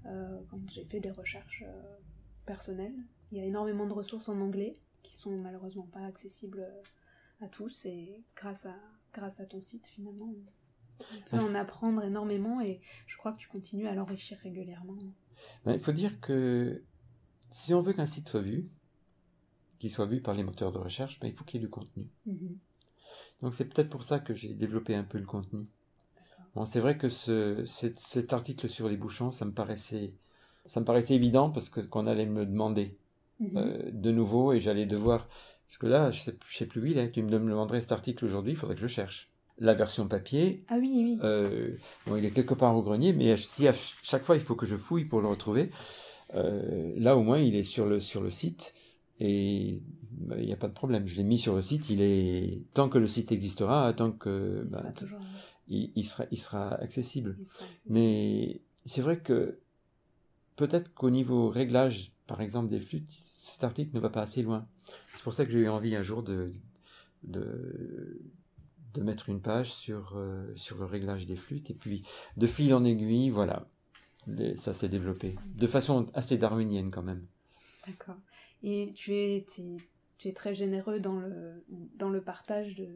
quand 0.04 0.70
j'ai 0.70 0.86
fait 0.86 1.00
des 1.00 1.12
recherches 1.12 1.64
euh, 1.66 1.98
personnelles. 2.46 2.96
Il 3.32 3.38
y 3.38 3.42
a 3.42 3.46
énormément 3.46 3.88
de 3.88 3.94
ressources 3.94 4.30
en 4.30 4.40
anglais 4.40 4.80
qui 5.04 5.16
sont 5.16 5.38
malheureusement 5.38 5.88
pas 5.92 6.04
accessibles 6.06 6.66
à 7.42 7.48
tous 7.48 7.86
et 7.86 8.24
grâce 8.36 8.66
à, 8.66 8.76
grâce 9.14 9.40
à 9.40 9.46
ton 9.46 9.62
site 9.62 9.88
finalement 9.88 10.34
on 11.00 11.30
peut 11.30 11.38
en 11.38 11.56
apprendre 11.56 12.04
énormément 12.04 12.60
et 12.60 12.82
je 13.08 13.18
crois 13.18 13.32
que 13.32 13.40
tu 13.40 13.48
continues 13.48 13.88
à 13.88 13.96
l'enrichir 13.96 14.38
régulièrement. 14.40 14.98
Ben, 15.66 15.74
il 15.74 15.80
faut 15.80 15.92
dire 15.92 16.20
que 16.20 16.84
si 17.52 17.74
on 17.74 17.82
veut 17.82 17.94
qu'un 17.94 18.06
site 18.06 18.28
soit 18.28 18.42
vu, 18.42 18.70
qu'il 19.80 19.92
soit 19.92 20.06
vu 20.06 20.22
par 20.22 20.34
les 20.34 20.44
moteurs 20.44 20.72
de 20.72 20.78
recherche, 20.78 21.20
ben, 21.20 21.28
il 21.28 21.34
faut 21.34 21.46
qu'il 21.46 21.62
y 21.62 21.64
ait 21.64 21.68
du 21.68 21.72
contenu. 21.72 22.10
Mhm. 22.26 22.58
Donc 23.42 23.54
c'est 23.54 23.66
peut-être 23.66 23.90
pour 23.90 24.04
ça 24.04 24.20
que 24.20 24.34
j'ai 24.34 24.54
développé 24.54 24.96
un 24.96 25.04
peu 25.04 25.18
le 25.18 25.26
contenu. 25.26 25.68
Bon, 26.56 26.66
c'est 26.66 26.80
vrai 26.80 26.98
que 26.98 27.10
ce, 27.10 27.64
cet, 27.66 28.34
article 28.34 28.70
sur 28.70 28.90
les 28.90 28.98
bouchons, 28.98 29.32
ça 29.32 29.46
me 29.46 29.52
paraissait, 29.52 30.14
ça 30.66 30.80
me 30.80 30.86
paraissait 30.86 31.14
évident 31.14 31.52
parce 31.52 31.70
que 31.70 31.80
qu'on 31.82 32.08
allait 32.08 32.26
me 32.26 32.46
demander 32.46 32.94
mhm. 33.40 33.58
euh, 33.58 33.90
de 33.92 34.12
nouveau 34.12 34.54
et 34.54 34.60
j'allais 34.60 34.86
devoir, 34.86 35.28
parce 35.68 35.78
que 35.78 35.88
là, 35.88 36.12
je 36.12 36.20
sais, 36.20 36.36
sais 36.50 36.66
plus 36.66 36.82
où 36.82 36.86
il 36.86 36.98
est. 36.98 37.12
Tu 37.12 37.22
me 37.22 37.30
demanderais 37.30 37.82
cet 37.82 37.92
article 37.92 38.26
aujourd'hui, 38.26 38.54
il 38.54 38.56
faudrait 38.56 38.76
que 38.76 38.82
je 38.82 38.88
cherche. 38.88 39.30
La 39.60 39.74
version 39.74 40.08
papier. 40.08 40.64
Ah 40.70 40.78
oui, 40.80 41.02
oui. 41.04 41.20
Euh, 41.22 41.76
bon, 42.08 42.16
il 42.16 42.26
est 42.26 42.32
quelque 42.32 42.54
part 42.54 42.76
au 42.76 42.82
grenier, 42.82 43.14
mais 43.14 43.36
si 43.38 43.68
à 43.68 43.74
chaque 44.02 44.24
fois 44.24 44.36
il 44.36 44.42
faut 44.42 44.56
que 44.56 44.66
je 44.66 44.78
fouille 44.78 45.06
pour 45.06 45.22
le 45.22 45.28
retrouver, 45.28 45.70
euh, 46.36 46.94
là 46.96 47.18
au 47.18 47.24
moins 47.24 47.40
il 47.40 47.56
est 47.56 47.66
sur 47.66 47.86
le 47.86 48.00
sur 48.00 48.22
le 48.22 48.32
site. 48.32 48.74
Et 49.20 49.82
bah, 50.12 50.36
il 50.40 50.46
n'y 50.46 50.54
a 50.54 50.58
pas 50.58 50.68
de 50.68 50.74
problème. 50.74 51.08
Je 51.08 51.16
l'ai 51.18 51.24
mis 51.24 51.38
sur 51.38 51.56
le 51.56 51.62
site. 51.62 51.90
Il 51.90 52.02
est 52.02 52.62
tant 52.74 52.88
que 52.88 52.98
le 52.98 53.08
site 53.08 53.32
existera, 53.32 53.94
tant 53.94 54.12
que 54.12 54.66
il, 55.70 55.92
sera, 55.94 55.94
il, 55.96 56.06
sera, 56.06 56.26
il 56.32 56.40
sera 56.40 56.76
accessible. 56.76 57.38
Mais 57.88 58.62
c'est 58.86 59.02
vrai 59.02 59.20
que 59.20 59.60
peut-être 60.56 60.94
qu'au 60.94 61.10
niveau 61.10 61.50
réglage, 61.50 62.12
par 62.28 62.42
exemple 62.42 62.70
des 62.70 62.80
flûtes, 62.80 63.10
cet 63.10 63.64
article 63.64 63.96
ne 63.96 64.00
va 64.00 64.10
pas 64.10 64.22
assez 64.22 64.42
loin. 64.42 64.68
C'est 65.16 65.24
pour 65.24 65.34
ça 65.34 65.46
que 65.46 65.52
j'ai 65.52 65.60
eu 65.60 65.70
envie 65.70 65.96
un 65.96 66.04
jour 66.04 66.24
de 66.24 66.52
de, 67.24 68.22
de 68.94 69.02
mettre 69.02 69.30
une 69.30 69.42
page 69.42 69.74
sur 69.74 70.14
euh, 70.16 70.52
sur 70.56 70.78
le 70.78 70.86
réglage 70.86 71.26
des 71.26 71.36
flûtes 71.36 71.70
et 71.70 71.74
puis 71.74 72.04
de 72.38 72.48
fil 72.48 72.74
en 72.74 72.84
aiguille, 72.86 73.30
voilà, 73.30 73.68
ça 74.56 74.74
s'est 74.74 74.90
développé 74.90 75.36
de 75.56 75.68
façon 75.68 76.08
assez 76.14 76.38
darwinienne 76.38 76.92
quand 76.92 77.04
même. 77.04 77.26
D'accord. 77.86 78.18
Et 78.64 78.92
tu 78.96 79.14
es, 79.14 79.46
tu 80.20 80.28
es 80.28 80.34
très 80.34 80.54
généreux 80.54 81.00
dans 81.00 81.20
le, 81.20 81.64
dans 81.96 82.10
le 82.10 82.22
partage 82.22 82.76
de, 82.76 82.88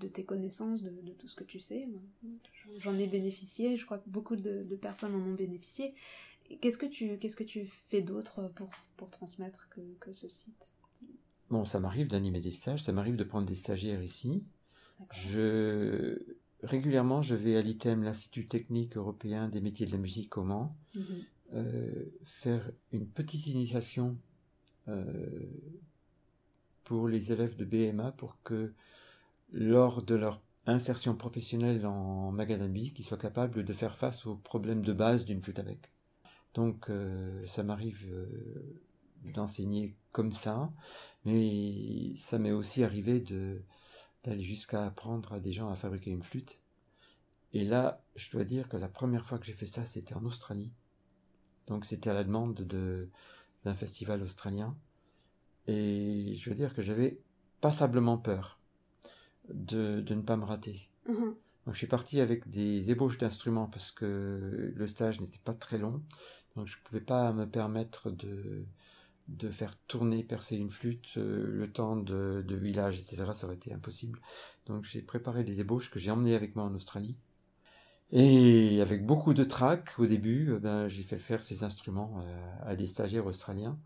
de 0.00 0.08
tes 0.08 0.24
connaissances, 0.24 0.82
de, 0.82 0.90
de, 0.90 1.12
tout 1.12 1.28
ce 1.28 1.36
que 1.36 1.44
tu 1.44 1.60
sais. 1.60 1.86
J'en 2.78 2.98
ai 2.98 3.06
bénéficié, 3.06 3.76
je 3.76 3.84
crois 3.84 3.98
que 3.98 4.08
beaucoup 4.08 4.36
de, 4.36 4.64
de 4.64 4.76
personnes 4.76 5.14
en 5.14 5.20
ont 5.20 5.34
bénéficié. 5.34 5.94
Qu'est-ce 6.60 6.78
que 6.78 6.86
tu, 6.86 7.18
qu'est-ce 7.18 7.36
que 7.36 7.44
tu 7.44 7.66
fais 7.66 8.00
d'autre 8.00 8.50
pour, 8.54 8.70
pour 8.96 9.10
transmettre 9.10 9.68
que, 9.68 9.80
que 10.00 10.12
ce 10.12 10.28
site? 10.28 10.78
Bon, 11.50 11.66
ça 11.66 11.78
m'arrive 11.78 12.08
d'animer 12.08 12.40
des 12.40 12.50
stages, 12.50 12.82
ça 12.82 12.92
m'arrive 12.92 13.16
de 13.16 13.24
prendre 13.24 13.46
des 13.46 13.54
stagiaires 13.54 14.02
ici. 14.02 14.42
Je 15.12 16.18
régulièrement, 16.62 17.20
je 17.20 17.34
vais 17.34 17.56
à 17.56 17.60
l'ITEM, 17.60 18.02
l'Institut 18.02 18.46
technique 18.46 18.96
européen 18.96 19.48
des 19.48 19.60
métiers 19.60 19.84
de 19.84 19.92
la 19.92 19.98
musique 19.98 20.38
au 20.38 20.44
Mans, 20.44 20.74
mhm. 20.94 21.04
euh, 21.54 22.04
faire 22.24 22.70
une 22.92 23.06
petite 23.06 23.46
initiation 23.46 24.16
euh, 24.88 25.04
pour 26.84 27.08
les 27.08 27.32
élèves 27.32 27.56
de 27.56 27.64
BMA 27.64 28.12
pour 28.12 28.40
que 28.42 28.72
lors 29.52 30.02
de 30.02 30.14
leur 30.14 30.40
insertion 30.66 31.16
professionnelle 31.16 31.84
en 31.86 32.30
magasin 32.32 32.66
de 32.66 32.72
musique, 32.72 32.98
ils 32.98 33.04
soient 33.04 33.18
capables 33.18 33.64
de 33.64 33.72
faire 33.72 33.96
face 33.96 34.26
aux 34.26 34.36
problèmes 34.36 34.82
de 34.82 34.92
base 34.92 35.24
d'une 35.24 35.42
flûte 35.42 35.58
avec. 35.58 35.90
Donc 36.54 36.90
euh, 36.90 37.44
ça 37.46 37.62
m'arrive 37.62 38.06
euh, 38.10 38.82
d'enseigner 39.32 39.96
comme 40.12 40.32
ça, 40.32 40.70
mais 41.24 42.12
ça 42.16 42.38
m'est 42.38 42.52
aussi 42.52 42.84
arrivé 42.84 43.20
de 43.20 43.62
d'aller 44.24 44.44
jusqu'à 44.44 44.86
apprendre 44.86 45.32
à 45.32 45.40
des 45.40 45.52
gens 45.52 45.68
à 45.68 45.74
fabriquer 45.74 46.12
une 46.12 46.22
flûte. 46.22 46.60
Et 47.52 47.64
là, 47.64 48.02
je 48.14 48.30
dois 48.30 48.44
dire 48.44 48.68
que 48.68 48.76
la 48.76 48.88
première 48.88 49.26
fois 49.26 49.38
que 49.38 49.44
j'ai 49.44 49.52
fait 49.52 49.66
ça, 49.66 49.84
c'était 49.84 50.14
en 50.14 50.24
Australie. 50.24 50.72
Donc 51.66 51.84
c'était 51.84 52.10
à 52.10 52.14
la 52.14 52.22
demande 52.24 52.54
de, 52.54 53.10
d'un 53.64 53.74
festival 53.74 54.22
australien. 54.22 54.76
Et 55.72 56.34
je 56.34 56.50
veux 56.50 56.56
dire 56.56 56.74
que 56.74 56.82
j'avais 56.82 57.18
passablement 57.60 58.18
peur 58.18 58.58
de, 59.48 60.00
de 60.00 60.14
ne 60.14 60.22
pas 60.22 60.36
me 60.36 60.44
rater. 60.44 60.90
Mhm. 61.08 61.34
Donc 61.64 61.74
je 61.74 61.78
suis 61.78 61.86
parti 61.86 62.20
avec 62.20 62.48
des 62.48 62.90
ébauches 62.90 63.18
d'instruments 63.18 63.66
parce 63.68 63.90
que 63.90 64.72
le 64.74 64.86
stage 64.86 65.20
n'était 65.20 65.40
pas 65.44 65.54
très 65.54 65.78
long. 65.78 66.02
Donc 66.56 66.66
je 66.66 66.76
ne 66.76 66.82
pouvais 66.82 67.00
pas 67.00 67.32
me 67.32 67.46
permettre 67.46 68.10
de, 68.10 68.66
de 69.28 69.50
faire 69.50 69.76
tourner, 69.86 70.24
percer 70.24 70.56
une 70.56 70.70
flûte 70.70 71.16
euh, 71.16 71.46
le 71.46 71.70
temps 71.72 71.96
de, 71.96 72.44
de 72.46 72.56
huilage, 72.56 72.98
etc. 72.98 73.32
Ça 73.34 73.46
aurait 73.46 73.56
été 73.56 73.72
impossible. 73.72 74.20
Donc 74.66 74.84
j'ai 74.84 75.02
préparé 75.02 75.44
des 75.44 75.60
ébauches 75.60 75.90
que 75.90 75.98
j'ai 75.98 76.10
emmenées 76.10 76.34
avec 76.34 76.56
moi 76.56 76.64
en 76.64 76.74
Australie. 76.74 77.16
Et 78.10 78.82
avec 78.82 79.06
beaucoup 79.06 79.32
de 79.32 79.42
trac 79.44 79.98
au 79.98 80.06
début, 80.06 80.50
euh, 80.50 80.58
ben, 80.58 80.88
j'ai 80.88 81.02
fait 81.02 81.18
faire 81.18 81.42
ces 81.42 81.64
instruments 81.64 82.20
euh, 82.20 82.70
à 82.70 82.76
des 82.76 82.86
stagiaires 82.86 83.26
australiens. 83.26 83.78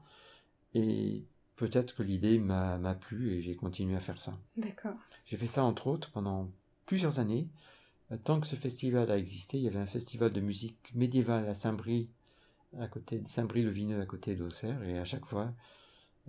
Et 0.74 1.24
peut-être 1.56 1.94
que 1.94 2.02
l'idée 2.02 2.38
m'a 2.38 2.94
plu 2.94 3.32
et 3.32 3.40
j'ai 3.40 3.56
continué 3.56 3.96
à 3.96 4.00
faire 4.00 4.20
ça. 4.20 4.38
D'accord. 4.56 4.96
J'ai 5.26 5.36
fait 5.36 5.46
ça 5.46 5.64
entre 5.64 5.86
autres 5.88 6.10
pendant 6.10 6.50
plusieurs 6.86 7.18
années. 7.18 7.48
Euh, 8.12 8.16
Tant 8.22 8.40
que 8.40 8.46
ce 8.46 8.56
festival 8.56 9.10
a 9.10 9.18
existé, 9.18 9.58
il 9.58 9.64
y 9.64 9.68
avait 9.68 9.78
un 9.80 9.86
festival 9.86 10.32
de 10.32 10.40
musique 10.40 10.92
médiévale 10.94 11.48
à 11.48 11.54
Saint-Brie, 11.54 12.08
à 12.78 12.88
côté 12.88 13.20
de 13.20 13.28
Saint-Brie-le-Vineux, 13.28 14.00
à 14.00 14.06
côté 14.06 14.36
d'Auxerre, 14.36 14.82
et 14.84 14.98
à 14.98 15.04
chaque 15.04 15.26
fois, 15.26 15.52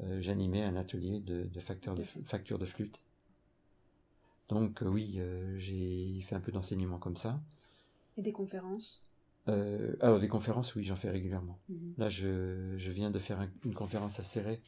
euh, 0.02 0.22
j'animais 0.22 0.64
un 0.64 0.76
atelier 0.76 1.20
de, 1.20 1.44
de, 1.44 1.50
de 1.50 1.60
facture 1.60 2.60
de 2.60 2.66
flûte. 2.66 3.00
Donc 4.50 4.82
euh, 4.82 4.88
oui, 4.88 5.16
euh, 5.18 5.58
j'ai 5.58 6.22
fait 6.22 6.36
un 6.36 6.40
peu 6.40 6.52
d'enseignement 6.52 7.00
comme 7.00 7.18
ça. 7.18 7.40
Et 8.18 8.22
des 8.22 8.32
conférences? 8.32 9.04
Alors 10.02 10.20
des 10.20 10.28
conférences, 10.28 10.76
oui, 10.76 10.84
j'en 10.84 10.96
fais 10.98 11.10
régulièrement. 11.10 11.58
Mhm. 11.70 11.94
Là, 11.98 12.10
je, 12.10 12.74
je 12.78 12.92
viens 12.92 13.12
de 13.12 13.20
faire 13.20 13.40
un- 13.40 13.50
une 13.64 13.74
conférence 13.74 14.20
à 14.20 14.24
Serré, 14.24 14.60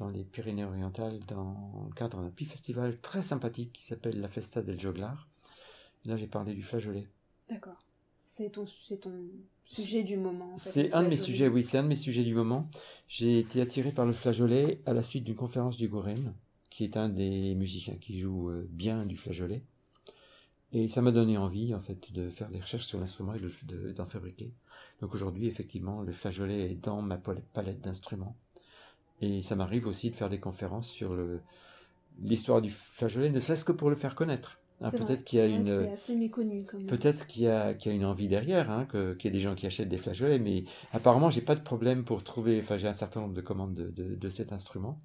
dans 0.00 0.08
les 0.08 0.24
Pyrénées-Orientales, 0.24 1.20
dans 1.28 1.84
le 1.88 1.94
cadre 1.94 2.22
d'un 2.22 2.30
petit 2.30 2.46
festival 2.46 2.98
très 3.00 3.20
sympathique 3.22 3.72
qui 3.74 3.84
s'appelle 3.84 4.18
la 4.18 4.28
Festa 4.28 4.62
del 4.62 4.80
Joglar. 4.80 5.28
Et 6.04 6.08
là, 6.08 6.16
j'ai 6.16 6.26
parlé 6.26 6.54
du 6.54 6.62
flageolet. 6.62 7.06
D'accord. 7.50 7.84
C'est 8.26 8.50
ton, 8.50 8.64
sujet 9.62 10.02
du 10.02 10.16
moment. 10.16 10.54
en 10.54 10.56
fait, 10.56 10.70
C'est 10.70 10.92
un 10.94 11.02
de 11.02 11.08
mes 11.08 11.16
sujets, 11.18 11.48
oui, 11.48 11.62
c'est 11.62 11.78
un 11.78 11.82
de 11.82 11.88
mes 11.88 11.96
sujets 11.96 12.22
du 12.24 12.34
moment. 12.34 12.70
J'ai 13.08 13.40
été 13.40 13.60
attiré 13.60 13.90
par 13.92 14.06
le 14.06 14.12
flageolet 14.12 14.80
à 14.86 14.94
la 14.94 15.02
suite 15.02 15.24
d'une 15.24 15.34
conférence 15.34 15.76
du 15.76 15.88
Goren, 15.88 16.32
qui 16.70 16.84
est 16.84 16.96
un 16.96 17.08
des 17.10 17.54
musiciens 17.54 17.96
qui 17.96 18.18
joue 18.20 18.48
euh, 18.50 18.66
bien 18.70 19.04
du 19.04 19.16
flageolet. 19.18 19.62
Et 20.72 20.88
ça 20.88 21.02
m'a 21.02 21.10
donné 21.10 21.36
envie, 21.36 21.74
en 21.74 21.80
fait, 21.80 22.10
de 22.12 22.30
faire 22.30 22.48
des 22.48 22.60
recherches 22.60 22.86
sur 22.86 23.00
l'instrument 23.00 23.34
et 23.34 23.40
de- 23.40 23.50
de- 23.64 23.92
d'en 23.92 24.04
fabriquer. 24.06 24.54
Donc 25.02 25.12
aujourd'hui, 25.14 25.46
effectivement, 25.48 26.00
le 26.02 26.12
flageolet 26.12 26.70
est 26.70 26.76
dans 26.76 27.02
ma 27.02 27.18
pal- 27.18 27.42
palette 27.52 27.80
d'instruments. 27.80 28.36
Et 29.20 29.42
ça 29.42 29.54
m'arrive 29.56 29.86
aussi 29.86 30.10
de 30.10 30.16
faire 30.16 30.28
des 30.28 30.40
conférences 30.40 30.88
sur 30.88 31.14
l'histoire 32.22 32.60
du 32.62 32.70
flageolet, 32.70 33.30
ne 33.30 33.40
serait-ce 33.40 33.64
que 33.64 33.72
pour 33.72 33.90
le 33.90 33.96
faire 33.96 34.14
connaître. 34.14 34.58
Hein, 34.82 34.90
peut-être 34.90 35.24
qu'il 35.24 35.38
y 35.38 35.42
a 35.42 35.46
une. 35.46 35.68
Peut-être 36.86 37.26
qu'il 37.26 37.42
y, 37.42 37.48
a, 37.48 37.74
qu'il 37.74 37.92
y 37.92 37.94
a 37.94 37.96
une 37.96 38.04
envie 38.06 38.28
derrière, 38.28 38.70
hein, 38.70 38.86
que- 38.86 39.12
qu'il 39.14 39.28
y 39.30 39.32
a 39.32 39.36
des 39.36 39.40
gens 39.40 39.54
qui 39.54 39.66
achètent 39.66 39.90
des 39.90 39.98
flageolets, 39.98 40.38
mais 40.38 40.64
apparemment, 40.92 41.30
j'ai 41.30 41.42
pas 41.42 41.54
de 41.54 41.60
problème 41.60 42.04
pour 42.04 42.24
trouver. 42.24 42.58
Enfin, 42.60 42.78
j'ai 42.78 42.88
un 42.88 42.94
certain 42.94 43.20
nombre 43.20 43.34
de 43.34 43.40
commandes 43.42 43.74
de, 43.74 43.90
de, 43.90 44.14
de 44.14 44.28
cet 44.30 44.52
instrument. 44.52 44.98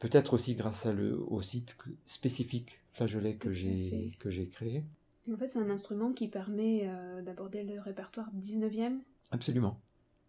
Peut-être 0.00 0.34
aussi 0.34 0.54
grâce 0.54 0.86
à 0.86 0.92
le, 0.92 1.18
au 1.28 1.40
site 1.40 1.76
que- 1.78 1.90
spécifique 2.04 2.80
flageolet 2.92 3.36
que 3.36 3.52
j'ai 3.52 4.16
que 4.18 4.30
j'ai 4.30 4.46
créé. 4.48 4.84
En 5.32 5.36
fait, 5.36 5.48
c'est 5.48 5.58
un 5.58 5.70
instrument 5.70 6.12
qui 6.12 6.28
permet 6.28 6.88
euh, 6.88 7.22
d'aborder 7.22 7.62
le 7.62 7.80
répertoire 7.80 8.28
19e. 8.34 8.98
Absolument. 9.30 9.80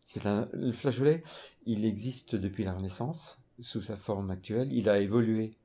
C'est 0.05 0.25
un, 0.25 0.47
le 0.53 0.71
flageolet, 0.71 1.23
il 1.65 1.85
existe 1.85 2.35
depuis 2.35 2.63
la 2.63 2.73
Renaissance, 2.73 3.39
sous 3.59 3.81
sa 3.81 3.97
forme 3.97 4.31
actuelle. 4.31 4.71
Il 4.71 4.89
a 4.89 4.99
évolué 4.99 5.57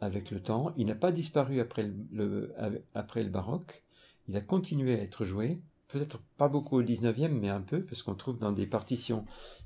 avec 0.00 0.30
le 0.30 0.40
temps. 0.42 0.72
Il 0.76 0.86
n'a 0.86 0.94
pas 0.94 1.12
disparu 1.12 1.60
après 1.60 1.84
le, 1.84 1.94
le- 2.12 2.84
après 2.94 3.22
le 3.22 3.30
baroque. 3.30 3.82
Il 4.28 4.36
a 4.36 4.40
continué 4.40 4.98
à 4.98 5.02
être 5.02 5.24
joué. 5.24 5.60
Peut-être 5.88 6.20
pas 6.36 6.48
beaucoup 6.48 6.76
au 6.78 6.82
19e, 6.82 7.38
mais 7.38 7.48
un 7.50 7.60
peu, 7.60 7.82
parce 7.82 8.02
qu'on 8.02 8.14
trouve 8.14 8.38
dans 8.38 8.52
des 8.52 8.66
partitions 8.66 9.24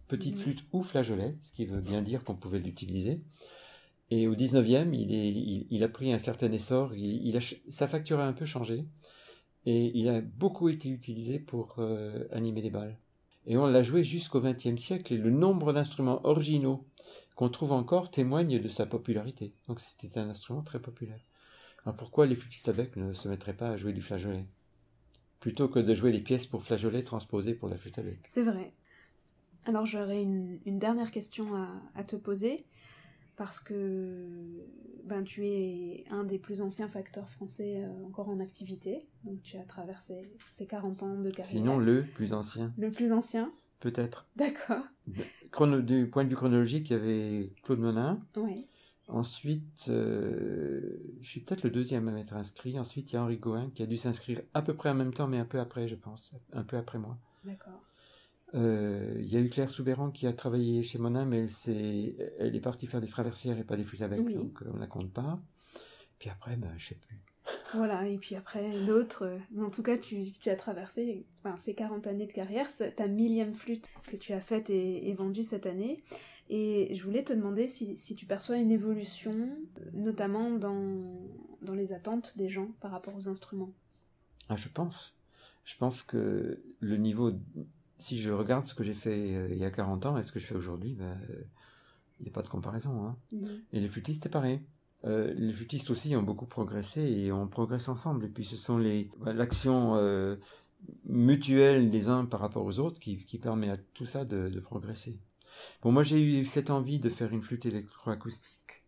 petite 0.09 0.39
flûte 0.39 0.64
ou 0.72 0.82
flageolet, 0.82 1.36
ce 1.41 1.53
qui 1.53 1.66
veut 1.66 1.80
bien 1.80 2.03
dire 2.03 2.24
qu'on 2.24 2.34
pouvait 2.34 2.59
l'utiliser. 2.59 3.22
Et 4.11 4.28
au 4.28 4.34
19e, 4.34 4.95
il, 4.95 5.14
est, 5.14 5.30
il, 5.30 5.66
il 5.70 5.84
a 5.84 5.89
pris 5.89 6.12
un 6.12 6.18
certain 6.18 6.53
essor, 6.53 6.95
il, 6.95 7.26
il 7.26 7.36
a, 7.36 7.41
ch- 7.41 7.61
sa 7.68 7.89
facture 7.89 8.20
a 8.20 8.26
un 8.26 8.32
peu 8.34 8.47
changé, 8.47 8.86
et 9.66 9.93
il 9.99 10.09
a 10.09 10.20
beaucoup 10.22 10.68
été 10.70 10.91
utilisé 10.91 11.39
pour 11.41 11.76
euh, 11.78 12.26
animer 12.32 12.62
des 12.62 12.70
balles. 12.70 12.99
Et 13.49 13.57
on 13.57 13.66
l'a 13.66 13.82
joué 13.82 14.05
jusqu'au 14.05 14.40
XXe 14.40 14.76
siècle, 14.76 15.14
et 15.14 15.16
le 15.16 15.30
nombre 15.30 15.72
d'instruments 15.72 16.24
originaux 16.24 16.86
qu'on 17.34 17.49
trouve 17.49 17.72
encore 17.72 18.11
témoigne 18.11 18.61
de 18.61 18.68
sa 18.68 18.84
popularité. 18.84 19.55
Donc 19.68 19.80
c'était 19.80 20.20
un 20.20 20.28
instrument 20.28 20.62
très 20.62 20.80
populaire. 20.80 21.20
Alors 21.84 21.96
pourquoi 21.96 22.26
les 22.26 22.36
flûtistes 22.36 22.68
à 22.68 22.72
bec 22.72 22.94
ne 22.96 23.12
se 23.12 23.26
mettraient 23.26 23.57
pas 23.57 23.70
à 23.70 23.76
jouer 23.76 23.94
du 23.94 24.03
flageolet? 24.03 24.44
Plutôt 25.40 25.68
que 25.68 25.78
de 25.78 25.94
jouer 25.94 26.12
les 26.12 26.20
pièces 26.20 26.46
pour 26.46 26.62
flageolet 26.62 27.03
transposées 27.03 27.55
pour 27.55 27.68
la 27.68 27.78
flûte 27.78 27.99
à 27.99 28.03
bec. 28.03 28.18
C'est 28.28 28.42
vrai. 28.42 28.74
Alors 29.64 29.86
j'aurais 29.86 30.22
une, 30.22 30.61
dernière 30.66 31.11
question 31.11 31.55
à 31.94 32.05
te 32.05 32.16
poser, 32.16 32.66
parce 33.39 33.61
que 33.61 34.26
ben, 35.05 35.22
tu 35.24 35.47
es 35.47 36.05
un 36.11 36.24
des 36.24 36.39
plus 36.39 36.61
anciens 36.61 36.89
facteurs 36.89 37.30
français 37.30 37.84
euh, 37.84 38.05
encore 38.05 38.28
en 38.28 38.41
activité, 38.41 39.07
donc 39.24 39.41
tu 39.43 39.57
as 39.57 39.64
traversé 39.64 40.30
ces 40.51 40.66
40 40.66 41.03
ans 41.05 41.16
de 41.18 41.30
carrière. 41.30 41.57
Sinon 41.57 41.78
le 41.78 42.03
plus 42.03 42.34
ancien, 42.34 42.74
Le 42.76 42.91
plus 42.91 43.12
ancien 43.12 43.51
peut-être. 43.80 44.26
D'accord. 44.36 44.82
Chrono- 45.53 45.80
du 45.80 46.09
point 46.11 46.24
de 46.24 46.28
vue 46.30 46.34
chronologique, 46.36 46.91
il 46.91 46.93
y 46.95 46.97
avait 46.97 47.53
Claude 47.62 47.78
Monin. 47.78 48.18
Oui. 48.36 48.66
Ensuite, 49.07 49.86
euh, 49.89 50.99
je 51.22 51.28
suis 51.28 51.41
peut-être 51.41 51.62
le 51.62 51.70
deuxième 51.70 52.09
à 52.09 52.12
m'être 52.12 52.34
inscrit. 52.34 52.78
Ensuite, 52.78 53.11
il 53.11 53.14
y 53.14 53.16
a 53.16 53.22
Henri 53.22 53.39
Goin 53.39 53.70
qui 53.74 53.82
a 53.82 53.86
dû 53.86 53.97
s'inscrire 53.97 54.43
à 54.53 54.61
peu 54.61 54.74
près 54.74 54.91
en 54.91 54.95
même 54.95 55.14
temps, 55.14 55.28
mais 55.28 55.39
un 55.39 55.47
peu 55.47 55.61
après, 55.61 55.89
je 55.89 55.95
pense. 55.95 56.34
Un 56.53 56.62
peu 56.64 56.76
après 56.76 56.99
moi. 56.99 57.16
D'accord. 57.45 57.88
Euh, 58.55 59.14
il 59.18 59.26
y 59.32 59.36
a 59.36 59.40
eu 59.40 59.49
Claire 59.51 59.70
Soubéran 59.70 60.11
qui 60.11 60.26
a 60.26 60.32
travaillé 60.32 60.82
chez 60.82 60.99
Monin, 60.99 61.24
mais 61.26 61.38
elle, 61.40 61.51
s'est- 61.51 62.16
elle 62.38 62.57
est 62.57 62.61
partie 62.61 62.86
faire 62.86 63.01
des 63.01 63.07
traversières 63.09 63.59
et 63.59 63.64
pas 63.64 63.76
des 63.76 63.84
flûtes 63.84 64.03
à 64.03 64.09
bec, 64.09 64.20
Oui. 64.24 64.34
donc 64.34 64.62
euh, 64.62 64.70
on 64.72 64.78
la 64.78 64.86
compte 64.86 65.12
pas. 65.12 65.38
Puis 66.18 66.30
après, 66.30 66.57
ben, 66.57 66.72
je 66.78 66.88
sais 66.88 66.94
plus. 66.94 67.20
Voilà, 67.74 68.07
et 68.09 68.16
puis 68.16 68.34
après, 68.34 68.78
l'autre, 68.86 69.24
euh, 69.26 69.62
en 69.62 69.68
tout 69.70 69.82
cas, 69.82 69.99
tu, 69.99 70.32
tu 70.32 70.49
as 70.49 70.57
traversé 70.57 71.26
enfin, 71.44 71.59
ces 71.59 71.74
40 71.74 72.07
années 72.07 72.26
de 72.26 72.32
carrière, 72.32 72.66
ta 72.96 73.09
millième 73.09 73.53
flûte 73.53 73.88
que 74.07 74.16
tu 74.16 74.32
as 74.32 74.40
faite 74.40 74.70
et, 74.70 75.09
et 75.11 75.14
vendue 75.14 75.42
cette 75.42 75.66
année. 75.66 75.99
Et 76.49 76.94
je 76.94 77.05
voulais 77.05 77.24
te 77.24 77.32
demander 77.34 77.68
si, 77.68 77.99
si 77.99 78.14
tu 78.14 78.24
perçois 78.24 78.57
une 78.57 78.70
évolution, 78.70 79.32
euh, 79.80 79.90
notamment 79.92 80.51
dans, 80.51 81.20
dans 81.61 81.74
les 81.74 81.92
attentes 81.92 82.38
des 82.38 82.49
gens 82.49 82.68
par 82.80 82.90
rapport 82.90 83.14
aux 83.14 83.28
instruments. 83.28 83.74
Ah, 84.49 84.57
je 84.57 84.68
pense. 84.70 85.14
Je 85.66 85.76
pense 85.76 86.03
que 86.03 86.62
le 86.80 86.96
niveau, 86.96 87.32
si 87.99 88.20
je 88.20 88.30
regarde 88.30 88.66
ce 88.66 88.74
que 88.74 88.84
j'ai 88.84 88.94
fait 88.94 89.36
euh, 89.36 89.49
il 89.51 89.59
y 89.59 89.64
a 89.64 89.70
40 89.70 90.07
ans 90.07 90.18
et 90.18 90.22
ce 90.22 90.32
que 90.32 90.40
je 90.40 90.46
fais 90.46 90.55
aujourd'hui, 90.55 90.94
ben, 90.94 91.18
euh, 91.30 91.42
il 92.20 92.24
n'y 92.24 92.30
a 92.30 92.34
pas 92.34 92.42
de 92.42 92.49
comparaison. 92.49 93.07
Hein. 93.07 93.16
Et 93.72 93.80
les 93.80 93.88
flûtistes, 93.88 94.22
c'est 94.24 94.28
pareil. 94.28 94.61
Euh, 95.05 95.32
les 95.36 95.53
flûtistes 95.53 95.90
aussi 95.90 96.16
ont 96.16 96.22
beaucoup 96.22 96.46
progressé 96.46 97.01
et 97.01 97.32
on 97.32 97.46
progresse 97.46 97.88
ensemble. 97.88 98.24
Et 98.24 98.28
puis 98.28 98.44
ce 98.44 98.57
sont 98.57 98.78
les 98.78 99.11
l'action 99.24 99.94
euh, 99.96 100.36
mutuelle 101.05 101.90
des 101.90 102.09
uns 102.09 102.24
par 102.24 102.40
rapport 102.40 102.64
aux 102.64 102.78
autres 102.80 103.01
qui, 103.01 103.24
qui 103.24 103.38
permet 103.38 103.70
à 103.70 103.76
tout 103.76 104.07
ça 104.07 104.24
de, 104.24 104.49
de 104.49 104.61
progresser. 104.61 105.18
Bon, 105.82 105.92
moi 105.92 106.03
j'ai 106.03 106.22
eu 106.22 106.44
cette 106.46 106.70
envie 106.70 106.99
de 106.99 107.09
faire 107.09 107.32
une 107.32 107.42
flûte 107.42 107.66
électroacoustique 107.66 108.84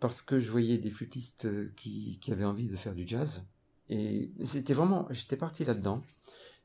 parce 0.00 0.22
que 0.22 0.38
je 0.38 0.50
voyais 0.50 0.78
des 0.78 0.90
flûtistes 0.90 1.74
qui, 1.76 2.18
qui 2.20 2.32
avaient 2.32 2.44
envie 2.44 2.68
de 2.68 2.76
faire 2.76 2.94
du 2.94 3.06
jazz. 3.06 3.44
Et 3.90 4.30
c'était 4.44 4.72
vraiment, 4.72 5.06
j'étais 5.10 5.36
parti 5.36 5.64
là-dedans. 5.64 6.02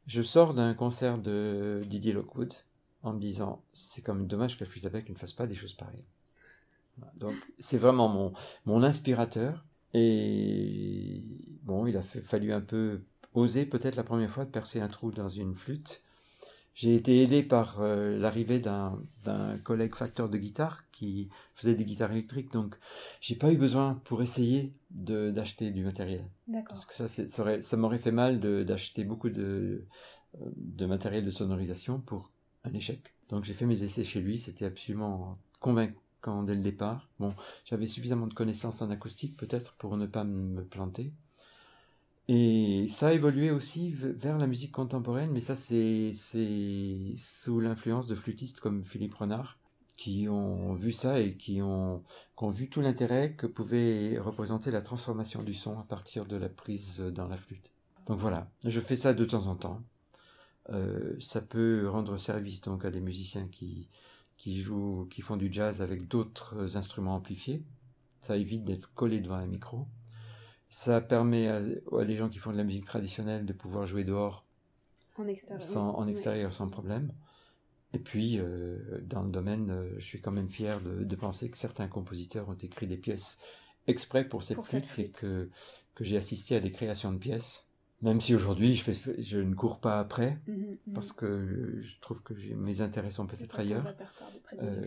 Je 0.10 0.24
sors 0.24 0.56
d'un 0.56 0.74
concert 0.74 1.20
de 1.20 1.84
Didier 1.86 2.14
Lockwood 2.14 2.52
en 3.04 3.14
me 3.14 3.20
disant, 3.20 3.62
c'est 3.74 4.02
quand 4.02 4.16
même 4.16 4.26
dommage 4.26 4.58
que 4.58 4.64
la 4.64 4.70
flûte 4.70 4.88
à 4.88 4.90
bec 4.90 5.08
ne 5.08 5.14
fasse 5.14 5.34
pas 5.34 5.46
des 5.46 5.54
choses 5.54 5.76
pareilles. 5.76 6.04
Donc 7.16 7.36
c'est 7.60 7.78
vraiment 7.78 8.10
mon, 8.10 8.34
mon 8.66 8.82
inspirateur. 8.82 9.64
Et 9.94 11.24
bon, 11.62 11.86
il 11.86 11.96
a 11.96 12.02
fallu 12.02 12.52
un 12.54 12.60
peu 12.60 13.02
oser 13.36 13.68
peut-être 13.68 13.98
la 13.98 14.04
première 14.04 14.32
fois 14.32 14.46
de 14.46 14.50
percer 14.50 14.82
un 14.82 14.88
trou 14.88 15.12
dans 15.12 15.30
une 15.30 15.56
flûte. 15.56 16.02
J'ai 16.80 16.96
été 16.96 17.22
aidé 17.22 17.44
par 17.44 17.82
euh, 17.82 18.18
l'arrivée 18.18 18.62
d'un 18.62 18.98
collègue 19.66 19.96
facteur 19.96 20.30
de 20.30 20.38
guitare 20.38 20.90
qui 20.94 21.28
faisait 21.54 21.76
des 21.76 21.84
guitares 21.84 22.14
électriques, 22.14 22.54
donc 22.54 22.78
j'ai 23.20 23.36
pas 23.36 23.52
eu 23.52 23.58
besoin 23.58 23.96
pour 24.06 24.22
essayer 24.22 24.74
d'acheter 24.90 25.72
du 25.72 25.84
matériel. 25.84 26.24
D'accord. 26.48 26.76
Parce 26.76 26.86
que 26.86 26.94
ça, 26.94 27.10
ça 27.10 27.62
ça 27.62 27.76
m'aurait 27.76 27.98
fait 27.98 28.14
mal 28.14 28.40
d'acheter 28.64 29.04
beaucoup 29.04 29.30
de, 29.30 29.88
de 30.56 30.86
matériel 30.86 31.26
de 31.26 31.32
sonorisation 31.32 32.00
pour 32.00 32.32
un 32.64 32.74
échec. 32.74 33.14
Donc 33.28 33.44
j'ai 33.44 33.54
fait 33.54 33.66
mes 33.66 33.84
essais 33.84 34.06
chez 34.06 34.22
lui, 34.22 34.40
c'était 34.40 34.64
absolument 34.64 35.38
convaincant 35.60 36.44
dès 36.44 36.56
le 36.56 36.62
départ. 36.62 37.10
Bon, 37.20 37.34
j'avais 37.66 37.88
suffisamment 37.88 38.28
de 38.28 38.34
connaissances 38.34 38.82
en 38.82 38.90
acoustique 38.90 39.36
peut-être 39.36 39.74
pour 39.74 39.98
ne 39.98 40.06
pas 40.06 40.24
me 40.24 40.64
planter. 40.64 41.12
Et 42.32 42.86
ça 42.88 43.08
a 43.08 43.14
évolué 43.14 43.50
aussi 43.50 43.90
vers 43.90 44.38
la 44.38 44.46
musique 44.46 44.72
contemporaine, 44.72 45.32
mais 45.32 45.42
ça 45.42 45.56
c'est 45.56 46.12
sous 46.14 47.60
l'influence 47.60 48.06
de 48.06 48.14
flûtistes 48.14 48.60
comme 48.60 48.86
Philippe 48.86 49.16
Renard, 49.16 49.58
qui 49.98 50.28
ont 50.30 50.76
vu 50.76 50.92
ça 50.92 51.20
et 51.20 51.38
qui 51.38 51.64
ont, 51.64 52.04
vu 52.52 52.70
tout 52.70 52.82
l'intérêt 52.82 53.34
que 53.34 53.48
pouvait 53.48 54.20
représenter 54.20 54.70
la 54.70 54.84
transformation 54.84 55.42
du 55.42 55.56
son 55.56 55.80
à 55.80 55.84
partir 55.84 56.28
de 56.28 56.36
la 56.36 56.50
prise 56.50 57.00
dans 57.00 57.28
la 57.28 57.36
flûte. 57.36 57.72
Donc 58.06 58.20
voilà, 58.20 58.52
je 58.64 58.80
fais 58.80 58.96
ça 58.96 59.16
de 59.16 59.26
temps 59.26 59.48
en 59.48 59.56
temps. 59.56 59.82
Euh, 60.70 61.16
ça 61.20 61.42
peut 61.42 61.90
rendre 61.90 62.16
service 62.18 62.62
donc 62.62 62.86
à 62.86 62.92
des 62.92 63.02
musiciens 63.02 63.48
qui 63.48 63.90
jouent, 64.62 65.08
qui 65.10 65.24
font 65.24 65.36
du 65.36 65.52
jazz 65.52 65.82
avec 65.82 66.08
d'autres 66.08 66.78
instruments 66.78 67.16
amplifiés. 67.16 67.64
Ça 68.22 68.38
évite 68.38 68.66
d'être 68.66 68.94
collé 68.94 69.20
devant 69.20 69.38
un 69.38 69.48
micro. 69.48 69.88
Ça 70.70 71.02
permet 71.02 71.48
à, 71.48 71.62
des 72.06 72.16
gens 72.16 72.30
qui 72.30 72.38
font 72.38 72.52
de 72.52 72.58
la 72.58 72.64
musique 72.64 72.86
traditionnelle 72.86 73.46
de 73.46 73.54
pouvoir 73.54 73.86
jouer 73.86 74.04
dehors 74.04 74.46
en 75.18 75.28
extérieur, 75.28 75.64
sans, 75.64 75.96
en 75.96 76.08
extérieur 76.08 76.52
sans 76.52 76.70
problème. 76.70 77.12
Et 77.94 78.00
puis, 78.00 78.38
euh, 78.38 79.02
dans 79.02 79.24
le 79.24 79.32
domaine, 79.32 79.72
euh, 79.72 79.94
je 79.98 80.06
suis 80.06 80.22
quand 80.22 80.32
même 80.32 80.50
fier 80.50 80.80
de, 80.82 81.04
de, 81.04 81.16
penser 81.16 81.50
que 81.50 81.58
certains 81.58 81.88
compositeurs 81.88 82.48
ont 82.48 82.54
écrit 82.54 82.86
des 82.86 82.98
pièces 82.98 83.40
exprès 83.88 84.28
pour 84.28 84.44
cette, 84.44 84.64
flûte, 84.64 85.00
et 85.00 85.10
que, 85.10 85.50
que 85.96 86.04
j'ai 86.04 86.18
assisté 86.18 86.56
à 86.56 86.60
des 86.60 86.72
créations 86.72 87.12
de 87.12 87.18
pièces. 87.18 87.66
Même 88.02 88.22
si 88.22 88.34
aujourd'hui 88.34 88.76
je, 88.76 88.84
fais, 88.84 89.22
je 89.22 89.40
ne 89.40 89.56
cours 89.56 89.80
pas 89.80 90.00
après, 90.00 90.40
mmh, 90.48 90.54
mmh. 90.54 90.94
parce 90.94 91.12
que 91.12 91.80
je 91.82 92.00
trouve 92.00 92.22
que 92.22 92.34
mes 92.54 92.82
intérêts 92.82 93.12
sont 93.12 93.26
peut-être 93.26 93.60
ailleurs. 93.60 93.94
Euh, 94.62 94.84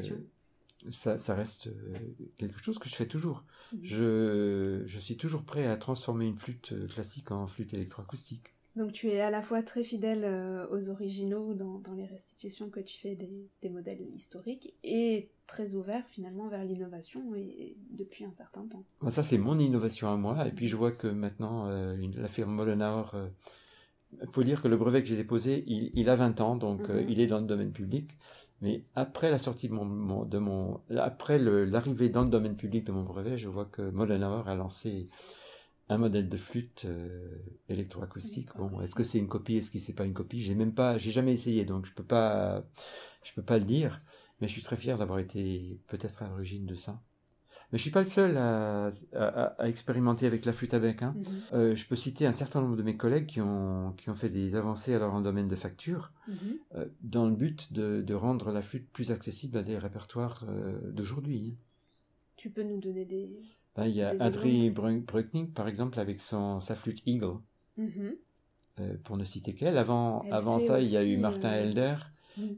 ça, 0.91 1.19
ça, 1.19 1.35
reste 1.35 1.69
euh, 1.69 1.95
quelque 2.37 2.63
chose 2.63 2.79
que 2.79 2.89
je 2.89 2.95
fais 2.95 3.07
toujours. 3.07 3.45
Mmh. 3.73 3.79
Je, 3.83 4.83
je, 4.87 4.99
suis 4.99 5.17
toujours 5.17 5.45
prêt 5.45 5.67
à 5.67 5.77
transformer 5.77 6.27
une 6.27 6.39
flûte 6.39 6.73
euh, 6.73 6.89
classique 6.89 7.31
en 7.31 7.47
flûte 7.47 7.75
électroacoustique. 7.75 8.55
Donc 8.75 8.93
tu 8.93 9.09
es 9.09 9.21
à 9.21 9.31
la 9.31 9.43
fois 9.43 9.63
très 9.63 9.85
fidèle 9.85 10.25
euh, 10.25 10.67
aux 10.71 10.89
originaux 10.89 11.53
dans, 11.53 11.79
dans, 11.79 11.93
les 11.93 12.07
restitutions 12.07 12.71
que 12.71 12.81
tu 12.81 12.99
fais 12.99 13.15
des, 13.15 13.47
des, 13.61 13.69
modèles 13.69 14.01
historiques 14.15 14.73
et 14.83 15.29
très 15.47 15.75
ouvert 15.75 16.07
finalement 16.07 16.49
vers 16.49 16.65
l'innovation 16.65 17.35
et, 17.35 17.77
depuis 17.91 18.25
un 18.25 18.33
certain 18.33 18.67
temps. 18.67 18.85
Ça 19.11 19.23
c'est 19.23 19.37
mon 19.37 19.59
innovation 19.59 20.11
à 20.11 20.17
moi 20.17 20.49
et 20.49 20.53
puis 20.53 20.69
je 20.69 20.77
vois 20.77 20.93
que 20.93 21.07
maintenant 21.07 21.69
euh, 21.69 21.95
la 22.17 22.29
firme 22.29 22.53
Mollenauer, 22.53 23.05
il 23.13 23.19
euh, 24.23 24.27
faut 24.33 24.43
dire 24.43 24.63
que 24.63 24.69
le 24.69 24.79
brevet 24.79 25.03
que 25.03 25.09
j'ai 25.09 25.17
déposé, 25.17 25.65
il, 25.67 25.91
il, 25.93 26.09
a 26.09 26.17
20 26.17 26.41
ans 26.41 26.57
donc 26.57 26.89
mhm. 26.89 27.05
il 27.11 27.21
est 27.21 27.27
dans 27.27 27.41
le 27.41 27.47
domaine 27.47 27.73
public. 27.73 28.09
Mais 28.63 28.85
après 28.95 29.31
la 29.31 29.39
sortie 29.39 29.69
de 29.69 29.75
mon, 29.75 30.25
de 30.25 30.39
mon 30.39 30.81
après 30.97 31.39
l'arrivée 31.39 32.09
dans 32.09 32.23
le 32.23 32.31
domaine 32.31 32.57
public 32.57 32.85
de 32.85 32.93
mon 32.93 33.03
brevet, 33.03 33.37
je 33.37 33.49
vois 33.49 33.65
que 33.67 33.83
Mollenauer 33.83 34.49
a 34.49 34.55
lancé 34.55 35.09
un 35.89 35.99
modèle 35.99 36.29
de 36.29 36.37
flûte 36.37 36.85
euh, 36.87 37.39
électroacoustique. 37.69 38.51
Bon, 38.57 38.81
est-ce 38.81 38.95
que 38.95 39.03
c'est 39.05 39.19
une 39.19 39.29
copie, 39.29 39.57
est-ce 39.57 39.71
que 39.71 39.81
c'est 39.81 39.95
pas 39.95 40.05
une 40.05 40.15
copie? 40.15 40.43
J'ai 40.43 40.55
même 40.55 40.75
pas, 40.75 40.97
j'ai 40.97 41.11
jamais 41.11 41.33
essayé, 41.35 41.65
donc 41.65 41.87
je 41.87 41.93
peux 41.93 42.05
pas, 42.05 42.65
je 43.25 43.33
peux 43.35 43.43
pas 43.43 43.59
le 43.59 43.65
dire. 43.65 43.99
Mais 44.41 44.49
je 44.49 44.53
suis 44.53 44.63
très 44.63 44.77
fier 44.77 44.97
d'avoir 44.97 45.19
été 45.19 45.81
peut-être 45.89 46.23
à 46.23 46.29
l'origine 46.29 46.67
de 46.67 46.75
ça. 46.75 47.03
Mais 47.73 47.79
je 47.79 47.83
suis 47.83 47.91
pas 47.91 48.03
le 48.03 48.09
seul 48.09 48.37
à, 48.37 48.93
à, 49.15 49.67
expérimenter 49.67 50.27
avec 50.27 50.45
la 50.45 50.53
flûte 50.53 50.75
à 50.75 50.79
bec. 50.79 51.03
Hein. 51.03 51.15
Mhm. 51.17 51.25
Euh, 51.55 51.75
je 51.75 51.87
peux 51.87 51.97
citer 51.97 52.27
un 52.27 52.33
certain 52.33 52.61
nombre 52.61 52.77
de 52.77 52.83
mes 52.83 52.97
collègues 52.97 53.27
qui 53.27 53.41
ont, 53.41 53.95
qui 53.97 54.11
ont 54.11 54.15
fait 54.15 54.29
des 54.29 54.55
avancées 54.55 54.95
alors 54.95 55.15
en 55.15 55.23
domaine 55.23 55.49
de 55.49 55.57
facture, 55.57 56.13
mhm. 56.29 56.37
euh, 56.75 56.87
dans 57.03 57.27
le 57.27 57.35
but 57.35 57.73
de, 57.73 58.03
de, 58.03 58.15
rendre 58.15 58.53
la 58.53 58.61
flûte 58.61 58.89
plus 58.91 59.11
accessible 59.11 59.57
à 59.57 59.63
des 59.63 59.79
répertoires 59.79 60.45
d'aujourd'hui. 60.93 61.55
Tu 62.37 62.51
peux 62.51 62.63
nous 62.63 62.79
donner 62.79 63.05
des, 63.05 63.43
ben, 63.77 63.87
il 63.87 63.95
y 63.95 64.03
a 64.03 64.11
Adri 64.21 64.71
Bruckning, 64.71 65.49
par 65.49 65.67
exemple, 65.67 65.99
avec 65.99 66.21
son, 66.21 66.61
sa 66.61 66.75
flûte 66.75 67.03
Eagle, 67.07 67.39
mhm. 67.79 68.17
euh, 68.81 68.97
pour 69.05 69.17
ne 69.17 69.25
citer 69.25 69.55
qu'elle. 69.55 69.79
Avant, 69.79 70.21
avant 70.31 70.59
ça, 70.59 70.81
il 70.81 70.89
y 70.89 70.97
a 70.97 71.05
eu 71.05 71.17
Martin 71.17 71.51
euh, 71.51 71.65
Helder, 71.65 71.97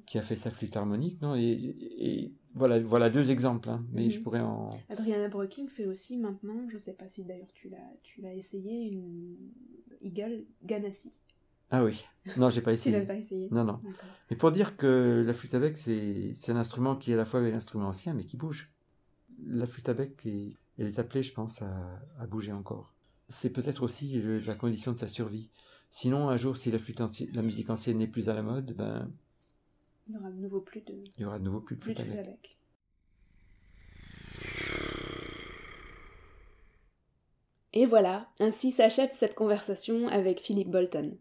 qui 0.06 0.18
a 0.18 0.22
fait 0.22 0.36
sa 0.36 0.50
flûte 0.50 0.76
harmonique. 0.76 1.20
Non? 1.22 1.36
Et, 1.36 1.76
et 1.98 2.32
voilà, 2.54 2.80
voilà 2.80 3.10
deux 3.10 3.30
exemples, 3.30 3.68
hein, 3.68 3.84
mais 3.92 4.10
je 4.10 4.18
mhm. 4.18 4.22
pourrais 4.22 4.40
en... 4.40 4.70
Adriana 4.88 5.28
Bruckning 5.28 5.68
fait 5.68 5.86
aussi 5.86 6.16
maintenant, 6.16 6.68
je 6.68 6.74
ne 6.74 6.78
sais 6.78 6.94
pas 6.94 7.08
si 7.08 7.24
d'ailleurs 7.24 7.52
tu 7.52 7.68
l'as, 7.68 7.92
tu 8.02 8.20
l'as 8.20 8.34
essayé, 8.34 8.88
une 8.88 9.36
Eagle 10.00 10.44
Ganassi. 10.62 11.20
Ah 11.70 11.82
oui, 11.82 12.04
non, 12.36 12.50
j'ai 12.50 12.60
pas 12.60 12.72
essayé. 12.74 12.94
tu 12.94 13.00
l'as 13.00 13.06
pas 13.06 13.18
essayé 13.18 13.48
Non, 13.50 13.64
non. 13.64 13.80
Mais 14.30 14.36
pour 14.36 14.52
dire 14.52 14.76
que 14.76 15.24
la 15.26 15.34
flûte 15.34 15.54
à 15.54 15.58
bec, 15.58 15.76
c'est, 15.76 16.32
un 16.48 16.56
instrument 16.56 16.94
qui 16.94 17.10
est 17.10 17.14
à 17.14 17.18
la 17.18 17.24
fois 17.24 17.40
un 17.40 17.52
instrument 17.52 17.88
ancien, 17.88 18.14
mais 18.14 18.24
qui 18.24 18.36
bouge. 18.36 18.70
La 19.44 19.66
flûte 19.66 19.88
à 19.88 19.94
bec 19.94 20.24
est 20.26 20.56
elle 20.78 20.86
est 20.88 20.98
appelée, 20.98 21.22
je 21.22 21.32
pense, 21.32 21.62
à, 21.62 22.26
bouger 22.26 22.52
encore. 22.52 22.94
C'est 23.28 23.50
peut-être 23.50 23.82
aussi 23.82 24.20
la 24.44 24.54
condition 24.54 24.92
de 24.92 24.98
sa 24.98 25.08
survie. 25.08 25.50
Sinon, 25.90 26.28
un 26.28 26.36
jour, 26.36 26.56
si 26.56 26.70
la, 26.70 26.78
flûte 26.78 27.00
la 27.32 27.42
musique 27.42 27.70
ancienne 27.70 27.98
n'est 27.98 28.08
plus 28.08 28.28
à 28.28 28.34
la 28.34 28.42
mode, 28.42 28.74
ben... 28.76 29.10
Il 30.08 30.14
y 30.14 30.18
aura 30.18 30.30
de 30.30 30.36
nouveau 30.36 30.60
plus 30.60 30.80
de... 30.82 30.94
Il 31.16 31.22
y 31.22 31.24
aura 31.24 31.38
de 31.38 31.44
nouveau 31.44 31.60
plus 31.60 31.76
de 31.76 31.82
flûte, 31.82 31.98
Et 37.76 37.86
voilà, 37.86 38.28
ainsi 38.38 38.70
s'achève 38.70 39.10
cette 39.12 39.34
conversation 39.34 40.06
avec 40.06 40.40
Philippe 40.40 40.70
Bolton. 40.70 41.18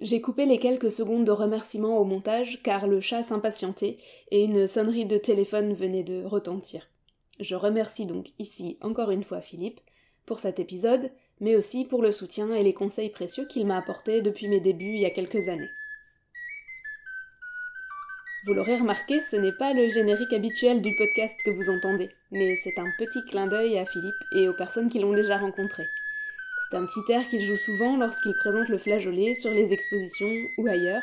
J'ai 0.00 0.22
coupé 0.22 0.46
les 0.46 0.58
quelques 0.58 0.90
secondes 0.90 1.26
de 1.26 1.30
remerciements 1.30 1.98
au 1.98 2.04
montage 2.04 2.62
car 2.62 2.86
le 2.86 3.00
chat 3.00 3.22
s'impatientait 3.22 3.98
et 4.30 4.44
une 4.44 4.66
sonnerie 4.66 5.04
de 5.04 5.18
téléphone 5.18 5.74
venait 5.74 6.02
de 6.02 6.24
retentir. 6.24 6.88
Je 7.40 7.54
remercie 7.54 8.06
donc 8.06 8.28
ici 8.38 8.78
encore 8.80 9.10
une 9.10 9.24
fois 9.24 9.42
Philippe 9.42 9.80
pour 10.24 10.38
cet 10.38 10.58
épisode, 10.58 11.10
mais 11.40 11.56
aussi 11.56 11.84
pour 11.84 12.02
le 12.02 12.12
soutien 12.12 12.54
et 12.54 12.62
les 12.62 12.74
conseils 12.74 13.10
précieux 13.10 13.46
qu'il 13.46 13.66
m'a 13.66 13.76
apportés 13.76 14.22
depuis 14.22 14.48
mes 14.48 14.60
débuts 14.60 14.94
il 14.94 15.00
y 15.00 15.06
a 15.06 15.10
quelques 15.10 15.48
années. 15.48 15.68
Vous 18.46 18.54
l'aurez 18.54 18.76
remarqué, 18.76 19.22
ce 19.22 19.34
n'est 19.34 19.50
pas 19.50 19.72
le 19.72 19.88
générique 19.88 20.32
habituel 20.32 20.80
du 20.80 20.94
podcast 20.96 21.36
que 21.44 21.50
vous 21.50 21.68
entendez, 21.68 22.10
mais 22.30 22.54
c'est 22.62 22.78
un 22.78 22.86
petit 22.96 23.24
clin 23.24 23.48
d'œil 23.48 23.76
à 23.76 23.84
Philippe 23.84 24.14
et 24.30 24.48
aux 24.48 24.52
personnes 24.52 24.88
qui 24.88 25.00
l'ont 25.00 25.14
déjà 25.14 25.36
rencontré. 25.36 25.88
C'est 26.70 26.76
un 26.76 26.86
petit 26.86 27.12
air 27.12 27.26
qu'il 27.28 27.44
joue 27.44 27.56
souvent 27.56 27.96
lorsqu'il 27.96 28.34
présente 28.34 28.68
le 28.68 28.78
flageolet 28.78 29.34
sur 29.34 29.50
les 29.50 29.72
expositions 29.72 30.32
ou 30.58 30.68
ailleurs, 30.68 31.02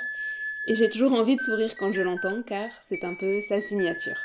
et 0.68 0.76
j'ai 0.76 0.90
toujours 0.90 1.12
envie 1.12 1.36
de 1.36 1.42
sourire 1.42 1.76
quand 1.78 1.92
je 1.92 2.00
l'entends 2.00 2.44
car 2.44 2.72
c'est 2.88 3.04
un 3.04 3.14
peu 3.20 3.42
sa 3.42 3.60
signature. 3.60 4.18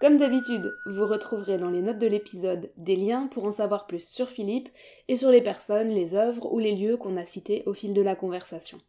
Comme 0.00 0.18
d'habitude, 0.18 0.72
vous 0.86 1.06
retrouverez 1.06 1.58
dans 1.58 1.70
les 1.70 1.82
notes 1.82 1.98
de 1.98 2.06
l'épisode 2.06 2.70
des 2.76 2.94
liens 2.94 3.26
pour 3.26 3.42
en 3.44 3.52
savoir 3.52 3.88
plus 3.88 4.08
sur 4.08 4.28
Philippe 4.28 4.68
et 5.08 5.16
sur 5.16 5.30
les 5.30 5.42
personnes, 5.42 5.88
les 5.88 6.14
œuvres 6.14 6.52
ou 6.52 6.60
les 6.60 6.76
lieux 6.76 6.96
qu'on 6.96 7.16
a 7.16 7.26
cités 7.26 7.64
au 7.66 7.74
fil 7.74 7.92
de 7.92 8.02
la 8.02 8.14
conversation. 8.14 8.80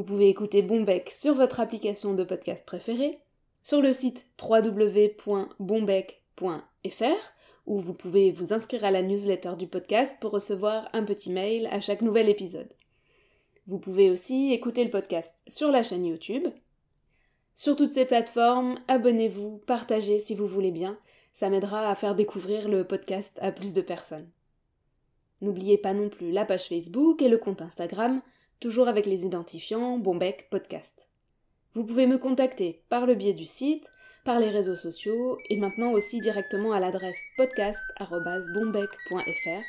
Vous 0.00 0.06
pouvez 0.06 0.30
écouter 0.30 0.62
Bombec 0.62 1.10
sur 1.14 1.34
votre 1.34 1.60
application 1.60 2.14
de 2.14 2.24
podcast 2.24 2.64
préférée, 2.64 3.18
sur 3.60 3.82
le 3.82 3.92
site 3.92 4.24
www.bombec.fr 4.42 5.52
où 7.66 7.80
vous 7.80 7.92
pouvez 7.92 8.30
vous 8.30 8.54
inscrire 8.54 8.86
à 8.86 8.90
la 8.90 9.02
newsletter 9.02 9.56
du 9.58 9.66
podcast 9.66 10.16
pour 10.18 10.30
recevoir 10.30 10.88
un 10.94 11.04
petit 11.04 11.28
mail 11.28 11.68
à 11.70 11.82
chaque 11.82 12.00
nouvel 12.00 12.30
épisode. 12.30 12.72
Vous 13.66 13.78
pouvez 13.78 14.10
aussi 14.10 14.54
écouter 14.54 14.84
le 14.84 14.90
podcast 14.90 15.34
sur 15.46 15.70
la 15.70 15.82
chaîne 15.82 16.06
YouTube, 16.06 16.48
sur 17.54 17.76
toutes 17.76 17.92
ces 17.92 18.06
plateformes, 18.06 18.78
abonnez-vous, 18.88 19.58
partagez 19.66 20.18
si 20.18 20.34
vous 20.34 20.46
voulez 20.46 20.70
bien, 20.70 20.98
ça 21.34 21.50
m'aidera 21.50 21.90
à 21.90 21.94
faire 21.94 22.14
découvrir 22.14 22.70
le 22.70 22.86
podcast 22.86 23.38
à 23.42 23.52
plus 23.52 23.74
de 23.74 23.82
personnes. 23.82 24.30
N'oubliez 25.42 25.76
pas 25.76 25.92
non 25.92 26.08
plus 26.08 26.30
la 26.32 26.46
page 26.46 26.68
Facebook 26.68 27.20
et 27.20 27.28
le 27.28 27.36
compte 27.36 27.60
Instagram, 27.60 28.22
toujours 28.60 28.88
avec 28.88 29.06
les 29.06 29.24
identifiants 29.24 29.98
Bombec 29.98 30.48
Podcast. 30.50 31.08
Vous 31.72 31.84
pouvez 31.84 32.06
me 32.06 32.18
contacter 32.18 32.82
par 32.90 33.06
le 33.06 33.14
biais 33.14 33.32
du 33.32 33.46
site, 33.46 33.90
par 34.24 34.38
les 34.38 34.50
réseaux 34.50 34.76
sociaux 34.76 35.38
et 35.48 35.56
maintenant 35.56 35.92
aussi 35.92 36.20
directement 36.20 36.72
à 36.72 36.80
l'adresse 36.80 37.16
podcast.bombec.fr 37.38 39.64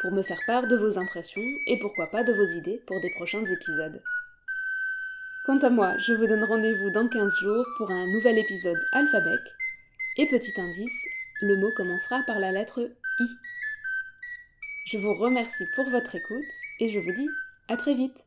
pour 0.00 0.10
me 0.10 0.22
faire 0.22 0.40
part 0.46 0.66
de 0.66 0.76
vos 0.76 0.98
impressions 0.98 1.40
et 1.68 1.78
pourquoi 1.78 2.08
pas 2.08 2.24
de 2.24 2.32
vos 2.32 2.58
idées 2.58 2.82
pour 2.86 3.00
des 3.00 3.12
prochains 3.16 3.44
épisodes. 3.44 4.02
Quant 5.46 5.58
à 5.58 5.70
moi, 5.70 5.96
je 5.98 6.14
vous 6.14 6.26
donne 6.26 6.44
rendez-vous 6.44 6.90
dans 6.90 7.08
15 7.08 7.38
jours 7.40 7.66
pour 7.76 7.90
un 7.90 8.06
nouvel 8.06 8.38
épisode 8.38 8.78
alphabet. 8.92 9.38
Et 10.18 10.26
petit 10.26 10.60
indice, 10.60 10.92
le 11.42 11.56
mot 11.56 11.70
commencera 11.76 12.22
par 12.26 12.40
la 12.40 12.50
lettre 12.50 12.90
I. 13.20 13.26
Je 14.88 14.98
vous 14.98 15.14
remercie 15.14 15.66
pour 15.76 15.88
votre 15.90 16.16
écoute 16.16 16.44
et 16.80 16.88
je 16.88 16.98
vous 16.98 17.12
dis 17.12 17.28
à 17.68 17.76
très 17.76 17.94
vite 17.94 18.24